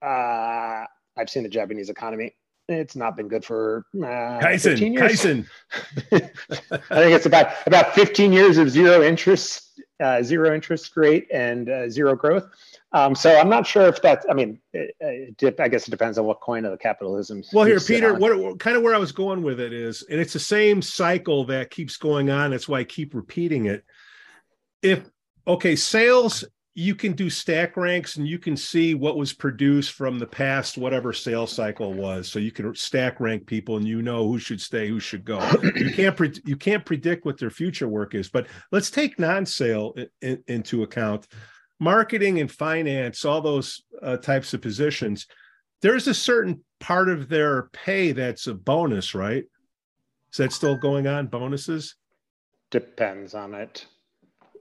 uh, 0.02 0.86
i've 1.18 1.30
seen 1.30 1.44
the 1.44 1.50
japanese 1.50 1.90
economy 1.90 2.34
it's 2.68 2.96
not 2.96 3.16
been 3.16 3.28
good 3.28 3.46
for 3.46 3.86
uh, 3.96 4.40
years. 4.42 4.66
Kaizen. 4.66 5.48
I 6.12 6.20
think 6.20 7.14
it's 7.14 7.26
about 7.26 7.54
about 7.68 7.94
15 7.94 8.34
years 8.34 8.58
of 8.58 8.70
zero 8.70 9.04
interest, 9.04 9.80
uh, 10.00 10.24
zero 10.24 10.54
interest 10.54 10.96
rate, 10.98 11.28
and 11.32 11.70
uh, 11.70 11.90
zero 11.90 12.16
growth. 12.16 12.48
Um, 12.92 13.14
so 13.14 13.38
I'm 13.38 13.50
not 13.50 13.68
sure 13.68 13.88
if 13.88 14.02
that's. 14.02 14.26
I 14.30 14.34
mean, 14.34 14.60
it, 14.74 14.96
it, 15.00 15.60
I 15.60 15.68
guess 15.68 15.88
it 15.88 15.92
depends 15.92 16.18
on 16.18 16.26
what 16.26 16.42
coin 16.42 16.66
of 16.66 16.72
the 16.72 16.78
capitalism. 16.78 17.44
Well, 17.54 17.66
here, 17.66 17.80
Peter, 17.80 18.16
what 18.16 18.60
kind 18.60 18.78
of 18.78 18.84
where 18.84 18.96
I 18.96 19.00
was 19.00 19.12
going 19.12 19.44
with 19.44 19.60
it 19.60 19.74
is, 19.74 20.04
and 20.10 20.20
it's 20.20 20.34
the 20.34 20.40
same 20.40 20.82
cycle 20.82 21.46
that 21.46 21.70
keeps 21.70 21.98
going 21.98 22.30
on. 22.30 22.52
That's 22.52 22.68
why 22.68 22.80
I 22.80 22.84
keep 22.84 23.14
repeating 23.14 23.66
it. 23.66 23.84
If 24.82 25.02
okay, 25.48 25.76
sales, 25.76 26.44
you 26.76 26.94
can 26.94 27.14
do 27.14 27.30
stack 27.30 27.78
ranks 27.78 28.18
and 28.18 28.28
you 28.28 28.38
can 28.38 28.56
see 28.58 28.94
what 28.94 29.18
was 29.18 29.32
produced 29.32 29.94
from 29.94 30.20
the 30.20 30.28
past, 30.28 30.78
whatever 30.78 31.14
sales 31.14 31.52
cycle 31.52 31.94
was. 31.94 32.30
So 32.30 32.38
you 32.38 32.52
can 32.52 32.76
stack 32.76 33.20
rank 33.20 33.48
people 33.48 33.78
and 33.78 33.88
you 33.88 34.02
know 34.02 34.28
who 34.28 34.38
should 34.38 34.60
stay, 34.60 34.90
who 34.90 35.00
should 35.00 35.24
go. 35.24 35.40
you 35.76 35.92
can't 35.92 36.18
pre- 36.18 36.42
you 36.44 36.58
can't 36.58 36.86
predict 36.86 37.26
what 37.26 37.40
their 37.40 37.50
future 37.50 37.88
work 37.88 38.14
is. 38.14 38.30
But 38.30 38.48
let's 38.74 38.92
take 38.92 39.18
non-sale 39.18 39.94
in, 39.96 40.10
in, 40.22 40.44
into 40.48 40.84
account 40.84 41.28
marketing 41.80 42.40
and 42.40 42.52
finance, 42.52 43.26
all 43.26 43.42
those 43.42 43.84
uh, 44.02 44.18
types 44.18 44.54
of 44.54 44.62
positions, 44.62 45.28
there's 45.82 46.08
a 46.08 46.14
certain 46.14 46.64
part 46.80 47.10
of 47.10 47.30
their 47.30 47.64
pay 47.74 48.12
that's 48.12 48.48
a 48.48 48.54
bonus, 48.54 49.14
right? 49.14 49.44
Is 50.32 50.38
that 50.38 50.52
still 50.52 50.78
going 50.78 51.08
on? 51.08 51.28
Bonuses? 51.28 51.96
Depends 52.72 53.34
on 53.34 53.54
it. 53.54 53.86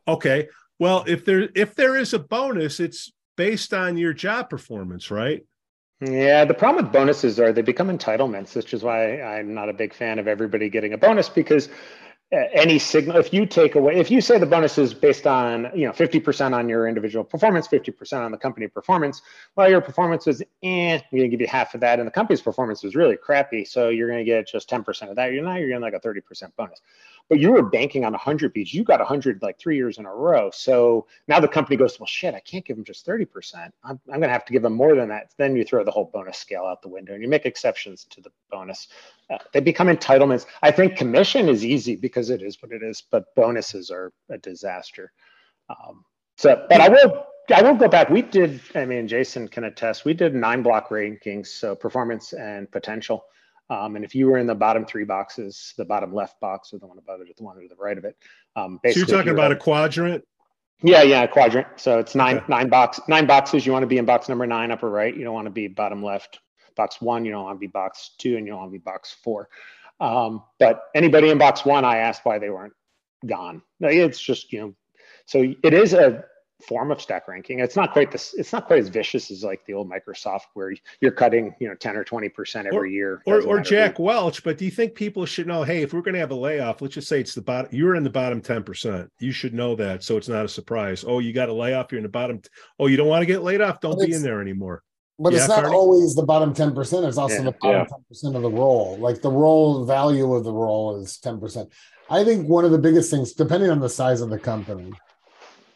Okay. 0.07 0.49
Well, 0.79 1.05
if 1.07 1.25
there 1.25 1.49
if 1.55 1.75
there 1.75 1.97
is 1.97 2.13
a 2.13 2.19
bonus, 2.19 2.81
it's 2.81 3.13
based 3.37 3.73
on 3.73 3.97
your 3.97 4.13
job 4.13 4.51
performance, 4.51 5.11
right? 5.11 5.45
Yeah, 6.01 6.45
the 6.45 6.55
problem 6.55 6.85
with 6.85 6.93
bonuses 6.93 7.39
are 7.39 7.53
they 7.53 7.63
become 7.63 7.89
entitlements, 7.89 8.57
which 8.57 8.75
is 8.75 8.83
why 8.83 9.23
I'm 9.23 9.55
not 9.55 9.69
a 9.69 9.73
big 9.73 9.95
fan 9.95 10.19
of 10.19 10.27
everybody 10.27 10.69
getting 10.69 10.93
a 10.93 10.99
bonus 10.99 11.29
because 11.29 11.69
any 12.33 12.79
signal 12.79 13.17
if 13.17 13.33
you 13.33 13.47
take 13.47 13.75
away 13.75 13.97
if 13.97 14.11
you 14.11 14.21
say 14.21 14.39
the 14.39 14.47
bonus 14.47 14.79
is 14.79 14.93
based 14.93 15.27
on 15.27 15.71
you 15.75 15.87
know 15.87 15.93
50% 15.93 16.55
on 16.55 16.69
your 16.69 16.89
individual 16.89 17.25
performance 17.25 17.69
50% 17.69 18.25
on 18.25 18.33
the 18.33 18.39
company 18.39 18.67
performance 18.67 19.23
well 19.57 19.71
your 19.71 19.81
performance 19.81 20.27
was 20.27 20.43
eh 20.63 21.01
we're 21.13 21.19
going 21.19 21.23
to 21.23 21.29
give 21.29 21.41
you 21.41 21.47
half 21.47 21.75
of 21.75 21.81
that 21.81 21.99
and 21.99 22.07
the 22.07 22.13
company's 22.13 22.41
performance 22.41 22.83
was 22.83 22.97
really 22.97 23.17
crappy 23.17 23.65
so 23.65 23.89
you're 23.89 24.09
going 24.09 24.19
to 24.19 24.25
get 24.25 24.49
just 24.49 24.69
10% 24.69 25.11
of 25.11 25.17
that 25.17 25.33
you're 25.33 25.45
not 25.45 25.61
you're 25.61 25.69
getting 25.69 25.83
like 25.83 25.95
a 25.95 26.01
30% 26.01 26.23
bonus 26.57 26.81
but 27.29 27.39
you 27.39 27.53
were 27.53 27.63
banking 27.63 28.05
on 28.05 28.13
100 28.13 28.53
beats. 28.53 28.75
You 28.75 28.85
got 28.85 29.01
100 29.01 29.43
like 29.43 29.59
three 29.59 29.77
years 29.77 29.99
in 29.99 30.05
a 30.05 30.15
row. 30.15 30.51
So 30.53 31.07
now 31.27 31.41
the 31.41 31.49
company 31.49 31.77
goes, 31.77 31.99
well, 31.99 32.07
shit, 32.07 32.35
I 32.35 32.41
can't 32.41 32.65
give 32.65 32.77
them 32.77 32.85
just 32.85 33.07
30%. 33.07 33.71
I'm, 33.83 33.99
I'm 34.13 34.21
going 34.21 34.23
to 34.23 34.29
have 34.29 34.45
to 34.47 34.53
give 34.53 34.63
them 34.63 34.75
more 34.75 34.95
than 34.95 35.09
that. 35.09 35.33
Then 35.39 35.57
you 35.57 35.65
throw 35.65 35.85
the 35.85 35.91
whole 35.91 36.11
bonus 36.13 36.39
scale 36.39 36.65
out 36.65 36.83
the 36.83 36.89
window 36.89 37.15
and 37.15 37.23
you 37.23 37.29
make 37.29 37.47
exceptions 37.47 38.05
to 38.11 38.21
the 38.21 38.31
bonus. 38.51 38.89
Uh, 39.31 39.39
they 39.53 39.61
become 39.61 39.89
entitlements. 39.89 40.47
I 40.63 40.71
think 40.71 40.97
commission 40.97 41.49
is 41.49 41.65
easy 41.65 41.97
because 41.97 42.31
it 42.31 42.43
is 42.43 42.61
what 42.63 42.73
it 42.73 42.83
is, 42.83 43.03
but 43.11 43.35
bonuses 43.35 43.91
are 43.91 44.13
a 44.29 44.39
disaster. 44.39 45.13
Um, 45.71 46.05
so, 46.37 46.67
but 46.69 46.81
I 46.81 46.89
will 46.89 47.27
I 47.55 47.63
will 47.63 47.75
go 47.75 47.89
back. 47.89 48.09
We 48.09 48.23
did, 48.23 48.61
I 48.75 48.87
mean, 48.87 49.07
Jason 49.07 49.49
can 49.49 49.65
attest, 49.65 50.05
we 50.07 50.15
did 50.15 50.35
nine 50.35 50.63
block 50.63 50.89
rankings, 50.89 51.49
so 51.49 51.75
performance 51.75 52.33
and 52.33 52.71
potential. 52.71 53.27
Um, 53.71 53.97
and 53.97 54.05
if 54.05 54.15
you 54.15 54.27
were 54.27 54.39
in 54.39 54.47
the 54.47 54.55
bottom 54.55 54.85
three 54.85 55.05
boxes, 55.05 55.73
the 55.77 55.85
bottom 55.85 56.13
left 56.13 56.39
box 56.41 56.73
or 56.73 56.79
the 56.79 56.87
one 56.87 56.99
above 56.99 57.21
it, 57.21 57.31
or 57.31 57.33
the 57.37 57.43
one 57.43 57.57
to 57.57 57.69
the 57.69 57.75
right 57.77 57.97
of 57.97 58.05
it. 58.05 58.17
Um, 58.57 58.79
so 58.85 58.99
you're 58.99 59.07
talking 59.07 59.33
about 59.33 59.53
a 59.53 59.57
quadrant? 59.57 60.25
Yeah, 60.83 61.03
yeah, 61.03 61.23
a 61.23 61.29
quadrant. 61.29 61.69
So 61.77 61.99
it's 61.99 62.15
nine 62.15 62.39
okay. 62.39 62.47
nine 62.49 62.69
box 62.69 63.01
nine 63.09 63.27
boxes. 63.27 63.65
You 63.65 63.73
want 63.73 63.85
to 63.85 63.87
be 63.87 63.99
in 63.99 64.05
box 64.05 64.29
number 64.29 64.47
nine, 64.47 64.71
upper 64.71 64.91
right. 64.91 65.17
You 65.17 65.25
don't 65.25 65.35
want 65.35 65.47
to 65.47 65.51
be 65.51 65.69
bottom 65.69 66.03
left. 66.03 66.41
Box 66.77 67.01
one, 67.01 67.25
you 67.25 67.31
don't 67.31 67.45
want 67.45 67.57
to 67.57 67.61
be 67.61 67.69
box 67.69 68.11
two, 68.19 68.37
and 68.37 68.47
you 68.47 68.53
don't 68.53 68.61
want 68.61 68.73
to 68.73 68.79
be 68.79 68.83
box 68.83 69.17
four. 69.23 69.49
Um, 70.01 70.43
but 70.59 70.83
anybody 70.95 71.31
in 71.31 71.39
box 71.39 71.65
one, 71.65 71.85
I 71.85 71.99
asked 71.99 72.25
why 72.25 72.39
they 72.39 72.51
weren't 72.51 72.75
gone. 73.25 73.63
It's 73.81 74.21
just 74.21 74.53
you 74.53 74.61
know, 74.61 74.75
so 75.25 75.55
it 75.63 75.73
is 75.73 75.95
a 75.95 76.25
form 76.67 76.91
of 76.91 77.01
stack 77.01 77.29
ranking. 77.29 77.61
It's 77.61 77.77
not 77.77 77.93
quite 77.93 78.11
this. 78.11 78.35
It's 78.35 78.53
not 78.53 78.67
quite 78.67 78.79
as 78.79 78.89
vicious 78.89 79.31
as 79.31 79.45
like 79.45 79.65
the 79.67 79.75
old 79.75 79.91
Microsoft, 79.91 80.47
where 80.55 80.75
you're 81.01 81.13
cutting 81.13 81.55
you 81.61 81.69
know 81.69 81.75
ten 81.75 81.97
or 81.97 82.05
twenty 82.05 82.29
percent 82.29 82.67
every 82.67 82.79
or, 82.79 82.87
year. 82.87 83.23
Or, 83.27 83.43
or 83.43 83.61
Jack 83.61 83.97
who. 83.97 84.05
Welch. 84.05 84.43
But 84.43 84.59
do 84.59 84.65
you 84.65 84.71
think 84.71 84.95
people 84.95 85.27
should 85.27 85.47
know? 85.47 85.63
Hey, 85.63 85.83
if 85.83 85.93
we're 85.93 86.03
going 86.03 86.15
to 86.15 86.21
have 86.21 86.31
a 86.31 86.37
layoff, 86.37 86.83
let's 86.83 86.95
just 86.95 87.09
say 87.09 87.21
it's 87.21 87.35
the 87.35 87.43
bottom. 87.43 87.69
You're 87.73 87.95
in 87.95 88.05
the 88.05 88.11
bottom 88.11 88.41
ten 88.41 88.63
percent. 88.63 89.11
You 89.21 89.33
should 89.33 89.55
know 89.55 89.75
that, 89.77 90.03
so 90.03 90.17
it's 90.17 90.29
not 90.29 90.45
a 90.45 90.49
surprise. 90.49 91.05
Oh, 91.07 91.19
you 91.19 91.33
got 91.33 91.49
a 91.49 91.53
layoff. 91.53 91.93
You're 91.93 91.99
in 91.99 92.05
the 92.05 92.09
bottom. 92.09 92.41
T- 92.41 92.49
oh, 92.79 92.87
you 92.87 92.97
don't 92.97 93.09
want 93.09 93.23
to 93.23 93.27
get 93.27 93.43
laid 93.43 93.61
off? 93.61 93.81
Don't 93.81 93.99
but 93.99 94.07
be 94.07 94.15
in 94.15 94.23
there 94.23 94.41
anymore. 94.41 94.83
But 95.19 95.33
yeah, 95.33 95.41
it's 95.41 95.49
not 95.49 95.61
Carney? 95.61 95.77
always 95.77 96.15
the 96.15 96.25
bottom 96.25 96.53
ten 96.53 96.75
percent. 96.75 97.05
It's 97.05 97.19
also 97.19 97.37
yeah, 97.37 97.43
the 97.43 97.57
bottom 97.61 97.87
ten 97.87 97.99
yeah. 97.99 98.09
percent 98.09 98.37
of 98.37 98.43
the 98.43 98.51
role. 98.51 98.99
Like 98.99 99.23
the 99.23 99.31
role 99.31 99.85
value 99.85 100.35
of 100.35 100.45
the 100.45 100.53
role 100.53 101.01
is 101.01 101.19
ten 101.19 101.39
percent. 101.39 101.71
I 102.11 102.25
think 102.25 102.49
one 102.49 102.65
of 102.65 102.71
the 102.71 102.79
biggest 102.79 103.11
things, 103.11 103.33
depending 103.33 103.71
on 103.71 103.81
the 103.81 103.89
size 103.89 104.21
of 104.21 104.29
the 104.29 104.39
company, 104.39 104.93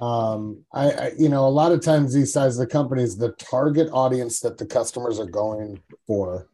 Um, 0.01 0.65
I, 0.73 0.91
I, 0.91 1.13
you 1.19 1.29
know, 1.29 1.47
a 1.47 1.51
lot 1.51 1.73
of 1.73 1.81
times 1.81 2.15
these 2.15 2.33
size 2.33 2.59
of 2.59 2.67
the 2.67 2.73
companies, 2.73 3.17
the 3.17 3.33
target 3.33 3.89
audience 3.93 4.41
that 4.41 4.59
the 4.59 4.67
customers 4.67 5.19
are 5.19 5.27
going 5.27 5.81
for, 6.07 6.49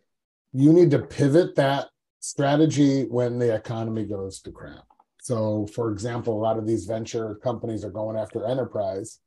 you 0.52 0.72
need 0.72 0.90
to 0.92 1.00
pivot 1.00 1.54
that 1.56 1.88
strategy 2.20 3.02
when 3.02 3.38
the 3.38 3.54
economy 3.54 4.04
goes 4.04 4.40
to 4.40 4.50
crap. 4.50 4.86
So, 5.20 5.66
for 5.74 5.90
example, 5.90 6.34
a 6.34 6.42
lot 6.42 6.58
of 6.58 6.66
these 6.66 6.86
venture 6.86 7.34
companies 7.36 7.84
are 7.84 7.90
going 7.90 8.16
after 8.16 8.46
enterprise. 8.46 9.20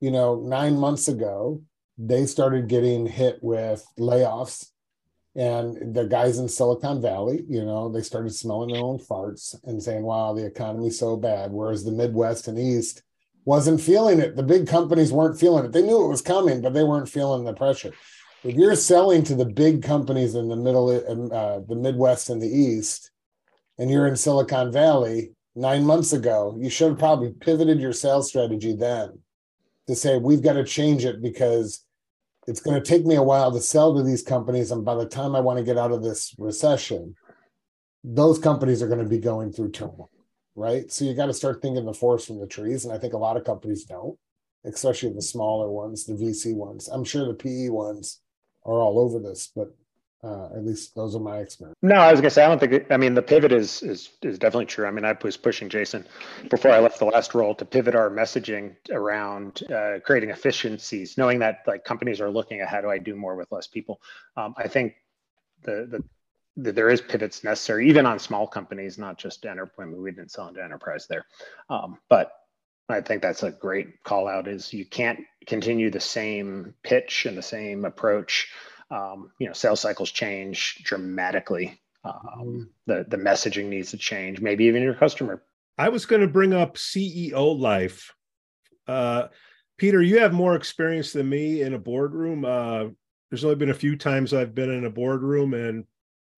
You 0.00 0.10
know, 0.10 0.40
nine 0.40 0.76
months 0.76 1.08
ago, 1.08 1.62
they 1.98 2.26
started 2.26 2.68
getting 2.68 3.06
hit 3.06 3.38
with 3.42 3.84
layoffs 3.98 4.70
and 5.34 5.94
the 5.94 6.04
guys 6.04 6.38
in 6.38 6.48
silicon 6.48 7.00
valley 7.00 7.42
you 7.48 7.64
know 7.64 7.88
they 7.88 8.02
started 8.02 8.34
smelling 8.34 8.70
their 8.70 8.82
own 8.82 8.98
farts 8.98 9.54
and 9.64 9.82
saying 9.82 10.02
wow 10.02 10.34
the 10.34 10.44
economy's 10.44 10.98
so 10.98 11.16
bad 11.16 11.50
whereas 11.50 11.84
the 11.84 11.90
midwest 11.90 12.48
and 12.48 12.58
east 12.58 13.02
wasn't 13.44 13.80
feeling 13.80 14.20
it. 14.20 14.36
The 14.36 14.42
big 14.42 14.66
companies 14.66 15.12
weren't 15.12 15.38
feeling 15.38 15.64
it. 15.64 15.72
They 15.72 15.82
knew 15.82 16.04
it 16.04 16.08
was 16.08 16.22
coming 16.22 16.60
but 16.60 16.74
they 16.74 16.84
weren't 16.84 17.08
feeling 17.08 17.44
the 17.44 17.54
pressure. 17.54 17.92
If 18.44 18.56
you're 18.56 18.74
selling 18.74 19.22
to 19.24 19.36
the 19.36 19.44
big 19.44 19.82
companies 19.82 20.34
in 20.34 20.48
the 20.48 20.56
middle 20.56 20.90
uh, 20.90 21.60
the 21.68 21.76
midwest 21.76 22.28
and 22.28 22.42
the 22.42 22.48
east 22.48 23.12
and 23.78 23.90
you're 23.90 24.06
in 24.06 24.16
silicon 24.16 24.72
valley 24.72 25.32
nine 25.54 25.84
months 25.84 26.12
ago 26.12 26.56
you 26.58 26.70
should 26.70 26.90
have 26.90 26.98
probably 26.98 27.30
pivoted 27.40 27.80
your 27.80 27.92
sales 27.92 28.28
strategy 28.28 28.74
then 28.74 29.18
to 29.86 29.94
say 29.94 30.18
we've 30.18 30.42
got 30.42 30.54
to 30.54 30.64
change 30.64 31.04
it 31.04 31.22
because 31.22 31.84
it's 32.46 32.60
going 32.60 32.80
to 32.80 32.88
take 32.88 33.04
me 33.04 33.14
a 33.14 33.22
while 33.22 33.52
to 33.52 33.60
sell 33.60 33.94
to 33.94 34.02
these 34.02 34.22
companies 34.22 34.70
and 34.70 34.84
by 34.84 34.94
the 34.94 35.06
time 35.06 35.34
i 35.34 35.40
want 35.40 35.58
to 35.58 35.64
get 35.64 35.78
out 35.78 35.92
of 35.92 36.02
this 36.02 36.34
recession 36.38 37.14
those 38.04 38.38
companies 38.38 38.82
are 38.82 38.88
going 38.88 39.02
to 39.02 39.08
be 39.08 39.18
going 39.18 39.52
through 39.52 39.70
turmoil 39.70 40.10
right 40.54 40.90
so 40.92 41.04
you 41.04 41.14
got 41.14 41.26
to 41.26 41.34
start 41.34 41.62
thinking 41.62 41.84
the 41.84 41.94
forest 41.94 42.26
from 42.26 42.38
the 42.38 42.46
trees 42.46 42.84
and 42.84 42.94
i 42.94 42.98
think 42.98 43.12
a 43.12 43.18
lot 43.18 43.36
of 43.36 43.44
companies 43.44 43.84
don't 43.84 44.18
especially 44.64 45.12
the 45.12 45.22
smaller 45.22 45.70
ones 45.70 46.04
the 46.04 46.12
vc 46.12 46.54
ones 46.54 46.88
i'm 46.88 47.04
sure 47.04 47.26
the 47.26 47.34
pe 47.34 47.68
ones 47.68 48.20
are 48.64 48.80
all 48.80 48.98
over 48.98 49.18
this 49.18 49.50
but 49.54 49.74
uh, 50.24 50.46
at 50.54 50.64
least 50.64 50.94
those 50.94 51.16
are 51.16 51.20
my 51.20 51.38
experience. 51.38 51.76
No, 51.82 51.96
I 51.96 52.12
was 52.12 52.20
gonna 52.20 52.30
say 52.30 52.44
I 52.44 52.48
don't 52.48 52.60
think. 52.60 52.92
I 52.92 52.96
mean, 52.96 53.14
the 53.14 53.22
pivot 53.22 53.50
is 53.50 53.82
is 53.82 54.10
is 54.22 54.38
definitely 54.38 54.66
true. 54.66 54.86
I 54.86 54.92
mean, 54.92 55.04
I 55.04 55.16
was 55.20 55.36
pushing 55.36 55.68
Jason 55.68 56.06
before 56.48 56.70
I 56.70 56.78
left 56.78 57.00
the 57.00 57.06
last 57.06 57.34
role 57.34 57.56
to 57.56 57.64
pivot 57.64 57.96
our 57.96 58.08
messaging 58.08 58.76
around 58.90 59.64
uh, 59.68 59.98
creating 60.04 60.30
efficiencies, 60.30 61.18
knowing 61.18 61.40
that 61.40 61.64
like 61.66 61.84
companies 61.84 62.20
are 62.20 62.30
looking 62.30 62.60
at 62.60 62.68
how 62.68 62.80
do 62.80 62.88
I 62.88 62.98
do 62.98 63.16
more 63.16 63.34
with 63.34 63.50
less 63.50 63.66
people. 63.66 64.00
Um, 64.36 64.54
I 64.56 64.68
think 64.68 64.94
the 65.64 65.88
the 65.90 66.04
there 66.56 66.90
is 66.90 67.00
pivots 67.00 67.44
necessary, 67.44 67.88
even 67.88 68.06
on 68.06 68.18
small 68.18 68.46
companies, 68.46 68.98
not 68.98 69.18
just 69.18 69.44
enterprise. 69.46 69.88
We 69.94 70.10
didn't 70.10 70.30
sell 70.30 70.48
into 70.48 70.62
enterprise 70.62 71.06
there, 71.08 71.26
um, 71.70 71.98
but 72.08 72.32
I 72.88 73.00
think 73.00 73.22
that's 73.22 73.42
a 73.42 73.50
great 73.50 74.02
call 74.04 74.28
out. 74.28 74.48
Is 74.48 74.72
you 74.72 74.84
can't 74.84 75.20
continue 75.46 75.90
the 75.90 76.00
same 76.00 76.74
pitch 76.82 77.26
and 77.26 77.36
the 77.36 77.42
same 77.42 77.84
approach. 77.84 78.52
Um, 78.90 79.30
you 79.38 79.46
know 79.46 79.54
sales 79.54 79.80
cycles 79.80 80.10
change 80.10 80.82
dramatically. 80.84 81.80
Um, 82.04 82.70
the 82.86 83.06
the 83.08 83.16
messaging 83.16 83.66
needs 83.66 83.90
to 83.92 83.96
change 83.96 84.40
maybe 84.40 84.64
even 84.64 84.82
your 84.82 84.94
customer. 84.94 85.42
I 85.78 85.88
was 85.88 86.04
going 86.04 86.20
to 86.20 86.28
bring 86.28 86.52
up 86.52 86.76
ceo 86.76 87.58
life. 87.58 88.12
Uh, 88.86 89.28
peter 89.78 90.02
you 90.02 90.18
have 90.18 90.32
more 90.32 90.56
experience 90.56 91.12
than 91.12 91.28
me 91.28 91.62
in 91.62 91.74
a 91.74 91.78
boardroom. 91.78 92.44
Uh, 92.44 92.88
there's 93.30 93.44
only 93.44 93.56
been 93.56 93.70
a 93.70 93.74
few 93.74 93.96
times 93.96 94.34
i've 94.34 94.54
been 94.54 94.70
in 94.70 94.84
a 94.84 94.90
boardroom 94.90 95.54
and 95.54 95.86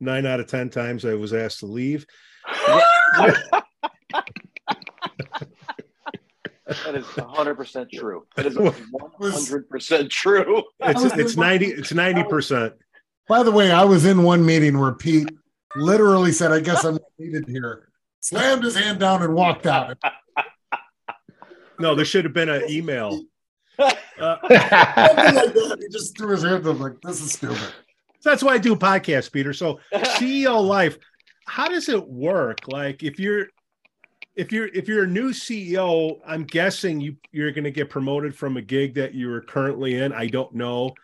nine 0.00 0.26
out 0.26 0.40
of 0.40 0.46
ten 0.46 0.68
times 0.68 1.04
i 1.04 1.14
was 1.14 1.32
asked 1.32 1.60
to 1.60 1.66
leave 1.66 2.06
That 6.66 6.94
is 6.94 7.04
100% 7.04 7.90
true. 7.92 8.26
That 8.36 8.46
is 8.46 8.56
100% 8.56 10.10
true. 10.10 10.62
It's, 10.80 11.04
it's 11.04 11.36
90 11.36 11.66
it's 11.66 11.92
90%. 11.92 12.72
By 13.28 13.42
the 13.42 13.50
way, 13.50 13.70
I 13.70 13.84
was 13.84 14.04
in 14.04 14.22
one 14.22 14.44
meeting 14.44 14.78
where 14.78 14.92
Pete 14.92 15.28
literally 15.76 16.32
said, 16.32 16.52
I 16.52 16.60
guess 16.60 16.84
I'm 16.84 16.98
needed 17.18 17.44
here. 17.48 17.88
Slammed 18.20 18.64
his 18.64 18.76
hand 18.76 19.00
down 19.00 19.22
and 19.22 19.34
walked 19.34 19.66
out. 19.66 19.96
No, 21.78 21.94
there 21.94 22.04
should 22.04 22.24
have 22.24 22.34
been 22.34 22.48
an 22.48 22.68
email. 22.68 23.22
Uh, 24.16 24.36
like 24.48 25.80
he 25.80 25.88
just 25.90 26.16
threw 26.16 26.28
his 26.28 26.44
hand 26.44 26.64
up 26.64 26.78
like, 26.78 26.92
this 27.02 27.20
is 27.20 27.32
stupid. 27.32 27.58
So 28.24 28.30
that's 28.30 28.42
why 28.42 28.54
I 28.54 28.58
do 28.58 28.74
podcasts, 28.74 29.30
Peter. 29.30 29.52
So 29.52 29.80
CEO 29.92 30.66
life, 30.66 30.96
how 31.46 31.68
does 31.68 31.90
it 31.90 32.08
work? 32.08 32.60
Like 32.66 33.02
if 33.02 33.20
you're 33.20 33.48
if 34.34 34.50
you're 34.50 34.68
if 34.68 34.88
you're 34.88 35.04
a 35.04 35.06
new 35.06 35.28
CEO, 35.28 36.20
I'm 36.26 36.44
guessing 36.44 37.02
you 37.02 37.16
you're 37.32 37.52
going 37.52 37.64
to 37.64 37.70
get 37.70 37.90
promoted 37.90 38.34
from 38.34 38.56
a 38.56 38.62
gig 38.62 38.94
that 38.94 39.14
you're 39.14 39.42
currently 39.42 39.96
in. 39.98 40.14
I 40.14 40.28
don't 40.28 40.54
know, 40.54 40.94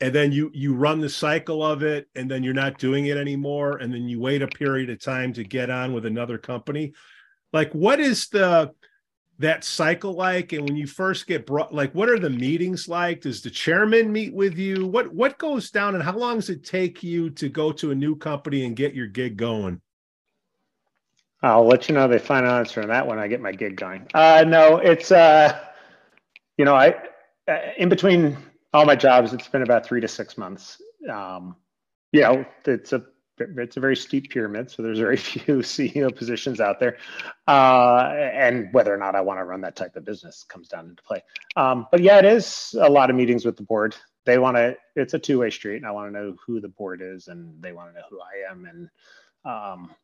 and 0.00 0.14
then 0.14 0.30
you 0.30 0.52
you 0.54 0.72
run 0.72 1.00
the 1.00 1.08
cycle 1.08 1.64
of 1.64 1.82
it, 1.82 2.06
and 2.14 2.30
then 2.30 2.44
you're 2.44 2.54
not 2.54 2.78
doing 2.78 3.06
it 3.06 3.16
anymore, 3.16 3.78
and 3.78 3.92
then 3.92 4.08
you 4.08 4.20
wait 4.20 4.42
a 4.42 4.46
period 4.46 4.88
of 4.88 5.02
time 5.02 5.32
to 5.32 5.42
get 5.42 5.70
on 5.70 5.92
with 5.92 6.06
another 6.06 6.38
company. 6.38 6.92
Like, 7.52 7.72
what 7.72 7.98
is 7.98 8.28
the 8.28 8.72
that 9.38 9.64
cycle 9.64 10.12
like? 10.12 10.52
And 10.52 10.64
when 10.64 10.76
you 10.76 10.86
first 10.86 11.26
get 11.26 11.46
brought, 11.46 11.72
like, 11.72 11.94
what 11.94 12.08
are 12.08 12.18
the 12.18 12.30
meetings 12.30 12.88
like? 12.88 13.22
Does 13.22 13.42
the 13.42 13.50
chairman 13.50 14.12
meet 14.12 14.34
with 14.34 14.58
you? 14.58 14.86
What 14.86 15.12
what 15.14 15.38
goes 15.38 15.70
down, 15.70 15.94
and 15.94 16.02
how 16.02 16.16
long 16.16 16.36
does 16.36 16.50
it 16.50 16.64
take 16.64 17.02
you 17.02 17.30
to 17.30 17.48
go 17.48 17.72
to 17.72 17.90
a 17.90 17.94
new 17.94 18.16
company 18.16 18.64
and 18.64 18.76
get 18.76 18.94
your 18.94 19.06
gig 19.06 19.36
going? 19.36 19.80
I'll 21.42 21.66
let 21.66 21.88
you 21.88 21.94
know 21.94 22.08
the 22.08 22.18
final 22.18 22.50
answer 22.50 22.82
on 22.82 22.88
that 22.88 23.06
when 23.06 23.18
I 23.18 23.28
get 23.28 23.40
my 23.40 23.52
gig 23.52 23.76
going. 23.76 24.08
Uh, 24.12 24.44
no, 24.46 24.78
it's 24.78 25.12
uh, 25.12 25.56
you 26.56 26.64
know, 26.64 26.74
I 26.74 26.94
uh, 27.48 27.58
in 27.76 27.88
between 27.88 28.36
all 28.74 28.84
my 28.84 28.96
jobs, 28.96 29.32
it's 29.32 29.48
been 29.48 29.62
about 29.62 29.86
three 29.86 30.00
to 30.00 30.08
six 30.08 30.36
months. 30.36 30.82
Um, 31.10 31.56
you 32.12 32.22
know, 32.22 32.44
it's 32.64 32.92
a 32.92 33.04
it's 33.40 33.76
a 33.76 33.80
very 33.80 33.96
steep 33.96 34.30
pyramid, 34.30 34.70
so 34.70 34.82
there's 34.82 34.98
very 34.98 35.16
few 35.16 35.58
CEO 35.58 36.14
positions 36.14 36.60
out 36.60 36.80
there, 36.80 36.98
uh, 37.46 38.12
and 38.14 38.68
whether 38.72 38.94
or 38.94 38.98
not 38.98 39.14
I 39.14 39.20
want 39.20 39.40
to 39.40 39.44
run 39.44 39.60
that 39.62 39.76
type 39.76 39.96
of 39.96 40.04
business 40.04 40.44
comes 40.44 40.68
down 40.68 40.90
into 40.90 41.02
play. 41.02 41.22
Um, 41.56 41.86
but 41.90 42.00
yeah, 42.00 42.18
it 42.18 42.24
is 42.24 42.74
a 42.80 42.88
lot 42.88 43.10
of 43.10 43.16
meetings 43.16 43.44
with 43.44 43.56
the 43.56 43.62
board. 43.62 43.96
They 44.24 44.38
want 44.38 44.56
to. 44.56 44.76
It's 44.96 45.14
a 45.14 45.18
two 45.18 45.40
way 45.40 45.50
street, 45.50 45.76
and 45.76 45.86
I 45.86 45.90
want 45.90 46.12
to 46.12 46.18
know 46.18 46.36
who 46.46 46.60
the 46.60 46.68
board 46.68 47.00
is, 47.02 47.28
and 47.28 47.62
they 47.62 47.72
want 47.72 47.90
to 47.90 47.98
know 47.98 48.06
who 48.10 48.20
I 48.20 48.50
am, 48.50 48.64
and 48.64 48.90
um, 49.44 49.94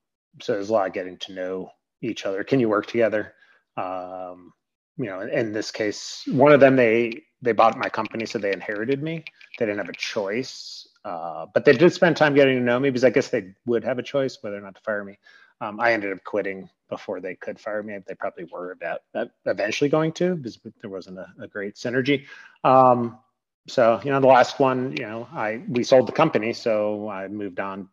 so 0.41 0.53
there's 0.53 0.71
a 0.71 0.73
lot 0.73 0.87
of 0.87 0.93
getting 0.93 1.17
to 1.19 1.33
know 1.33 1.71
each 2.03 2.27
other. 2.27 2.45
Can 2.45 2.61
you 2.61 2.69
work 2.69 2.87
together? 2.87 3.35
Um, 3.77 4.53
you 4.97 5.07
know, 5.07 5.21
in, 5.21 5.31
in, 5.31 5.53
this 5.53 5.71
case, 5.71 6.23
one 6.29 6.53
of 6.53 6.61
them 6.61 6.77
they 6.77 7.23
they 7.43 7.53
bought 7.53 7.77
my 7.77 7.89
company, 7.89 8.27
so 8.27 8.39
they 8.39 8.53
inherited 8.53 9.03
me. 9.03 9.25
They 9.59 9.67
didn't 9.67 9.79
have 9.79 9.89
a 9.89 9.97
choice, 9.97 10.87
uh, 11.05 11.47
but 11.53 11.65
they 11.65 11.73
did 11.73 11.93
spend 11.93 12.17
time 12.17 12.35
getting 12.35 12.57
to 12.57 12.63
know 12.63 12.81
me 12.81 12.91
because 12.91 13.05
I 13.05 13.11
guess 13.11 13.29
they 13.29 13.55
would 13.67 13.85
have 13.85 13.99
a 13.99 14.03
choice 14.03 14.39
whether 14.41 14.57
or 14.57 14.61
not 14.61 14.75
to 14.77 14.81
fire 14.83 15.05
me. 15.05 15.19
Um, 15.61 15.79
I 15.81 15.93
ended 15.93 16.13
up 16.13 16.25
quitting 16.25 16.69
before 16.89 17.21
they 17.21 17.35
could 17.35 17.61
fire 17.61 17.83
me. 17.83 17.99
They 18.07 18.15
probably 18.15 18.45
were 18.45 18.73
about 18.73 19.01
eventually 19.47 19.91
going 19.91 20.13
to 20.13 20.35
because 20.35 20.59
there 20.81 20.91
wasn't 20.91 21.19
a, 21.19 21.29
a 21.41 21.47
great 21.47 21.75
synergy. 21.75 22.25
Um, 22.65 23.19
so 23.67 24.01
you 24.05 24.11
know, 24.11 24.21
the 24.21 24.27
last 24.27 24.59
one, 24.61 24.97
you 24.97 25.05
know, 25.05 25.29
I 25.33 25.63
we 25.69 25.85
sold 25.85 26.09
the 26.09 26.13
company, 26.13 26.53
so 26.53 27.09
I 27.09 27.29
moved 27.29 27.61
on 27.61 27.89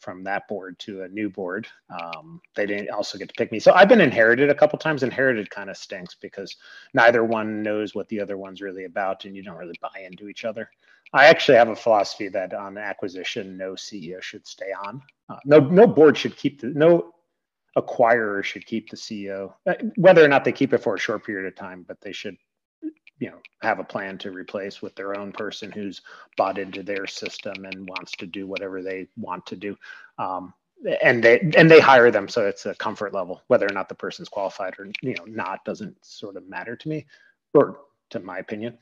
from 0.00 0.24
that 0.24 0.48
board 0.48 0.78
to 0.80 1.02
a 1.02 1.08
new 1.08 1.30
board. 1.30 1.66
Um, 1.90 2.40
they 2.56 2.66
didn't 2.66 2.90
also 2.90 3.18
get 3.18 3.28
to 3.28 3.34
pick 3.36 3.52
me. 3.52 3.58
So 3.58 3.72
I've 3.72 3.88
been 3.88 4.00
inherited 4.00 4.50
a 4.50 4.54
couple 4.54 4.78
times. 4.78 5.02
Inherited 5.02 5.50
kind 5.50 5.70
of 5.70 5.76
stinks 5.76 6.14
because 6.14 6.56
neither 6.94 7.24
one 7.24 7.62
knows 7.62 7.94
what 7.94 8.08
the 8.08 8.20
other 8.20 8.36
one's 8.36 8.60
really 8.60 8.84
about 8.84 9.24
and 9.24 9.36
you 9.36 9.42
don't 9.42 9.56
really 9.56 9.78
buy 9.80 10.06
into 10.10 10.28
each 10.28 10.44
other. 10.44 10.70
I 11.12 11.26
actually 11.26 11.58
have 11.58 11.68
a 11.68 11.76
philosophy 11.76 12.28
that 12.28 12.54
on 12.54 12.78
acquisition, 12.78 13.56
no 13.56 13.72
CEO 13.72 14.22
should 14.22 14.46
stay 14.46 14.72
on. 14.86 15.02
Uh, 15.28 15.36
no, 15.44 15.58
no 15.58 15.86
board 15.86 16.16
should 16.16 16.36
keep 16.36 16.60
the, 16.60 16.68
no 16.68 17.14
acquirer 17.76 18.42
should 18.42 18.66
keep 18.66 18.90
the 18.90 18.96
CEO, 18.96 19.54
uh, 19.66 19.74
whether 19.96 20.24
or 20.24 20.28
not 20.28 20.44
they 20.44 20.52
keep 20.52 20.72
it 20.72 20.78
for 20.82 20.94
a 20.94 20.98
short 20.98 21.24
period 21.24 21.46
of 21.46 21.56
time, 21.56 21.84
but 21.86 22.00
they 22.00 22.12
should 22.12 22.36
you 23.20 23.30
know 23.30 23.38
have 23.62 23.78
a 23.78 23.84
plan 23.84 24.18
to 24.18 24.32
replace 24.32 24.82
with 24.82 24.94
their 24.96 25.16
own 25.16 25.30
person 25.30 25.70
who's 25.70 26.00
bought 26.36 26.58
into 26.58 26.82
their 26.82 27.06
system 27.06 27.64
and 27.64 27.88
wants 27.88 28.12
to 28.12 28.26
do 28.26 28.46
whatever 28.46 28.82
they 28.82 29.06
want 29.16 29.46
to 29.46 29.56
do. 29.56 29.76
Um, 30.18 30.52
and 31.02 31.22
they 31.22 31.38
and 31.56 31.70
they 31.70 31.78
hire 31.78 32.10
them 32.10 32.26
so 32.26 32.46
it's 32.46 32.66
a 32.66 32.74
comfort 32.74 33.14
level. 33.14 33.42
Whether 33.46 33.66
or 33.66 33.74
not 33.74 33.88
the 33.88 33.94
person's 33.94 34.28
qualified 34.28 34.74
or 34.78 34.88
you 35.02 35.14
know 35.14 35.24
not 35.26 35.64
doesn't 35.64 36.04
sort 36.04 36.36
of 36.36 36.48
matter 36.48 36.74
to 36.74 36.88
me 36.88 37.06
or 37.54 37.78
to 38.10 38.18
my 38.18 38.38
opinion. 38.38 38.78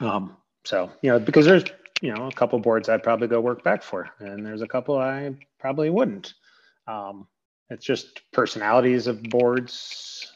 Um, 0.00 0.36
so 0.64 0.90
you 1.02 1.10
know 1.10 1.18
because 1.18 1.44
there's 1.44 1.64
you 2.00 2.14
know 2.14 2.26
a 2.26 2.32
couple 2.32 2.58
boards 2.58 2.90
i'd 2.90 3.02
probably 3.02 3.26
go 3.26 3.40
work 3.40 3.64
back 3.64 3.82
for 3.82 4.10
and 4.18 4.44
there's 4.44 4.60
a 4.60 4.66
couple 4.66 4.98
i 4.98 5.34
probably 5.58 5.90
wouldn't. 5.90 6.34
Um, 6.86 7.26
it's 7.70 7.84
just 7.84 8.20
personalities 8.32 9.08
of 9.08 9.22
boards. 9.24 10.32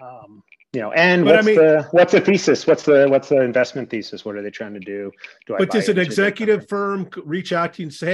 Um, 0.00 0.42
you 0.72 0.80
know 0.80 0.92
and 0.92 1.24
but 1.24 1.34
what's 1.34 1.46
I 1.46 1.50
mean, 1.50 1.56
the 1.58 1.88
what's 1.90 2.12
the 2.12 2.20
thesis 2.20 2.66
what's 2.66 2.84
the 2.84 3.06
what's 3.08 3.28
the 3.28 3.42
investment 3.42 3.90
thesis 3.90 4.24
what 4.24 4.36
are 4.36 4.42
they 4.42 4.50
trying 4.50 4.74
to 4.74 4.80
do 4.80 5.10
do 5.46 5.54
I 5.54 5.58
but 5.58 5.70
does 5.70 5.88
an 5.88 5.98
executive 5.98 6.68
firm 6.68 7.08
reach 7.24 7.52
out 7.52 7.74
to 7.74 7.82
you 7.82 7.86
and 7.86 7.94
say 7.94 8.06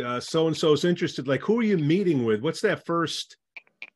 hey 0.00 0.20
so 0.20 0.48
and 0.48 0.56
so 0.56 0.72
is 0.72 0.84
interested 0.84 1.28
like 1.28 1.42
who 1.42 1.60
are 1.60 1.62
you 1.62 1.78
meeting 1.78 2.24
with 2.24 2.40
what's 2.42 2.60
that 2.62 2.84
first 2.86 3.36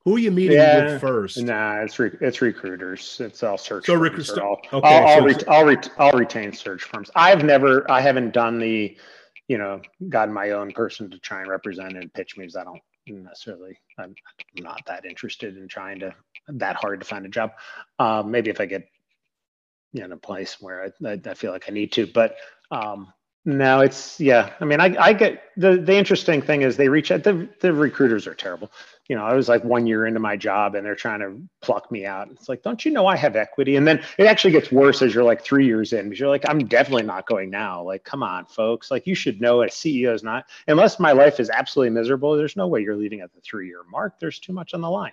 Who 0.05 0.15
are 0.15 0.21
you 0.21 0.31
meeting 0.31 0.59
yeah, 0.59 0.93
with 0.93 1.01
first? 1.01 1.43
Nah, 1.43 1.83
it's 1.83 1.99
re- 1.99 2.17
it's 2.21 2.41
recruiters. 2.41 3.21
It's 3.21 3.43
all 3.43 3.59
search. 3.59 3.87
So 3.87 3.95
recruiters. 3.95 4.39
I'll, 4.39 4.61
okay, 4.73 4.89
I'll, 4.89 5.07
I'll, 5.09 5.25
re- 5.25 5.45
I'll, 5.49 5.65
re- 5.65 5.91
I'll 5.99 6.13
retain 6.13 6.53
search 6.53 6.85
firms. 6.85 7.11
I've 7.17 7.43
never, 7.43 7.91
I 7.91 8.01
haven't 8.01 8.33
done 8.33 8.61
the, 8.61 8.97
you 9.49 9.59
know, 9.59 9.81
gotten 10.09 10.33
my 10.33 10.51
own 10.51 10.71
person 10.71 11.11
to 11.11 11.19
try 11.19 11.41
and 11.41 11.51
represent 11.51 11.97
and 11.97 12.13
pitch 12.15 12.37
me 12.37 12.45
because 12.45 12.55
I 12.55 12.63
don't 12.63 12.81
necessarily, 13.07 13.79
I'm 13.99 14.15
not 14.59 14.83
that 14.87 15.05
interested 15.05 15.57
in 15.57 15.69
trying 15.69 16.01
to 16.01 16.15
that 16.49 16.77
hard 16.77 17.01
to 17.01 17.07
find 17.07 17.27
a 17.27 17.29
job. 17.29 17.53
Um, 17.99 18.31
maybe 18.31 18.51
if 18.51 18.61
I 18.61 18.67
get 18.67 18.89
in 19.95 20.13
a 20.13 20.17
place 20.17 20.61
where 20.61 20.93
I, 21.05 21.09
I, 21.09 21.21
I 21.25 21.35
feel 21.35 21.53
like 21.53 21.67
I 21.69 21.73
need 21.73 21.93
to, 21.93 22.07
but 22.07 22.37
um, 22.71 23.13
no, 23.47 23.79
it's 23.79 24.19
yeah. 24.19 24.51
I 24.61 24.65
mean, 24.65 24.81
I, 24.81 24.97
I 24.99 25.13
get 25.13 25.41
the 25.57 25.77
the 25.77 25.95
interesting 25.95 26.43
thing 26.43 26.63
is 26.63 26.77
they 26.77 26.89
reach 26.89 27.13
out. 27.13 27.23
The 27.23 27.49
the 27.61 27.73
recruiters 27.73 28.27
are 28.27 28.35
terrible. 28.35 28.73
You 29.09 29.15
know, 29.15 29.25
I 29.25 29.35
was 29.35 29.49
like 29.49 29.63
one 29.63 29.87
year 29.87 30.05
into 30.05 30.19
my 30.19 30.37
job 30.37 30.75
and 30.75 30.85
they're 30.85 30.97
trying 30.97 31.21
to 31.21 31.41
pluck 31.63 31.93
me 31.93 32.05
out. 32.05 32.29
It's 32.33 32.49
like, 32.49 32.65
don't 32.65 32.85
you 32.85 32.91
know 32.91 33.07
I 33.07 33.15
have 33.15 33.37
equity? 33.37 33.77
And 33.77 33.87
then 33.87 34.03
it 34.19 34.27
actually 34.27 34.51
gets 34.51 34.73
worse 34.73 35.01
as 35.01 35.15
you're 35.15 35.23
like 35.23 35.43
three 35.43 35.65
years 35.65 35.93
in 35.93 36.07
because 36.07 36.19
you're 36.19 36.29
like, 36.29 36.43
I'm 36.49 36.67
definitely 36.67 37.05
not 37.05 37.29
going 37.29 37.49
now. 37.49 37.85
Like, 37.85 38.03
come 38.03 38.25
on, 38.25 38.47
folks. 38.47 38.91
Like, 38.91 39.07
you 39.07 39.15
should 39.15 39.41
know 39.41 39.63
a 39.63 39.67
CEO 39.67 40.13
is 40.13 40.25
not 40.25 40.47
unless 40.67 40.99
my 40.99 41.13
life 41.13 41.39
is 41.39 41.49
absolutely 41.49 41.91
miserable. 41.91 42.37
There's 42.37 42.57
no 42.57 42.67
way 42.67 42.81
you're 42.81 42.97
leaving 42.97 43.21
at 43.21 43.33
the 43.33 43.41
three 43.43 43.69
year 43.69 43.83
mark. 43.89 44.19
There's 44.19 44.41
too 44.41 44.53
much 44.53 44.75
on 44.75 44.81
the 44.81 44.91
line. 44.91 45.13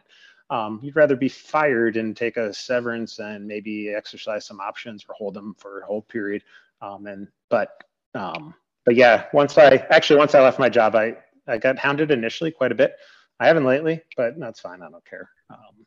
Um, 0.50 0.80
you'd 0.82 0.96
rather 0.96 1.16
be 1.16 1.30
fired 1.30 1.98
and 1.98 2.18
take 2.18 2.38
a 2.38 2.52
severance 2.52 3.20
and 3.20 3.46
maybe 3.46 3.94
exercise 3.94 4.48
some 4.48 4.60
options 4.60 5.06
or 5.08 5.14
hold 5.14 5.36
them 5.36 5.54
for 5.60 5.82
a 5.82 5.86
whole 5.86 6.02
period. 6.02 6.42
Um, 6.82 7.06
and 7.06 7.28
but 7.50 7.84
um, 8.14 8.54
but 8.86 8.96
yeah, 8.96 9.26
once 9.34 9.58
I 9.58 9.86
actually 9.90 10.18
once 10.18 10.36
I 10.36 10.42
left 10.42 10.60
my 10.60 10.70
job, 10.70 10.96
I 10.96 11.16
I 11.48 11.58
got 11.58 11.78
hounded 11.78 12.12
initially 12.12 12.52
quite 12.52 12.72
a 12.72 12.76
bit. 12.76 12.96
I 13.40 13.48
haven't 13.48 13.66
lately, 13.66 14.02
but 14.16 14.40
that's 14.40 14.60
fine. 14.60 14.82
I 14.82 14.90
don't 14.90 15.06
care. 15.06 15.30
Um, 15.50 15.86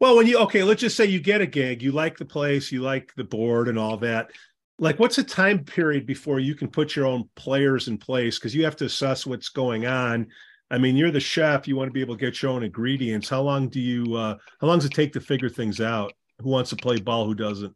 well, 0.00 0.16
when 0.16 0.26
you 0.26 0.38
okay, 0.40 0.62
let's 0.62 0.80
just 0.80 0.96
say 0.96 1.04
you 1.04 1.20
get 1.20 1.40
a 1.40 1.46
gig, 1.46 1.82
you 1.82 1.92
like 1.92 2.16
the 2.16 2.24
place, 2.24 2.72
you 2.72 2.80
like 2.82 3.12
the 3.16 3.24
board 3.24 3.68
and 3.68 3.78
all 3.78 3.96
that. 3.98 4.30
Like, 4.78 4.98
what's 4.98 5.18
a 5.18 5.24
time 5.24 5.62
period 5.62 6.06
before 6.06 6.40
you 6.40 6.54
can 6.54 6.68
put 6.68 6.96
your 6.96 7.04
own 7.04 7.28
players 7.36 7.88
in 7.88 7.98
place? 7.98 8.38
Because 8.38 8.54
you 8.54 8.64
have 8.64 8.76
to 8.76 8.86
assess 8.86 9.26
what's 9.26 9.50
going 9.50 9.86
on. 9.86 10.28
I 10.70 10.78
mean, 10.78 10.96
you're 10.96 11.10
the 11.10 11.20
chef. 11.20 11.68
You 11.68 11.76
want 11.76 11.88
to 11.88 11.92
be 11.92 12.00
able 12.00 12.16
to 12.16 12.24
get 12.24 12.40
your 12.40 12.52
own 12.52 12.62
ingredients. 12.62 13.28
How 13.28 13.42
long 13.42 13.68
do 13.68 13.80
you? 13.80 14.14
Uh, 14.14 14.36
how 14.60 14.66
long 14.66 14.78
does 14.78 14.86
it 14.86 14.94
take 14.94 15.12
to 15.14 15.20
figure 15.20 15.50
things 15.50 15.80
out? 15.80 16.14
Who 16.38 16.48
wants 16.48 16.70
to 16.70 16.76
play 16.76 16.98
ball? 16.98 17.26
Who 17.26 17.34
doesn't? 17.34 17.74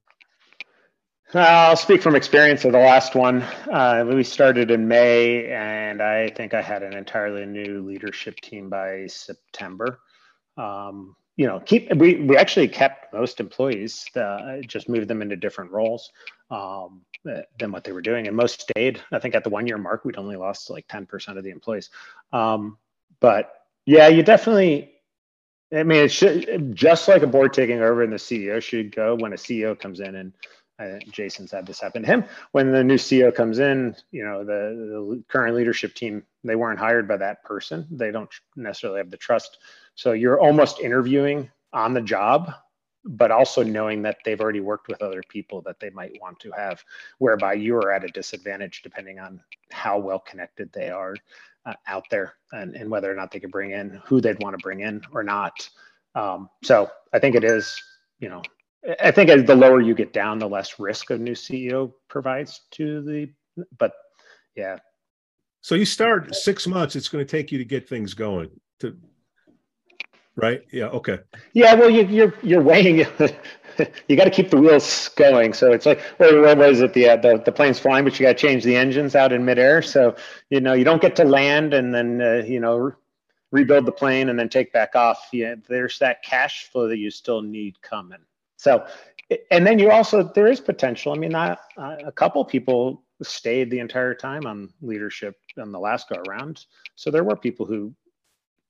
Uh, 1.34 1.40
I'll 1.40 1.76
speak 1.76 2.00
from 2.00 2.14
experience 2.14 2.64
of 2.64 2.70
the 2.70 2.78
last 2.78 3.16
one. 3.16 3.42
Uh, 3.68 4.04
we 4.06 4.22
started 4.22 4.70
in 4.70 4.86
May, 4.86 5.50
and 5.52 6.00
I 6.00 6.28
think 6.28 6.54
I 6.54 6.62
had 6.62 6.84
an 6.84 6.94
entirely 6.94 7.44
new 7.44 7.82
leadership 7.82 8.38
team 8.40 8.70
by 8.70 9.08
September. 9.08 9.98
Um, 10.56 11.16
you 11.36 11.48
know, 11.48 11.58
keep 11.58 11.92
we 11.96 12.20
we 12.20 12.36
actually 12.36 12.68
kept 12.68 13.12
most 13.12 13.40
employees, 13.40 14.06
uh, 14.14 14.58
just 14.60 14.88
moved 14.88 15.08
them 15.08 15.22
into 15.22 15.34
different 15.34 15.72
roles 15.72 16.12
um, 16.52 17.00
than 17.24 17.72
what 17.72 17.82
they 17.82 17.90
were 17.90 18.00
doing, 18.00 18.28
and 18.28 18.36
most 18.36 18.60
stayed. 18.60 19.00
I 19.10 19.18
think 19.18 19.34
at 19.34 19.42
the 19.42 19.50
one 19.50 19.66
year 19.66 19.78
mark, 19.78 20.04
we'd 20.04 20.16
only 20.16 20.36
lost 20.36 20.70
like 20.70 20.86
ten 20.86 21.04
percent 21.04 21.36
of 21.36 21.42
the 21.42 21.50
employees. 21.50 21.90
Um, 22.32 22.78
but 23.18 23.54
yeah, 23.86 24.06
you 24.06 24.22
definitely. 24.22 24.92
I 25.74 25.82
mean, 25.82 26.04
it 26.04 26.12
should 26.12 26.76
just 26.76 27.08
like 27.08 27.24
a 27.24 27.26
board 27.26 27.52
taking 27.52 27.80
over, 27.80 28.04
and 28.04 28.12
the 28.12 28.18
CEO 28.18 28.62
should 28.62 28.94
go 28.94 29.16
when 29.16 29.32
a 29.32 29.36
CEO 29.36 29.76
comes 29.76 29.98
in 29.98 30.14
and 30.14 30.32
uh, 30.78 30.98
Jason's 31.10 31.52
had 31.52 31.66
this 31.66 31.80
happen 31.80 32.02
to 32.02 32.08
him. 32.08 32.24
When 32.52 32.72
the 32.72 32.82
new 32.82 32.96
CEO 32.96 33.34
comes 33.34 33.58
in, 33.58 33.94
you 34.10 34.24
know, 34.24 34.44
the, 34.44 35.12
the 35.14 35.24
current 35.28 35.54
leadership 35.54 35.94
team, 35.94 36.24
they 36.42 36.56
weren't 36.56 36.78
hired 36.78 37.06
by 37.06 37.16
that 37.18 37.44
person. 37.44 37.86
They 37.90 38.10
don't 38.10 38.30
necessarily 38.56 38.98
have 38.98 39.10
the 39.10 39.16
trust. 39.16 39.58
So 39.94 40.12
you're 40.12 40.40
almost 40.40 40.80
interviewing 40.80 41.50
on 41.72 41.94
the 41.94 42.00
job, 42.00 42.52
but 43.04 43.30
also 43.30 43.62
knowing 43.62 44.02
that 44.02 44.18
they've 44.24 44.40
already 44.40 44.60
worked 44.60 44.88
with 44.88 45.02
other 45.02 45.22
people 45.28 45.60
that 45.62 45.78
they 45.78 45.90
might 45.90 46.18
want 46.20 46.40
to 46.40 46.50
have, 46.52 46.82
whereby 47.18 47.52
you 47.52 47.76
are 47.76 47.92
at 47.92 48.04
a 48.04 48.08
disadvantage 48.08 48.82
depending 48.82 49.20
on 49.20 49.40
how 49.70 49.98
well 49.98 50.18
connected 50.18 50.72
they 50.72 50.90
are 50.90 51.14
uh, 51.66 51.74
out 51.86 52.04
there 52.10 52.34
and, 52.52 52.74
and 52.74 52.90
whether 52.90 53.10
or 53.10 53.14
not 53.14 53.30
they 53.30 53.40
could 53.40 53.52
bring 53.52 53.70
in 53.70 54.00
who 54.04 54.20
they'd 54.20 54.42
want 54.42 54.58
to 54.58 54.62
bring 54.62 54.80
in 54.80 55.02
or 55.12 55.22
not. 55.22 55.68
Um, 56.14 56.48
so 56.62 56.90
I 57.12 57.18
think 57.18 57.36
it 57.36 57.44
is, 57.44 57.80
you 58.18 58.28
know, 58.28 58.42
I 59.00 59.10
think 59.10 59.30
as 59.30 59.44
the 59.44 59.54
lower 59.54 59.80
you 59.80 59.94
get 59.94 60.12
down, 60.12 60.38
the 60.38 60.48
less 60.48 60.78
risk 60.78 61.10
a 61.10 61.18
new 61.18 61.32
CEO 61.32 61.92
provides 62.08 62.60
to 62.72 63.02
the. 63.02 63.30
But 63.78 63.92
yeah. 64.56 64.78
So 65.60 65.74
you 65.74 65.86
start 65.86 66.34
six 66.34 66.66
months. 66.66 66.94
It's 66.94 67.08
going 67.08 67.24
to 67.24 67.30
take 67.30 67.50
you 67.50 67.58
to 67.58 67.64
get 67.64 67.88
things 67.88 68.12
going. 68.12 68.50
To 68.80 68.96
right? 70.36 70.62
Yeah. 70.72 70.86
Okay. 70.86 71.20
Yeah. 71.52 71.74
Well, 71.74 71.90
you, 71.90 72.04
you're 72.06 72.34
you're 72.42 72.62
weighing. 72.62 72.98
you 74.08 74.16
got 74.16 74.24
to 74.24 74.30
keep 74.30 74.50
the 74.50 74.56
wheels 74.56 75.08
going. 75.16 75.52
So 75.52 75.72
it's 75.72 75.86
like, 75.86 76.00
what, 76.18 76.40
what 76.40 76.58
was 76.58 76.80
it? 76.80 76.92
The, 76.92 77.10
uh, 77.10 77.16
the 77.16 77.42
the 77.44 77.52
plane's 77.52 77.78
flying, 77.78 78.04
but 78.04 78.18
you 78.18 78.26
got 78.26 78.36
to 78.36 78.46
change 78.46 78.64
the 78.64 78.76
engines 78.76 79.14
out 79.14 79.32
in 79.32 79.44
midair. 79.44 79.82
So 79.82 80.16
you 80.50 80.60
know 80.60 80.74
you 80.74 80.84
don't 80.84 81.02
get 81.02 81.16
to 81.16 81.24
land 81.24 81.74
and 81.74 81.94
then 81.94 82.20
uh, 82.20 82.42
you 82.46 82.60
know 82.60 82.92
rebuild 83.50 83.86
the 83.86 83.92
plane 83.92 84.28
and 84.28 84.38
then 84.38 84.48
take 84.48 84.72
back 84.72 84.94
off. 84.94 85.28
Yeah, 85.32 85.54
there's 85.68 85.98
that 86.00 86.22
cash 86.22 86.68
flow 86.70 86.88
that 86.88 86.98
you 86.98 87.10
still 87.10 87.40
need 87.40 87.80
coming. 87.80 88.18
So, 88.64 88.86
and 89.50 89.66
then 89.66 89.78
you 89.78 89.90
also 89.90 90.22
there 90.22 90.46
is 90.46 90.58
potential. 90.58 91.12
I 91.12 91.16
mean, 91.16 91.32
not 91.32 91.58
a 91.76 92.10
couple 92.10 92.42
people 92.46 93.02
stayed 93.22 93.70
the 93.70 93.78
entire 93.78 94.14
time 94.14 94.46
on 94.46 94.72
leadership 94.80 95.36
on 95.58 95.70
the 95.70 95.78
last 95.78 96.08
go 96.08 96.16
around. 96.26 96.64
So 96.96 97.10
there 97.10 97.24
were 97.24 97.36
people 97.36 97.66
who, 97.66 97.94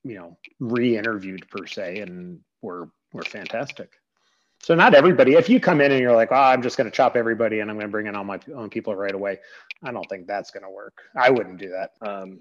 you 0.02 0.16
know, 0.16 0.36
re-interviewed 0.58 1.48
per 1.48 1.64
se 1.66 2.00
and 2.00 2.40
were 2.60 2.90
were 3.12 3.22
fantastic. 3.22 3.92
So 4.60 4.74
not 4.74 4.94
everybody. 4.94 5.34
If 5.34 5.48
you 5.48 5.60
come 5.60 5.80
in 5.80 5.92
and 5.92 6.00
you're 6.00 6.16
like, 6.16 6.32
"Oh, 6.32 6.48
I'm 6.52 6.62
just 6.62 6.76
going 6.76 6.90
to 6.90 6.96
chop 6.96 7.14
everybody 7.14 7.60
and 7.60 7.70
I'm 7.70 7.76
going 7.76 7.86
to 7.86 7.92
bring 7.92 8.08
in 8.08 8.16
all 8.16 8.24
my 8.24 8.40
own 8.52 8.70
people 8.70 8.96
right 8.96 9.14
away," 9.14 9.38
I 9.84 9.92
don't 9.92 10.08
think 10.08 10.26
that's 10.26 10.50
going 10.50 10.64
to 10.64 10.70
work. 10.70 11.02
I 11.16 11.30
wouldn't 11.30 11.58
do 11.58 11.68
that. 11.68 11.92
Um, 12.00 12.40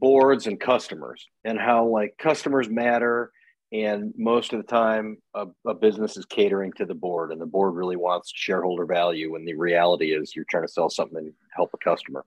boards 0.00 0.48
and 0.48 0.58
customers 0.58 1.28
and 1.44 1.60
how 1.60 1.86
like 1.86 2.18
customers 2.18 2.68
matter 2.68 3.30
and 3.72 4.14
most 4.16 4.52
of 4.52 4.58
the 4.58 4.66
time 4.66 5.18
a, 5.34 5.46
a, 5.66 5.74
business 5.74 6.16
is 6.16 6.24
catering 6.24 6.72
to 6.72 6.86
the 6.86 6.94
board 6.94 7.32
and 7.32 7.40
the 7.40 7.46
board 7.46 7.74
really 7.74 7.96
wants 7.96 8.32
shareholder 8.34 8.86
value 8.86 9.34
and 9.34 9.46
the 9.46 9.54
reality 9.54 10.12
is 10.12 10.34
you're 10.34 10.46
trying 10.48 10.64
to 10.66 10.72
sell 10.72 10.88
something 10.88 11.18
and 11.18 11.34
help 11.54 11.70
a 11.74 11.78
customer. 11.78 12.24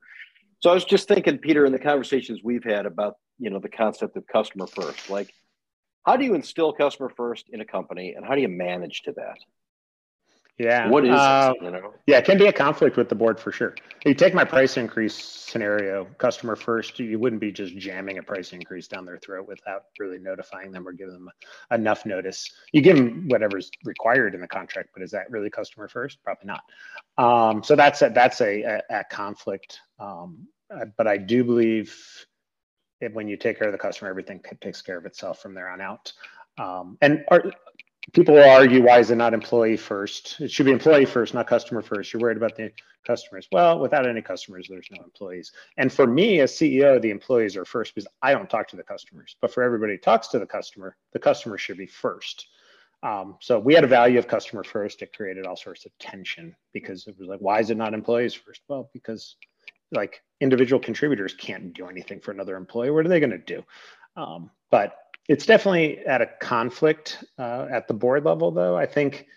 So 0.60 0.70
i 0.70 0.74
was 0.74 0.86
just 0.86 1.08
thinking 1.08 1.40
peter 1.40 1.66
in 1.66 1.72
the 1.72 1.80
conversations 1.80 2.42
we've 2.44 2.64
had 2.64 2.86
about 2.86 3.16
you 3.40 3.50
know 3.50 3.60
the 3.60 3.70
concept 3.70 4.16
of 4.16 4.28
customer 4.28 4.68
first 4.68 5.10
like 5.10 5.34
how 6.06 6.16
do 6.16 6.26
you 6.26 6.36
instill 6.36 6.72
customer 6.74 7.10
first 7.10 7.50
in 7.50 7.62
a 7.62 7.66
company 7.66 8.14
and 8.16 8.26
how 8.26 8.36
do 8.36 8.42
you 8.42 8.48
manage 8.48 9.02
to 9.04 9.12
that 9.14 9.38
yeah. 10.62 10.88
What 10.88 11.06
is 11.06 11.12
uh, 11.12 11.54
it, 11.56 11.64
you 11.64 11.72
know? 11.72 11.94
Yeah, 12.06 12.18
it 12.18 12.26
can 12.26 12.38
be 12.38 12.48
a 12.48 12.54
conflict 12.54 12.96
with 12.96 13.10
the 13.10 13.16
board 13.16 13.40
for 13.40 13.52
sure. 13.52 13.76
You 14.06 14.14
take 14.14 14.34
my 14.34 14.46
price 14.46 14.78
increase 14.78 15.16
scenario, 15.16 16.06
customer 16.18 16.56
first, 16.56 17.00
you 17.00 17.18
wouldn't 17.18 17.42
be 17.42 17.52
just 17.52 17.76
jamming 17.78 18.20
a 18.20 18.24
price 18.24 18.54
increase 18.54 18.88
down 18.88 19.06
their 19.06 19.18
throat 19.18 19.48
without 19.48 19.86
really 20.00 20.20
notifying 20.20 20.72
them 20.72 20.88
or 20.88 20.94
giving 20.94 21.14
them 21.14 21.30
enough 21.72 22.06
notice. 22.06 22.50
You 22.74 22.82
give 22.82 22.96
them 22.96 23.28
whatever's 23.28 23.72
required 23.84 24.36
in 24.36 24.42
the 24.42 24.48
contract, 24.48 24.90
but 24.94 25.04
is 25.04 25.12
that 25.12 25.30
really 25.32 25.50
customer 25.50 25.88
first? 25.88 26.24
Probably 26.24 26.48
not. 26.48 26.62
Um, 27.18 27.64
so 27.64 27.76
that's 27.76 28.02
a, 28.04 28.10
that's 28.10 28.40
a, 28.42 28.62
a, 28.62 28.82
a 29.00 29.04
conflict. 29.06 29.80
Um, 30.00 30.48
but 30.96 31.08
I 31.08 31.18
do 31.18 31.44
believe 31.44 31.98
when 33.14 33.28
you 33.28 33.36
take 33.36 33.58
care 33.58 33.68
of 33.68 33.72
the 33.72 33.80
customer, 33.80 34.10
everything 34.10 34.40
takes 34.62 34.82
care 34.82 34.98
of 34.98 35.06
itself 35.06 35.42
from 35.42 35.56
there 35.56 35.70
on 35.70 35.82
out. 35.82 36.14
Um, 36.58 36.98
and 37.02 37.24
our, 37.30 37.52
people 38.14 38.36
will 38.36 38.50
argue 38.50 38.84
why 38.84 39.00
is 39.00 39.12
it 39.12 39.16
not 39.16 39.34
employee 39.34 39.78
first? 39.78 40.40
It 40.40 40.52
should 40.52 40.66
be 40.66 40.72
employee 40.72 41.06
first 41.06 41.34
not 41.34 41.48
customer 41.48 41.82
first. 41.82 42.12
You're 42.12 42.22
worried 42.22 42.38
about 42.38 42.56
the 42.56 42.72
customers. 43.06 43.48
Well 43.52 43.80
without 43.80 44.08
any 44.08 44.22
customers 44.22 44.68
there's 44.70 44.90
no 44.92 45.04
employees. 45.04 45.52
And 45.78 45.92
for 45.92 46.08
me 46.08 46.40
as 46.40 46.52
ceo 46.54 47.02
the 47.02 47.12
employees 47.12 47.56
are 47.56 47.66
first 47.66 47.94
because 47.94 48.08
i 48.22 48.34
don't 48.34 48.50
talk 48.50 48.68
to 48.70 48.76
the 48.76 48.84
customers. 48.84 49.36
But 49.42 49.54
for 49.54 49.64
everybody 49.64 49.94
who 49.94 50.00
talks 50.00 50.28
to 50.30 50.40
the 50.40 50.46
customer 50.46 50.98
the 51.14 51.20
customer 51.20 51.58
should 51.58 51.78
be 51.78 51.88
first. 51.88 52.48
Um, 53.04 53.38
so 53.40 53.58
we 53.58 53.74
had 53.74 53.84
a 53.84 53.88
value 53.88 54.20
of 54.20 54.28
customer 54.28 54.64
first. 54.64 55.02
It 55.02 55.16
created 55.16 55.48
all 55.48 55.56
sorts 55.56 55.88
of 55.88 55.98
tension 55.98 56.56
because 56.74 57.08
it 57.08 57.18
was 57.18 57.28
like 57.28 57.40
why 57.40 57.60
is 57.60 57.70
it 57.70 57.78
not 57.78 57.94
employees 57.94 58.34
first? 58.34 58.62
Well 58.68 58.90
because 58.94 59.36
like 59.92 60.22
individual 60.40 60.82
contributors 60.82 61.34
can't 61.34 61.74
do 61.74 61.88
anything 61.88 62.20
for 62.20 62.32
another 62.32 62.56
employee. 62.56 62.92
What 62.92 63.06
are 63.06 63.10
they 63.10 63.20
going 63.20 63.32
to 63.32 63.38
do? 63.38 63.64
Um, 64.16 64.50
but 64.70 64.96
it's 65.28 65.46
definitely 65.46 66.00
at 66.00 66.22
a 66.22 66.28
conflict 66.42 67.24
uh, 67.38 67.68
at 67.72 67.88
the 67.88 67.94
board 67.94 68.26
level, 68.26 68.52
though. 68.52 68.76
I 68.76 68.86
think, 68.86 69.28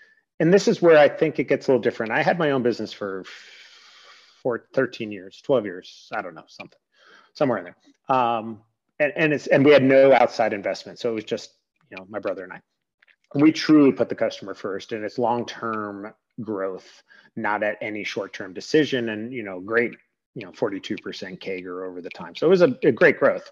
and 0.40 0.52
this 0.52 0.68
is 0.68 0.82
where 0.82 0.98
I 0.98 1.08
think 1.08 1.38
it 1.38 1.44
gets 1.44 1.68
a 1.68 1.70
little 1.70 1.82
different. 1.82 2.12
I 2.12 2.22
had 2.22 2.38
my 2.38 2.50
own 2.50 2.62
business 2.62 2.92
for 2.92 3.24
for 4.42 4.66
13 4.74 5.10
years, 5.10 5.40
12 5.42 5.64
years, 5.64 6.08
I 6.12 6.20
don't 6.20 6.34
know, 6.34 6.44
something, 6.48 6.78
somewhere 7.32 7.58
in 7.58 7.64
there. 7.64 7.76
Um, 8.14 8.60
and, 9.00 9.12
and 9.16 9.32
it's 9.32 9.46
and 9.46 9.64
we 9.64 9.72
had 9.72 9.82
no 9.82 10.12
outside 10.12 10.52
investment, 10.52 10.98
so 10.98 11.10
it 11.10 11.14
was 11.14 11.24
just 11.24 11.52
you 11.90 11.96
know 11.96 12.06
my 12.08 12.18
brother 12.18 12.44
and 12.44 12.52
I. 12.52 12.60
We 13.34 13.50
truly 13.50 13.90
put 13.90 14.08
the 14.08 14.14
customer 14.14 14.54
first, 14.54 14.92
and 14.92 15.04
it's 15.04 15.18
long 15.18 15.44
term 15.46 16.12
growth, 16.40 17.02
not 17.36 17.62
at 17.62 17.78
any 17.80 18.04
short 18.04 18.32
term 18.32 18.52
decision. 18.52 19.08
And 19.08 19.32
you 19.32 19.42
know, 19.42 19.60
great, 19.60 19.92
you 20.34 20.46
know, 20.46 20.52
42% 20.52 20.98
CAGR 21.38 21.88
over 21.88 22.00
the 22.00 22.10
time. 22.10 22.36
So 22.36 22.46
it 22.46 22.50
was 22.50 22.62
a, 22.62 22.76
a 22.84 22.92
great 22.92 23.18
growth. 23.18 23.50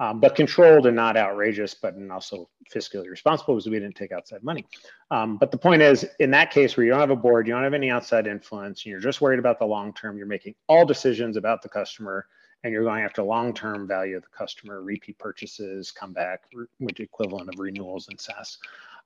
Um, 0.00 0.20
but 0.20 0.34
controlled 0.34 0.86
and 0.86 0.96
not 0.96 1.16
outrageous, 1.16 1.74
but 1.74 1.94
and 1.94 2.10
also 2.10 2.48
fiscally 2.72 3.08
responsible 3.08 3.54
because 3.54 3.70
we 3.70 3.78
didn't 3.78 3.94
take 3.94 4.12
outside 4.12 4.42
money. 4.42 4.66
Um, 5.10 5.36
but 5.36 5.50
the 5.50 5.58
point 5.58 5.82
is, 5.82 6.04
in 6.18 6.30
that 6.32 6.50
case 6.50 6.76
where 6.76 6.84
you 6.84 6.90
don't 6.90 7.00
have 7.00 7.10
a 7.10 7.16
board, 7.16 7.46
you 7.46 7.54
don't 7.54 7.62
have 7.62 7.74
any 7.74 7.90
outside 7.90 8.26
influence, 8.26 8.84
and 8.84 8.90
you're 8.90 9.00
just 9.00 9.20
worried 9.20 9.38
about 9.38 9.58
the 9.58 9.66
long 9.66 9.92
term, 9.92 10.18
you're 10.18 10.26
making 10.26 10.54
all 10.68 10.84
decisions 10.84 11.36
about 11.36 11.62
the 11.62 11.68
customer, 11.68 12.26
and 12.64 12.72
you're 12.72 12.82
going 12.82 13.04
after 13.04 13.22
long 13.22 13.54
term 13.54 13.86
value 13.86 14.16
of 14.16 14.22
the 14.22 14.28
customer, 14.36 14.82
repeat 14.82 15.18
purchases, 15.18 15.92
come 15.92 16.12
back, 16.12 16.42
which 16.78 16.98
equivalent 16.98 17.48
of 17.48 17.60
renewals 17.60 18.08
and 18.08 18.20
SaaS. 18.20 18.58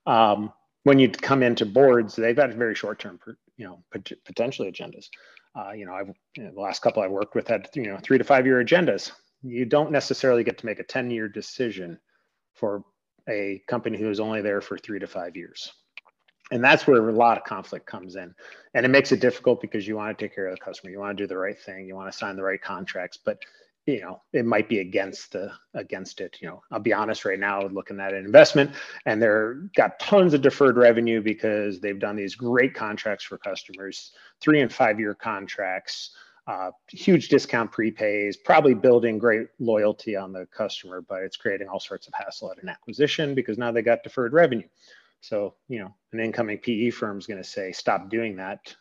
Um, 0.06 0.52
when 0.84 0.98
you 0.98 1.10
come 1.10 1.42
into 1.42 1.66
boards, 1.66 2.16
they've 2.16 2.36
got 2.36 2.50
very 2.54 2.74
short 2.74 2.98
term, 2.98 3.20
you 3.58 3.66
know, 3.66 3.82
potentially 4.24 4.70
agendas. 4.70 5.08
Uh, 5.54 5.72
you 5.72 5.84
know, 5.84 5.92
I've 5.92 6.14
you 6.36 6.44
know, 6.44 6.52
the 6.52 6.60
last 6.60 6.80
couple 6.80 7.02
I've 7.02 7.10
worked 7.10 7.34
with 7.34 7.48
had 7.48 7.68
you 7.74 7.88
know 7.88 7.98
three 8.02 8.16
to 8.16 8.24
five 8.24 8.46
year 8.46 8.64
agendas 8.64 9.12
you 9.42 9.64
don't 9.64 9.92
necessarily 9.92 10.44
get 10.44 10.58
to 10.58 10.66
make 10.66 10.80
a 10.80 10.84
10 10.84 11.10
year 11.10 11.28
decision 11.28 11.98
for 12.54 12.82
a 13.28 13.62
company 13.68 13.98
who 13.98 14.10
is 14.10 14.20
only 14.20 14.42
there 14.42 14.60
for 14.60 14.78
three 14.78 14.98
to 14.98 15.06
five 15.06 15.36
years. 15.36 15.72
And 16.50 16.64
that's 16.64 16.86
where 16.86 17.08
a 17.08 17.12
lot 17.12 17.36
of 17.36 17.44
conflict 17.44 17.86
comes 17.86 18.16
in. 18.16 18.34
And 18.74 18.86
it 18.86 18.88
makes 18.88 19.12
it 19.12 19.20
difficult 19.20 19.60
because 19.60 19.86
you 19.86 19.96
want 19.96 20.16
to 20.16 20.24
take 20.24 20.34
care 20.34 20.46
of 20.46 20.54
the 20.54 20.64
customer. 20.64 20.90
You 20.90 20.98
want 20.98 21.16
to 21.16 21.22
do 21.22 21.28
the 21.28 21.36
right 21.36 21.58
thing. 21.58 21.86
You 21.86 21.94
want 21.94 22.10
to 22.10 22.16
sign 22.16 22.36
the 22.36 22.42
right 22.42 22.60
contracts. 22.60 23.18
But 23.22 23.38
you 23.86 24.02
know, 24.02 24.20
it 24.34 24.44
might 24.44 24.68
be 24.68 24.80
against 24.80 25.32
the 25.32 25.50
against 25.72 26.20
it. 26.20 26.36
You 26.42 26.48
know, 26.48 26.62
I'll 26.70 26.78
be 26.78 26.92
honest 26.92 27.24
right 27.24 27.38
now, 27.40 27.62
looking 27.68 28.00
at 28.00 28.12
an 28.12 28.24
investment 28.24 28.72
and 29.06 29.20
they're 29.20 29.54
got 29.76 29.98
tons 29.98 30.34
of 30.34 30.42
deferred 30.42 30.76
revenue 30.76 31.22
because 31.22 31.80
they've 31.80 31.98
done 31.98 32.14
these 32.14 32.34
great 32.34 32.74
contracts 32.74 33.24
for 33.24 33.38
customers, 33.38 34.12
three 34.42 34.60
and 34.60 34.70
five 34.72 35.00
year 35.00 35.14
contracts 35.14 36.10
uh, 36.48 36.70
huge 36.90 37.28
discount 37.28 37.70
prepays, 37.70 38.36
probably 38.42 38.72
building 38.72 39.18
great 39.18 39.48
loyalty 39.58 40.16
on 40.16 40.32
the 40.32 40.46
customer, 40.46 41.02
but 41.02 41.22
it's 41.22 41.36
creating 41.36 41.68
all 41.68 41.78
sorts 41.78 42.08
of 42.08 42.14
hassle 42.14 42.50
at 42.50 42.62
an 42.62 42.70
acquisition 42.70 43.34
because 43.34 43.58
now 43.58 43.70
they 43.70 43.82
got 43.82 44.02
deferred 44.02 44.32
revenue. 44.32 44.66
So, 45.20 45.56
you 45.68 45.78
know, 45.78 45.94
an 46.12 46.20
incoming 46.20 46.56
PE 46.58 46.88
firm 46.90 47.18
is 47.18 47.26
going 47.26 47.42
to 47.42 47.48
say, 47.48 47.70
stop 47.72 48.08
doing 48.08 48.36
that. 48.36 48.74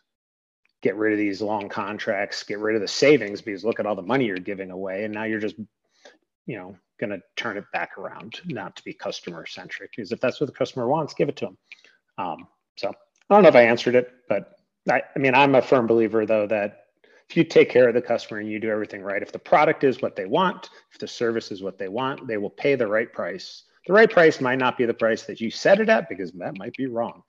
Get 0.80 0.96
rid 0.96 1.12
of 1.12 1.18
these 1.18 1.42
long 1.42 1.68
contracts, 1.68 2.42
get 2.42 2.58
rid 2.58 2.74
of 2.74 2.80
the 2.80 2.88
savings 2.88 3.42
because 3.42 3.64
look 3.64 3.80
at 3.80 3.86
all 3.86 3.96
the 3.96 4.02
money 4.02 4.24
you're 4.24 4.38
giving 4.38 4.70
away. 4.70 5.04
And 5.04 5.12
now 5.12 5.24
you're 5.24 5.40
just, 5.40 5.56
you 6.46 6.56
know, 6.56 6.74
going 6.98 7.10
to 7.10 7.20
turn 7.36 7.58
it 7.58 7.64
back 7.72 7.98
around, 7.98 8.40
not 8.46 8.76
to 8.76 8.84
be 8.84 8.94
customer 8.94 9.44
centric. 9.44 9.90
Because 9.94 10.10
if 10.10 10.20
that's 10.20 10.40
what 10.40 10.46
the 10.46 10.56
customer 10.56 10.88
wants, 10.88 11.12
give 11.12 11.28
it 11.28 11.36
to 11.36 11.46
them. 11.46 11.58
Um, 12.16 12.48
so 12.78 12.88
I 13.28 13.34
don't 13.34 13.42
know 13.42 13.50
if 13.50 13.56
I 13.56 13.64
answered 13.64 13.94
it, 13.94 14.10
but 14.26 14.52
I, 14.88 15.02
I 15.14 15.18
mean, 15.18 15.34
I'm 15.34 15.54
a 15.54 15.60
firm 15.60 15.86
believer 15.86 16.24
though 16.24 16.46
that 16.46 16.84
if 17.28 17.36
you 17.36 17.44
take 17.44 17.68
care 17.68 17.88
of 17.88 17.94
the 17.94 18.00
customer 18.00 18.40
and 18.40 18.50
you 18.50 18.58
do 18.58 18.70
everything 18.70 19.02
right, 19.02 19.22
if 19.22 19.32
the 19.32 19.38
product 19.38 19.84
is 19.84 20.00
what 20.00 20.16
they 20.16 20.24
want, 20.24 20.70
if 20.92 20.98
the 20.98 21.06
service 21.06 21.52
is 21.52 21.62
what 21.62 21.78
they 21.78 21.88
want, 21.88 22.26
they 22.26 22.38
will 22.38 22.50
pay 22.50 22.74
the 22.74 22.86
right 22.86 23.12
price. 23.12 23.64
The 23.86 23.92
right 23.92 24.10
price 24.10 24.40
might 24.40 24.58
not 24.58 24.78
be 24.78 24.86
the 24.86 24.94
price 24.94 25.24
that 25.24 25.40
you 25.40 25.50
set 25.50 25.80
it 25.80 25.88
at 25.88 26.08
because 26.08 26.32
that 26.32 26.58
might 26.58 26.74
be 26.74 26.86
wrong. 26.86 27.22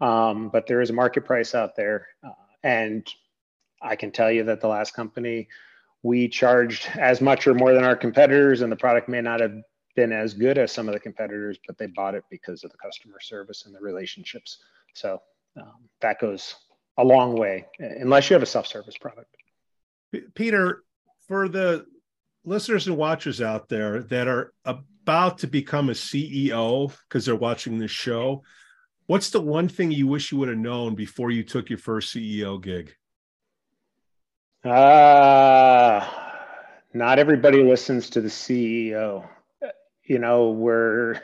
Um, 0.00 0.48
but 0.48 0.66
there 0.66 0.80
is 0.80 0.90
a 0.90 0.94
market 0.94 1.24
price 1.24 1.54
out 1.54 1.76
there. 1.76 2.08
Uh, 2.24 2.32
and 2.62 3.06
I 3.82 3.94
can 3.96 4.10
tell 4.10 4.30
you 4.30 4.44
that 4.44 4.60
the 4.60 4.68
last 4.68 4.94
company, 4.94 5.48
we 6.02 6.28
charged 6.28 6.88
as 6.98 7.20
much 7.20 7.46
or 7.46 7.54
more 7.54 7.74
than 7.74 7.84
our 7.84 7.96
competitors, 7.96 8.62
and 8.62 8.72
the 8.72 8.76
product 8.76 9.08
may 9.08 9.20
not 9.20 9.40
have 9.40 9.54
been 9.94 10.12
as 10.12 10.32
good 10.32 10.56
as 10.56 10.72
some 10.72 10.88
of 10.88 10.94
the 10.94 11.00
competitors, 11.00 11.58
but 11.66 11.76
they 11.76 11.86
bought 11.86 12.14
it 12.14 12.24
because 12.30 12.64
of 12.64 12.70
the 12.72 12.78
customer 12.78 13.20
service 13.20 13.66
and 13.66 13.74
the 13.74 13.80
relationships. 13.80 14.58
So 14.94 15.20
um, 15.60 15.88
that 16.00 16.20
goes 16.20 16.56
a 16.98 17.04
long 17.04 17.36
way, 17.36 17.66
unless 17.78 18.30
you 18.30 18.34
have 18.34 18.42
a 18.42 18.46
self 18.46 18.66
service 18.66 18.96
product. 18.96 19.36
Peter, 20.34 20.82
for 21.26 21.48
the 21.48 21.86
listeners 22.44 22.86
and 22.86 22.96
watchers 22.96 23.40
out 23.40 23.68
there 23.68 24.02
that 24.04 24.28
are 24.28 24.52
about 24.66 25.38
to 25.38 25.46
become 25.46 25.88
a 25.88 25.92
CEO 25.92 26.92
because 27.08 27.26
they're 27.26 27.36
watching 27.36 27.78
this 27.78 27.90
show, 27.90 28.42
what's 29.06 29.30
the 29.30 29.40
one 29.40 29.68
thing 29.68 29.90
you 29.90 30.06
wish 30.06 30.32
you 30.32 30.38
would 30.38 30.48
have 30.48 30.58
known 30.58 30.94
before 30.94 31.30
you 31.30 31.42
took 31.42 31.70
your 31.70 31.78
first 31.78 32.14
CEO 32.14 32.60
gig? 32.60 32.94
Uh, 34.64 36.06
not 36.92 37.18
everybody 37.18 37.62
listens 37.62 38.10
to 38.10 38.20
the 38.20 38.28
CEO. 38.28 39.28
You 40.04 40.18
know, 40.18 40.50
we're, 40.50 41.20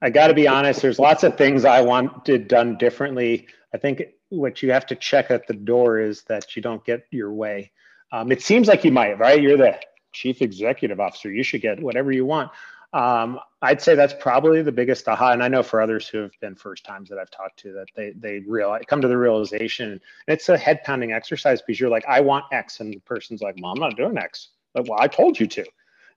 I 0.00 0.10
got 0.10 0.28
to 0.28 0.34
be 0.34 0.46
honest, 0.46 0.82
there's 0.82 0.98
lots 0.98 1.24
of 1.24 1.36
things 1.36 1.64
I 1.64 1.80
wanted 1.80 2.48
done 2.48 2.76
differently. 2.76 3.48
I 3.74 3.78
think 3.78 4.02
what 4.28 4.62
you 4.62 4.72
have 4.72 4.86
to 4.86 4.96
check 4.96 5.30
at 5.30 5.46
the 5.46 5.54
door 5.54 5.98
is 5.98 6.22
that 6.24 6.54
you 6.54 6.62
don't 6.62 6.84
get 6.84 7.06
your 7.10 7.32
way. 7.32 7.72
Um, 8.12 8.32
it 8.32 8.42
seems 8.42 8.68
like 8.68 8.84
you 8.84 8.92
might, 8.92 9.18
right? 9.18 9.40
You're 9.40 9.56
the 9.56 9.78
chief 10.12 10.42
executive 10.42 11.00
officer. 11.00 11.30
You 11.30 11.42
should 11.42 11.62
get 11.62 11.82
whatever 11.82 12.12
you 12.12 12.24
want. 12.24 12.50
Um, 12.92 13.38
I'd 13.62 13.82
say 13.82 13.94
that's 13.94 14.14
probably 14.20 14.62
the 14.62 14.72
biggest 14.72 15.06
aha. 15.08 15.32
And 15.32 15.42
I 15.42 15.48
know 15.48 15.62
for 15.62 15.80
others 15.82 16.08
who 16.08 16.18
have 16.18 16.32
been 16.40 16.54
first 16.54 16.84
times 16.84 17.10
that 17.10 17.18
I've 17.18 17.30
talked 17.30 17.58
to 17.60 17.72
that 17.74 17.88
they 17.96 18.12
they 18.16 18.40
realize 18.40 18.84
come 18.88 19.02
to 19.02 19.08
the 19.08 19.18
realization. 19.18 19.92
And 19.92 20.00
it's 20.28 20.48
a 20.48 20.56
head 20.56 20.82
pounding 20.84 21.12
exercise 21.12 21.60
because 21.62 21.78
you're 21.80 21.90
like, 21.90 22.06
I 22.08 22.20
want 22.20 22.46
X, 22.52 22.80
and 22.80 22.92
the 22.94 23.00
person's 23.00 23.42
like, 23.42 23.56
Well, 23.60 23.72
I'm 23.72 23.80
not 23.80 23.96
doing 23.96 24.16
X. 24.16 24.50
Like, 24.74 24.88
well, 24.88 24.98
I 25.00 25.08
told 25.08 25.38
you 25.38 25.46
to. 25.48 25.64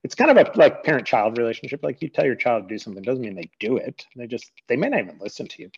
It's 0.04 0.14
kind 0.14 0.30
of 0.30 0.36
a 0.38 0.50
like 0.58 0.82
parent 0.84 1.06
child 1.06 1.36
relationship. 1.38 1.80
Like 1.82 2.00
you 2.00 2.08
tell 2.08 2.24
your 2.24 2.36
child 2.36 2.68
to 2.68 2.74
do 2.74 2.78
something 2.78 3.02
doesn't 3.02 3.22
mean 3.22 3.34
they 3.36 3.50
do 3.60 3.76
it. 3.76 4.06
They 4.16 4.26
just 4.26 4.50
they 4.68 4.76
may 4.76 4.88
not 4.88 5.00
even 5.00 5.18
listen 5.20 5.46
to 5.48 5.62
you. 5.62 5.70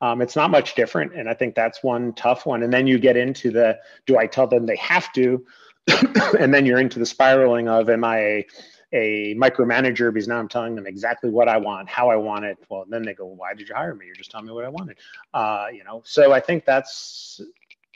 Um, 0.00 0.22
it's 0.22 0.36
not 0.36 0.50
much 0.50 0.74
different. 0.74 1.14
And 1.14 1.28
I 1.28 1.34
think 1.34 1.54
that's 1.54 1.82
one 1.82 2.12
tough 2.14 2.46
one. 2.46 2.62
And 2.62 2.72
then 2.72 2.86
you 2.86 2.98
get 2.98 3.16
into 3.16 3.50
the 3.50 3.78
do 4.06 4.18
I 4.18 4.26
tell 4.26 4.46
them 4.46 4.66
they 4.66 4.76
have 4.76 5.12
to? 5.14 5.44
and 6.38 6.52
then 6.52 6.66
you're 6.66 6.80
into 6.80 6.98
the 6.98 7.06
spiraling 7.06 7.68
of 7.68 7.88
am 7.90 8.04
I 8.04 8.18
a, 8.18 8.46
a 8.92 9.34
micromanager 9.36 10.12
because 10.12 10.28
now 10.28 10.38
I'm 10.38 10.48
telling 10.48 10.74
them 10.74 10.86
exactly 10.86 11.30
what 11.30 11.48
I 11.48 11.58
want, 11.58 11.88
how 11.88 12.10
I 12.10 12.16
want 12.16 12.44
it. 12.44 12.58
Well, 12.68 12.84
then 12.88 13.02
they 13.02 13.14
go, 13.14 13.26
why 13.26 13.54
did 13.54 13.68
you 13.68 13.74
hire 13.74 13.94
me? 13.94 14.06
You're 14.06 14.14
just 14.14 14.30
telling 14.30 14.46
me 14.46 14.52
what 14.52 14.64
I 14.64 14.68
wanted. 14.68 14.98
Uh, 15.32 15.66
you 15.72 15.84
know, 15.84 16.02
so 16.04 16.32
I 16.32 16.40
think 16.40 16.64
that's 16.64 17.40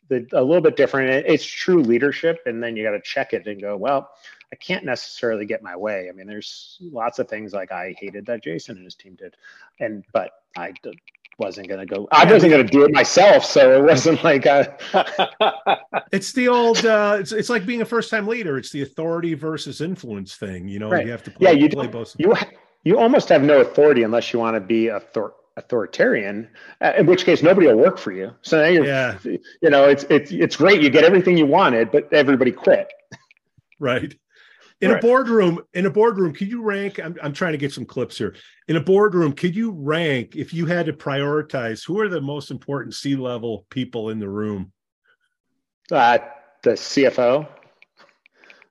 the, 0.09 0.27
a 0.33 0.43
little 0.43 0.63
bit 0.63 0.77
different. 0.77 1.27
It's 1.27 1.45
true 1.45 1.83
leadership. 1.83 2.41
And 2.47 2.63
then 2.63 2.77
you 2.77 2.85
got 2.85 2.93
to 2.93 3.01
check 3.01 3.33
it 3.33 3.47
and 3.47 3.61
go, 3.61 3.77
well, 3.77 4.11
I 4.53 4.57
can't 4.57 4.85
necessarily 4.85 5.47
get 5.47 5.63
my 5.63 5.75
way. 5.75 6.09
I 6.09 6.13
mean, 6.13 6.27
there's 6.27 6.79
lots 6.81 7.19
of 7.19 7.29
things 7.29 7.53
like 7.53 7.73
I 7.73 7.95
hated 7.99 8.27
that 8.27 8.45
Jason 8.45 8.77
and 8.77 8.85
his 8.85 8.95
team 8.95 9.17
did. 9.17 9.35
And, 9.81 10.05
but 10.13 10.31
I 10.57 10.75
wasn't 11.39 11.69
going 11.69 11.81
to 11.81 11.87
go. 11.87 12.09
I 12.13 12.31
wasn't 12.31 12.53
going 12.53 12.67
to 12.67 12.73
do 12.73 12.85
it 12.85 12.93
myself, 12.93 13.45
so 13.45 13.79
it 13.79 13.85
wasn't 13.85 14.23
like 14.23 14.47
a. 14.47 14.77
it's 16.13 16.33
the 16.33 16.49
old. 16.49 16.85
Uh, 16.85 17.17
it's 17.21 17.33
it's 17.33 17.49
like 17.49 17.67
being 17.67 17.83
a 17.83 17.85
first 17.85 18.11
time 18.11 18.27
leader. 18.27 18.57
It's 18.59 18.71
the 18.71 18.83
authority 18.83 19.35
versus 19.35 19.81
influence 19.81 20.37
thing. 20.37 20.69
You 20.69 20.79
know, 20.79 20.91
right. 20.91 21.05
you 21.05 21.13
have 21.13 21.23
to 21.25 21.31
play, 21.31 21.53
yeah. 21.53 21.59
You 21.59 21.69
play 21.69 21.87
both. 21.87 22.15
You 22.19 22.35
you 22.85 22.99
almost 22.99 23.29
have 23.29 23.43
no 23.43 23.61
authority 23.61 24.03
unless 24.03 24.33
you 24.33 24.39
want 24.39 24.55
to 24.55 24.61
be 24.61 24.91
author- 24.91 25.35
authoritarian. 25.57 26.49
Uh, 26.81 26.93
in 26.99 27.07
which 27.07 27.25
case, 27.25 27.43
nobody 27.43 27.67
will 27.67 27.79
work 27.79 27.99
for 27.99 28.13
you. 28.13 28.33
So 28.43 28.61
now 28.61 28.69
you're, 28.69 28.85
yeah. 28.85 29.19
you 29.25 29.71
know, 29.71 29.89
it's 29.89 30.05
it's 30.05 30.31
it's 30.31 30.57
great. 30.57 30.83
You 30.83 30.91
get 30.91 31.05
everything 31.05 31.37
you 31.37 31.47
wanted, 31.47 31.91
but 31.91 32.13
everybody 32.13 32.53
quit. 32.53 32.93
Right 33.81 34.15
in 34.81 34.91
right. 34.91 34.99
a 34.99 35.01
boardroom 35.07 35.61
in 35.75 35.87
a 35.87 35.91
boardroom 35.91 36.33
could 36.33 36.49
you 36.49 36.63
rank 36.63 36.99
I'm, 36.99 37.17
I'm 37.23 37.33
trying 37.33 37.53
to 37.53 37.59
get 37.59 37.73
some 37.73 37.85
clips 37.85 38.19
here. 38.19 38.35
In 38.69 38.77
a 38.77 38.81
boardroom 38.81 39.33
could 39.33 39.55
you 39.55 39.71
rank 39.71 40.37
if 40.37 40.53
you 40.53 40.67
had 40.67 40.87
to 40.87 40.93
prioritize 40.93 41.85
who 41.87 42.01
are 42.01 42.09
the 42.09 42.21
most 42.21 42.51
important 42.51 42.95
c 42.95 43.17
level 43.17 43.67
people 43.71 44.11
in 44.11 44.19
the 44.19 44.29
room? 44.29 44.73
Uh, 45.91 46.19
the 46.63 46.73
cfo 46.73 47.47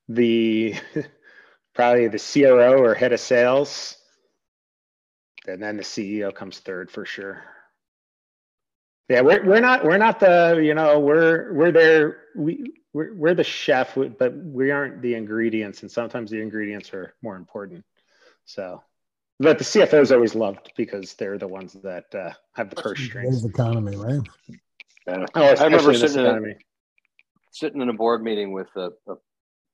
the 0.10 0.76
probably 1.74 2.08
the 2.08 2.18
cro 2.18 2.82
or 2.82 2.94
head 2.94 3.14
of 3.14 3.20
sales 3.20 3.98
and 5.48 5.62
then 5.62 5.78
the 5.78 5.84
ceo 5.84 6.34
comes 6.34 6.60
third 6.60 6.92
for 6.92 7.06
sure 7.06 7.44
yeah 9.10 9.22
we're, 9.22 9.44
we're 9.46 9.60
not 9.60 9.84
we're 9.84 9.98
not 9.98 10.20
the 10.20 10.62
you 10.64 10.74
know 10.74 11.00
we're 11.00 11.54
we're 11.54 11.72
there 11.72 12.18
we 12.36 12.74
we're, 12.94 13.14
we're 13.14 13.34
the 13.34 13.44
chef, 13.44 13.96
but 13.96 14.36
we 14.36 14.72
aren't 14.72 15.02
the 15.02 15.16
ingredients. 15.16 15.82
And 15.82 15.92
sometimes 15.92 16.32
the 16.32 16.42
ingredients 16.42 16.94
are 16.94 17.16
more 17.22 17.36
important. 17.36 17.84
So, 18.46 18.84
but 19.40 19.58
the 19.58 19.64
CFOs 19.64 20.14
always 20.14 20.36
loved 20.36 20.72
because 20.78 21.16
they're 21.16 21.38
the 21.38 21.48
ones 21.48 21.74
that 21.84 22.06
uh, 22.14 22.32
have 22.54 22.70
the 22.70 22.76
purse 22.76 23.00
strings. 23.00 23.44
economy, 23.44 23.96
right? 23.96 24.22
Yeah. 25.08 25.26
Oh, 25.36 25.44
I 25.44 25.64
remember 25.66 25.94
sitting 25.94 26.26
in, 26.26 26.26
a, 26.26 26.56
sitting 27.52 27.82
in 27.82 27.90
a 27.90 27.94
board 27.94 28.24
meeting 28.24 28.54
with 28.54 28.70
a, 28.78 28.92
a 29.08 29.16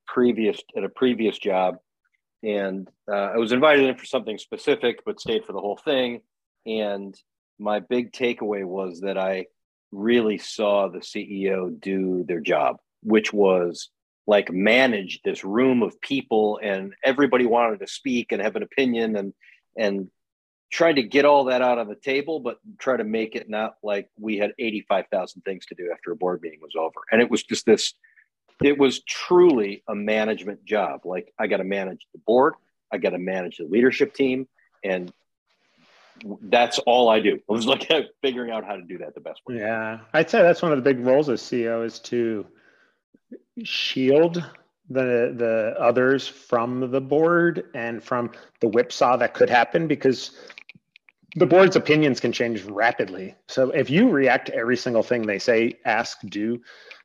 previous 0.07 0.59
at 0.75 0.83
a 0.83 0.89
previous 0.89 1.37
job, 1.37 1.77
and 2.41 2.89
uh, 3.11 3.31
I 3.33 3.37
was 3.37 3.51
invited 3.51 3.85
in 3.85 3.95
for 3.95 4.05
something 4.05 4.39
specific, 4.39 5.03
but 5.05 5.19
stayed 5.19 5.45
for 5.45 5.53
the 5.53 5.59
whole 5.59 5.77
thing. 5.77 6.21
And 6.65 7.15
my 7.59 7.79
big 7.79 8.11
takeaway 8.11 8.65
was 8.65 9.01
that 9.01 9.17
I 9.17 9.47
really 9.91 10.37
saw 10.37 10.87
the 10.87 10.99
CEO 10.99 11.79
do 11.79 12.23
their 12.27 12.39
job 12.39 12.77
which 13.01 13.31
was 13.31 13.89
like 14.27 14.51
manage 14.51 15.21
this 15.23 15.43
room 15.43 15.81
of 15.81 15.99
people 16.01 16.59
and 16.61 16.93
everybody 17.03 17.45
wanted 17.45 17.79
to 17.79 17.87
speak 17.87 18.31
and 18.31 18.41
have 18.41 18.55
an 18.55 18.63
opinion 18.63 19.15
and 19.15 19.33
and 19.77 20.09
trying 20.71 20.95
to 20.95 21.03
get 21.03 21.25
all 21.25 21.45
that 21.45 21.63
out 21.63 21.79
on 21.79 21.87
the 21.87 21.95
table 21.95 22.39
but 22.39 22.59
try 22.77 22.95
to 22.95 23.03
make 23.03 23.35
it 23.35 23.49
not 23.49 23.75
like 23.81 24.07
we 24.19 24.37
had 24.37 24.53
85,000 24.59 25.41
things 25.41 25.65
to 25.67 25.75
do 25.75 25.91
after 25.91 26.11
a 26.11 26.15
board 26.15 26.41
meeting 26.43 26.59
was 26.61 26.75
over. 26.77 26.99
And 27.11 27.21
it 27.21 27.31
was 27.31 27.43
just 27.43 27.65
this 27.65 27.93
it 28.63 28.77
was 28.77 29.01
truly 29.05 29.83
a 29.87 29.95
management 29.95 30.63
job. 30.65 31.01
Like 31.05 31.33
i 31.39 31.47
got 31.47 31.57
to 31.57 31.63
manage 31.63 32.05
the 32.13 32.19
board 32.27 32.53
I 32.91 32.97
got 32.97 33.11
to 33.11 33.19
manage 33.19 33.57
the 33.57 33.65
leadership 33.65 34.13
team, 34.13 34.47
and 34.83 35.11
that's 36.41 36.79
all 36.79 37.09
I 37.09 37.19
do. 37.19 37.39
I 37.49 37.51
was 37.51 37.65
like 37.65 37.89
figuring 38.21 38.51
out 38.51 38.65
how 38.65 38.75
to 38.75 38.81
do 38.81 38.97
that 38.99 39.15
the 39.15 39.21
best 39.21 39.41
way. 39.47 39.57
Yeah, 39.57 39.99
I'd 40.13 40.29
say 40.29 40.41
that's 40.41 40.61
one 40.61 40.71
of 40.71 40.77
the 40.77 40.83
big 40.83 40.99
roles 41.05 41.29
as 41.29 41.41
CEO 41.41 41.85
is 41.85 41.99
to 42.01 42.45
shield 43.63 44.43
the 44.89 45.33
the 45.35 45.75
others 45.79 46.27
from 46.27 46.91
the 46.91 47.01
board 47.01 47.65
and 47.75 48.03
from 48.03 48.31
the 48.59 48.67
whipsaw 48.67 49.17
that 49.17 49.33
could 49.33 49.49
happen 49.49 49.87
because 49.87 50.31
the 51.35 51.45
board's 51.45 51.75
opinions 51.75 52.19
can 52.19 52.31
change 52.31 52.63
rapidly. 52.63 53.35
So 53.47 53.69
if 53.69 53.89
you 53.89 54.09
react 54.09 54.47
to 54.47 54.55
every 54.55 54.77
single 54.77 55.03
thing 55.03 55.23
they 55.27 55.37
say, 55.37 55.77
ask, 55.85 56.19
do, 56.25 56.61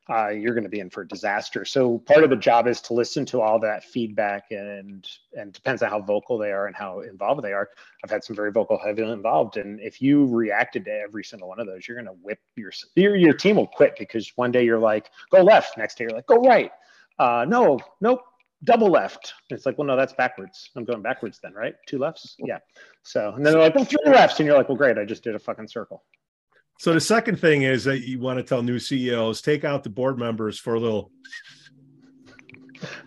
uh, 0.09 0.29
you're 0.29 0.53
going 0.53 0.63
to 0.63 0.69
be 0.69 0.79
in 0.79 0.89
for 0.89 1.01
a 1.01 1.07
disaster. 1.07 1.65
So 1.65 1.97
part 1.99 2.23
of 2.23 2.29
the 2.29 2.35
job 2.35 2.67
is 2.67 2.79
to 2.81 2.93
listen 2.93 3.25
to 3.27 3.41
all 3.41 3.59
that 3.59 3.83
feedback, 3.83 4.45
and 4.51 5.07
and 5.33 5.51
depends 5.51 5.81
on 5.81 5.89
how 5.89 6.01
vocal 6.01 6.37
they 6.37 6.51
are 6.51 6.67
and 6.67 6.75
how 6.75 7.01
involved 7.01 7.43
they 7.43 7.53
are. 7.53 7.69
I've 8.03 8.11
had 8.11 8.23
some 8.23 8.35
very 8.35 8.51
vocal, 8.51 8.77
heavily 8.77 9.11
involved, 9.11 9.57
and 9.57 9.79
if 9.79 10.01
you 10.01 10.25
reacted 10.25 10.85
to 10.85 10.91
every 10.91 11.23
single 11.23 11.47
one 11.47 11.59
of 11.59 11.65
those, 11.65 11.87
you're 11.87 11.97
going 11.97 12.05
to 12.05 12.21
whip 12.21 12.39
your 12.55 12.71
your 12.95 13.15
your 13.15 13.33
team 13.33 13.55
will 13.55 13.67
quit 13.67 13.95
because 13.97 14.31
one 14.35 14.51
day 14.51 14.63
you're 14.63 14.79
like 14.79 15.09
go 15.31 15.41
left, 15.41 15.77
next 15.77 15.97
day 15.97 16.03
you're 16.05 16.13
like 16.13 16.27
go 16.27 16.41
right. 16.41 16.71
Uh, 17.17 17.45
no, 17.47 17.79
nope, 18.01 18.21
double 18.63 18.89
left. 18.89 19.33
It's 19.49 19.65
like, 19.65 19.77
well, 19.77 19.87
no, 19.87 19.95
that's 19.95 20.13
backwards. 20.13 20.69
I'm 20.75 20.83
going 20.85 21.01
backwards 21.01 21.39
then, 21.41 21.53
right? 21.53 21.75
Two 21.87 21.97
lefts, 21.97 22.35
yeah. 22.39 22.59
So 23.03 23.33
and 23.33 23.45
then 23.45 23.53
they're 23.53 23.61
like, 23.61 23.75
well, 23.75 23.85
three 23.85 23.97
lefts, 24.05 24.39
and 24.39 24.45
you're 24.45 24.57
like, 24.57 24.69
well, 24.69 24.77
great, 24.77 24.97
I 24.97 25.05
just 25.05 25.23
did 25.23 25.33
a 25.33 25.39
fucking 25.39 25.67
circle. 25.67 26.03
So 26.77 26.93
the 26.93 27.01
second 27.01 27.39
thing 27.39 27.63
is 27.63 27.83
that 27.85 28.07
you 28.07 28.19
want 28.19 28.37
to 28.37 28.43
tell 28.43 28.61
new 28.61 28.79
CEOs 28.79 29.41
take 29.41 29.63
out 29.63 29.83
the 29.83 29.89
board 29.89 30.19
members 30.19 30.59
for 30.59 30.75
a 30.75 30.79
little. 30.79 31.11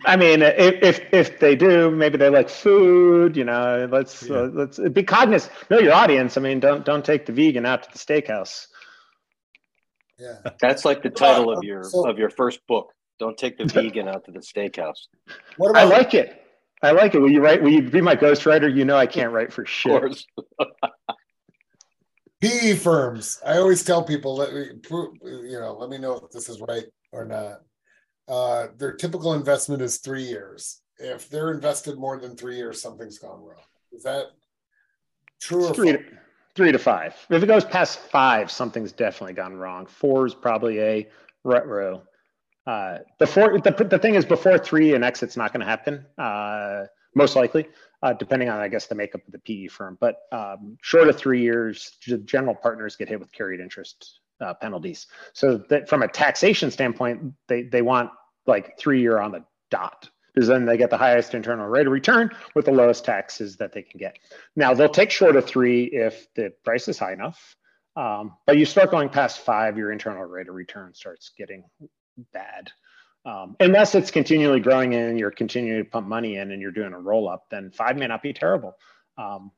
I 0.05 0.15
mean, 0.15 0.41
if 0.41 0.83
if, 0.83 1.13
if 1.13 1.39
they 1.39 1.55
do, 1.55 1.91
maybe 1.91 2.17
they 2.17 2.29
like 2.29 2.49
food. 2.49 3.37
You 3.37 3.45
know, 3.45 3.87
let's 3.91 4.23
yeah. 4.23 4.37
uh, 4.37 4.49
let's 4.53 4.79
be 4.79 5.03
cognizant. 5.03 5.53
Know 5.69 5.79
your 5.79 5.93
audience. 5.93 6.35
I 6.37 6.41
mean, 6.41 6.59
don't 6.59 6.83
don't 6.83 7.05
take 7.05 7.25
the 7.25 7.31
vegan 7.31 7.65
out 7.65 7.83
to 7.83 7.91
the 7.91 7.99
steakhouse. 7.99 8.67
Yeah, 10.17 10.51
that's 10.59 10.83
like 10.83 11.03
the 11.03 11.09
title 11.09 11.51
of 11.51 11.63
your 11.63 11.83
so, 11.83 12.09
of 12.09 12.17
your 12.17 12.29
first 12.29 12.65
book. 12.67 12.91
Don't 13.19 13.37
take 13.37 13.57
the 13.57 13.65
vegan 13.65 14.07
out 14.07 14.25
to 14.25 14.31
the 14.31 14.39
steakhouse. 14.39 15.07
What 15.57 15.71
about, 15.71 15.85
I 15.85 15.85
like 15.85 16.13
it. 16.13 16.41
I 16.81 16.91
like 16.91 17.13
it. 17.13 17.19
Will 17.19 17.31
you 17.31 17.41
write? 17.41 17.61
Will 17.61 17.71
you 17.71 17.83
be 17.83 18.01
my 18.01 18.15
ghostwriter? 18.15 18.73
You 18.73 18.85
know, 18.85 18.97
I 18.97 19.05
can't 19.05 19.31
write 19.31 19.53
for 19.53 19.65
shit. 19.65 20.25
PE 22.41 22.75
firms. 22.75 23.39
I 23.45 23.57
always 23.57 23.83
tell 23.83 24.03
people, 24.03 24.35
let 24.35 24.53
me, 24.53 24.65
you 24.89 25.59
know, 25.59 25.75
let 25.77 25.89
me 25.89 25.97
know 25.97 26.15
if 26.15 26.31
this 26.31 26.47
is 26.47 26.61
right 26.61 26.85
or 27.11 27.25
not. 27.25 27.61
Uh, 28.27 28.67
their 28.77 28.93
typical 28.93 29.33
investment 29.33 29.81
is 29.81 29.97
three 29.97 30.23
years. 30.23 30.81
If 30.99 31.29
they're 31.29 31.51
invested 31.51 31.97
more 31.97 32.17
than 32.17 32.35
three 32.35 32.55
years, 32.55 32.81
something's 32.81 33.17
gone 33.17 33.41
wrong. 33.41 33.63
Is 33.91 34.03
that 34.03 34.27
true? 35.41 35.67
Or 35.67 35.73
three, 35.73 35.93
to, 35.93 36.03
three 36.55 36.71
to 36.71 36.79
five. 36.79 37.15
If 37.29 37.43
it 37.43 37.47
goes 37.47 37.65
past 37.65 37.99
five, 37.99 38.51
something's 38.51 38.91
definitely 38.91 39.33
gone 39.33 39.55
wrong. 39.55 39.85
Four 39.85 40.25
is 40.25 40.35
probably 40.35 40.79
a 40.79 41.09
rut 41.43 41.67
row. 41.67 42.03
Uh, 42.67 42.99
before 43.17 43.59
the, 43.59 43.71
the 43.71 43.97
thing 43.97 44.15
is, 44.15 44.25
before 44.25 44.57
three, 44.57 44.93
an 44.93 45.03
exit's 45.03 45.35
not 45.35 45.51
going 45.51 45.61
to 45.61 45.65
happen. 45.65 46.05
Uh, 46.17 46.85
most 47.15 47.35
likely 47.35 47.67
uh, 48.01 48.13
depending 48.13 48.49
on, 48.49 48.59
I 48.59 48.67
guess, 48.67 48.87
the 48.87 48.95
makeup 48.95 49.21
of 49.25 49.31
the 49.31 49.39
PE 49.39 49.67
firm. 49.67 49.97
But 49.99 50.17
um, 50.31 50.77
short 50.81 51.09
of 51.09 51.17
three 51.17 51.41
years, 51.41 51.97
general 52.25 52.55
partners 52.55 52.95
get 52.95 53.09
hit 53.09 53.19
with 53.19 53.31
carried 53.31 53.59
interest 53.59 54.19
uh, 54.41 54.53
penalties. 54.53 55.07
So 55.33 55.57
that 55.69 55.89
from 55.89 56.03
a 56.03 56.07
taxation 56.07 56.71
standpoint, 56.71 57.33
they 57.47 57.63
they 57.63 57.81
want 57.81 58.11
like 58.47 58.77
three 58.79 59.01
year 59.01 59.19
on 59.19 59.31
the 59.31 59.43
dot 59.69 60.09
because 60.33 60.47
then 60.47 60.65
they 60.65 60.77
get 60.77 60.89
the 60.89 60.97
highest 60.97 61.33
internal 61.33 61.67
rate 61.67 61.87
of 61.87 61.91
return 61.91 62.31
with 62.55 62.65
the 62.65 62.71
lowest 62.71 63.03
taxes 63.03 63.57
that 63.57 63.73
they 63.73 63.81
can 63.81 63.97
get. 63.97 64.17
Now 64.55 64.73
they'll 64.73 64.89
take 64.89 65.11
short 65.11 65.35
of 65.35 65.45
three 65.45 65.85
if 65.85 66.27
the 66.35 66.53
price 66.63 66.87
is 66.87 66.97
high 66.97 67.13
enough. 67.13 67.55
Um, 67.95 68.35
but 68.45 68.57
you 68.57 68.65
start 68.65 68.91
going 68.91 69.09
past 69.09 69.39
five, 69.39 69.77
your 69.77 69.91
internal 69.91 70.23
rate 70.23 70.47
of 70.47 70.55
return 70.55 70.93
starts 70.93 71.31
getting 71.37 71.63
bad. 72.31 72.71
Um, 73.25 73.55
unless 73.59 73.95
it's 73.95 74.11
continually 74.11 74.59
growing 74.59 74.95
and 74.95 75.19
you're 75.19 75.31
continuing 75.31 75.83
to 75.83 75.89
pump 75.89 76.07
money 76.07 76.37
in 76.37 76.51
and 76.51 76.61
you're 76.61 76.71
doing 76.71 76.93
a 76.93 76.99
roll 76.99 77.27
up, 77.27 77.47
then 77.49 77.69
five 77.71 77.97
may 77.97 78.07
not 78.07 78.23
be 78.23 78.33
terrible. 78.33 78.75
Um, 79.17 79.51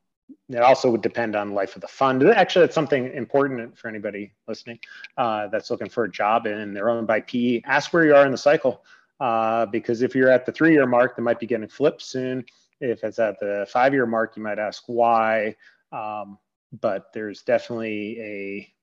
it 0.48 0.58
also 0.58 0.90
would 0.90 1.02
depend 1.02 1.36
on 1.36 1.52
life 1.52 1.76
of 1.76 1.82
the 1.82 1.88
fund. 1.88 2.22
Actually, 2.24 2.66
that's 2.66 2.74
something 2.74 3.12
important 3.14 3.78
for 3.78 3.88
anybody 3.88 4.32
listening 4.48 4.78
uh, 5.16 5.48
that's 5.48 5.70
looking 5.70 5.88
for 5.88 6.04
a 6.04 6.10
job 6.10 6.46
and 6.46 6.74
they're 6.74 6.90
owned 6.90 7.06
by 7.06 7.20
PE. 7.20 7.62
Ask 7.64 7.92
where 7.92 8.04
you 8.04 8.14
are 8.14 8.24
in 8.26 8.32
the 8.32 8.38
cycle 8.38 8.82
uh, 9.20 9.66
because 9.66 10.02
if 10.02 10.14
you're 10.14 10.30
at 10.30 10.44
the 10.46 10.52
three 10.52 10.72
year 10.72 10.86
mark, 10.86 11.16
they 11.16 11.22
might 11.22 11.38
be 11.38 11.46
getting 11.46 11.68
flipped 11.68 12.02
soon. 12.02 12.44
If 12.80 13.04
it's 13.04 13.18
at 13.18 13.38
the 13.38 13.66
five 13.70 13.94
year 13.94 14.06
mark, 14.06 14.36
you 14.36 14.42
might 14.42 14.58
ask 14.58 14.82
why. 14.86 15.56
Um, 15.92 16.38
but 16.80 17.12
there's 17.12 17.42
definitely 17.42 18.20
a, 18.20 18.74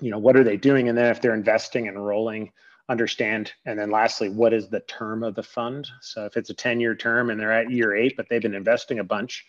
you 0.00 0.10
know, 0.10 0.18
what 0.18 0.36
are 0.36 0.44
they 0.44 0.56
doing? 0.56 0.88
And 0.88 0.96
then 0.96 1.10
if 1.10 1.20
they're 1.20 1.34
investing 1.34 1.88
and 1.88 2.04
rolling, 2.04 2.52
understand. 2.88 3.52
And 3.64 3.78
then 3.78 3.90
lastly, 3.90 4.28
what 4.28 4.52
is 4.52 4.68
the 4.68 4.80
term 4.80 5.22
of 5.22 5.34
the 5.34 5.42
fund? 5.42 5.88
So 6.00 6.24
if 6.24 6.36
it's 6.36 6.50
a 6.50 6.54
10 6.54 6.80
year 6.80 6.94
term 6.94 7.30
and 7.30 7.40
they're 7.40 7.52
at 7.52 7.70
year 7.70 7.94
eight, 7.94 8.14
but 8.16 8.28
they've 8.28 8.42
been 8.42 8.54
investing 8.54 9.00
a 9.00 9.04
bunch, 9.04 9.44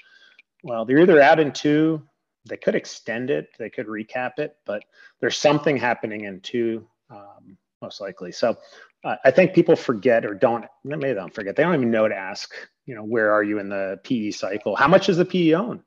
well, 0.64 0.86
they're 0.86 1.00
either 1.00 1.22
out 1.22 1.40
in 1.40 1.52
two, 1.52 2.02
they 2.46 2.58
could 2.58 2.76
extend 2.76 3.30
it, 3.30 3.50
they 3.60 3.70
could 3.70 3.88
recap 3.88 4.40
it, 4.40 4.56
but 4.66 4.84
there's 5.20 5.38
something 5.38 5.78
happening 5.78 6.26
in 6.26 6.40
two, 6.42 6.88
um, 7.10 7.58
most 7.82 8.02
likely. 8.02 8.32
So 8.32 8.58
uh, 9.04 9.18
I 9.24 9.32
think 9.32 9.54
people 9.54 9.76
forget 9.76 10.26
or 10.26 10.34
don't, 10.34 10.66
maybe 10.84 11.08
they 11.08 11.14
don't 11.14 11.34
forget, 11.34 11.56
they 11.56 11.64
don't 11.64 11.76
even 11.76 11.92
know 11.92 12.08
to 12.08 12.16
ask, 12.16 12.54
you 12.86 12.96
know, 12.96 13.04
where 13.04 13.32
are 13.32 13.44
you 13.44 13.60
in 13.60 13.70
the 13.70 14.00
PE 14.04 14.32
cycle? 14.32 14.76
How 14.76 14.88
much 14.88 15.10
is 15.10 15.18
the 15.18 15.26
PE 15.26 15.54
own? 15.54 15.84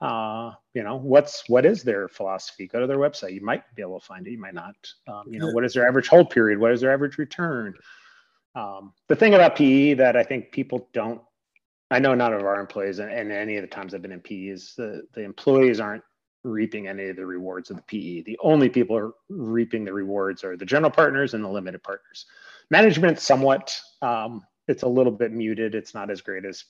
Uh, 0.00 0.52
you 0.74 0.82
know 0.82 0.96
what's 0.96 1.44
what 1.48 1.66
is 1.66 1.82
their 1.82 2.08
philosophy? 2.08 2.66
Go 2.66 2.80
to 2.80 2.86
their 2.86 2.98
website. 2.98 3.34
You 3.34 3.44
might 3.44 3.62
be 3.74 3.82
able 3.82 4.00
to 4.00 4.06
find 4.06 4.26
it. 4.26 4.30
You 4.30 4.40
might 4.40 4.54
not. 4.54 4.74
Um, 5.06 5.24
you 5.28 5.38
know 5.38 5.50
what 5.50 5.64
is 5.64 5.74
their 5.74 5.86
average 5.86 6.08
hold 6.08 6.30
period? 6.30 6.58
What 6.58 6.72
is 6.72 6.80
their 6.80 6.92
average 6.92 7.18
return? 7.18 7.74
Um, 8.54 8.92
the 9.08 9.16
thing 9.16 9.34
about 9.34 9.54
pe 9.54 9.94
that 9.94 10.16
i 10.16 10.24
think 10.24 10.50
people 10.50 10.88
don't 10.92 11.20
i 11.92 12.00
know 12.00 12.16
none 12.16 12.32
of 12.32 12.42
our 12.42 12.58
employees 12.58 12.98
and, 12.98 13.08
and 13.08 13.30
any 13.30 13.54
of 13.54 13.62
the 13.62 13.68
times 13.68 13.94
i've 13.94 14.02
been 14.02 14.10
in 14.10 14.20
pe 14.20 14.48
is 14.48 14.74
the, 14.76 15.02
the 15.14 15.22
employees 15.22 15.78
aren't 15.78 16.02
reaping 16.42 16.88
any 16.88 17.10
of 17.10 17.16
the 17.16 17.24
rewards 17.24 17.70
of 17.70 17.76
the 17.76 17.82
pe 17.82 18.22
the 18.22 18.36
only 18.42 18.68
people 18.68 18.96
are 18.96 19.12
reaping 19.28 19.84
the 19.84 19.92
rewards 19.92 20.42
are 20.42 20.56
the 20.56 20.64
general 20.64 20.90
partners 20.90 21.34
and 21.34 21.44
the 21.44 21.48
limited 21.48 21.80
partners. 21.84 22.26
Management 22.70 23.20
somewhat 23.20 23.80
um, 24.02 24.44
it's 24.70 24.84
a 24.84 24.88
little 24.88 25.12
bit 25.12 25.32
muted. 25.32 25.74
It's 25.74 25.94
not 25.94 26.10
as 26.10 26.20
great 26.20 26.44
as 26.44 26.64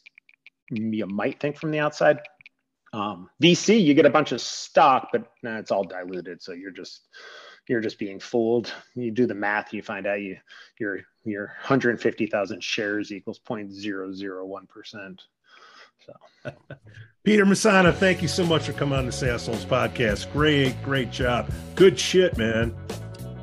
you 0.71 1.07
might 1.07 1.39
think 1.39 1.57
from 1.59 1.71
the 1.71 1.79
outside 1.79 2.19
um, 2.93 3.31
VC, 3.43 3.83
you 3.83 3.95
get 3.95 4.07
a 4.07 4.11
bunch 4.11 4.33
of 4.33 4.41
stock, 4.41 5.09
but 5.13 5.25
nah, 5.43 5.59
it's 5.59 5.71
all 5.71 5.85
diluted. 5.85 6.43
So 6.43 6.53
you're 6.53 6.73
just 6.73 7.03
you're 7.69 7.81
just 7.81 7.99
being 7.99 8.19
fooled. 8.19 8.73
You 8.95 9.11
do 9.11 9.27
the 9.27 9.35
math, 9.35 9.73
you 9.73 9.83
find 9.83 10.07
out 10.07 10.21
you 10.21 10.37
your 10.79 11.01
your 11.25 11.47
150,000 11.47 12.65
shares 12.65 13.13
equals 13.13 13.41
0.001 13.47 14.69
percent. 14.69 15.23
So, 16.07 16.51
Peter 17.25 17.45
Masana, 17.45 17.95
thank 17.95 18.23
you 18.23 18.29
so 18.29 18.45
much 18.45 18.65
for 18.65 18.73
coming 18.73 18.99
on 18.99 19.07
the 19.07 19.13
SaaSholes 19.13 19.67
podcast. 19.67 20.33
Great, 20.33 20.83
great 20.83 21.13
job. 21.13 21.51
Good 21.75 21.99
shit, 21.99 22.37
man. 22.39 22.75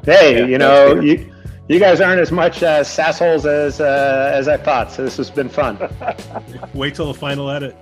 Hey, 0.04 0.40
yeah, 0.40 0.46
you 0.46 0.58
know 0.58 1.00
you. 1.00 1.34
You 1.70 1.80
guys 1.80 2.00
aren't 2.00 2.22
as 2.22 2.32
much 2.32 2.64
as 2.64 2.88
SaaSholes 2.88 3.46
as 3.46 3.82
uh, 3.82 4.32
as 4.34 4.48
I 4.48 4.56
thought, 4.56 4.92
so 4.92 5.04
this 5.04 5.18
has 5.18 5.30
been 5.30 5.50
fun. 5.50 5.78
Wait 6.74 6.96
till 6.96 7.12
the 7.12 7.20
final 7.20 7.50
edit. 7.50 7.76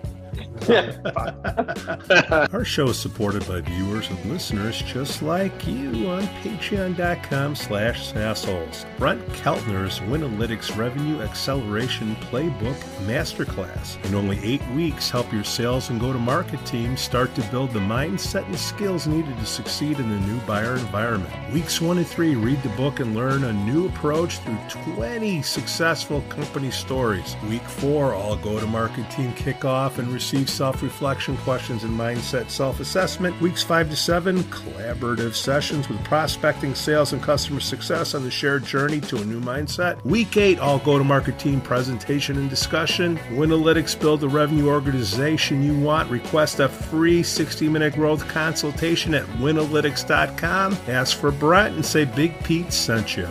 Our 2.54 2.66
show 2.66 2.90
is 2.90 2.98
supported 3.00 3.48
by 3.48 3.62
viewers 3.62 4.10
and 4.10 4.26
listeners 4.26 4.82
just 4.82 5.22
like 5.22 5.68
you 5.68 6.10
on 6.10 6.24
patreon.com 6.44 7.56
slash 7.56 8.12
SaaSholes. 8.12 8.86
Brent 8.98 9.26
Keltner's 9.30 10.00
Winalytics 10.00 10.76
Revenue 10.76 11.22
Acceleration 11.22 12.16
Playbook 12.32 12.76
Masterclass. 13.06 14.04
In 14.06 14.16
only 14.16 14.40
eight 14.44 14.66
weeks, 14.70 15.10
help 15.10 15.32
your 15.32 15.44
sales 15.44 15.90
and 15.90 16.00
go-to-market 16.00 16.66
teams 16.66 17.02
start 17.02 17.36
to 17.36 17.42
build 17.52 17.72
the 17.72 17.80
mindset 17.80 18.46
and 18.46 18.58
skills 18.58 19.06
needed 19.08 19.38
to 19.38 19.46
succeed 19.46 20.00
in 20.00 20.10
the 20.10 20.28
new 20.28 20.40
buyer 20.42 20.78
environment. 20.78 21.34
Weeks 21.54 21.80
one 21.80 21.98
and 21.98 22.08
three, 22.08 22.36
read 22.36 22.62
the 22.64 22.70
book 22.70 23.00
and 23.00 23.16
learn 23.16 23.44
a 23.44 23.54
new 23.54 23.86
approach 23.88 24.40
through 24.40 24.58
20 24.70 25.42
successful 25.42 26.22
company 26.30 26.72
stories. 26.72 27.36
Week 27.50 27.62
four, 27.64 28.14
all 28.14 28.36
go-to-market 28.38 29.10
team 29.12 29.32
kickoff 29.34 29.98
and 30.00 30.12
receive 30.26 30.50
self 30.50 30.82
reflection 30.82 31.38
questions 31.38 31.84
and 31.84 31.98
mindset 31.98 32.50
self 32.50 32.80
assessment. 32.80 33.40
Weeks 33.42 33.62
five 33.62 33.92
to 33.92 33.96
seven, 33.96 34.40
collaborative 34.46 35.36
sessions 35.36 35.88
with 35.88 36.04
prospecting, 36.04 36.74
sales, 36.74 37.14
and 37.14 37.22
customer 37.22 37.60
success 37.60 38.16
on 38.16 38.24
the 38.24 38.32
shared 38.32 38.66
journey 38.66 39.00
to 39.02 39.18
a 39.18 39.26
new 39.26 39.40
mindset. 39.40 40.04
Week 40.04 40.36
eight, 40.38 40.60
all 40.60 40.80
go 40.80 40.98
to 40.98 41.04
market 41.04 41.38
team 41.38 41.62
presentation 41.62 42.38
and 42.38 42.50
discussion. 42.50 43.18
Winalytics 43.30 44.00
build 44.00 44.22
the 44.22 44.30
revenue 44.30 44.68
organization 44.68 45.62
you 45.62 45.80
want. 45.80 46.10
Request 46.10 46.60
a 46.60 46.70
free 46.70 47.22
60 47.22 47.70
minute 47.70 47.94
growth 47.94 48.28
consultation 48.28 49.14
at 49.14 49.26
winalytics.com. 49.38 50.78
Ask 50.88 51.18
for 51.18 51.32
Brent 51.32 51.76
and 51.76 51.86
say 51.86 52.06
Big 52.06 52.44
Pete 52.44 52.74
sent 52.74 53.16
you. 53.16 53.28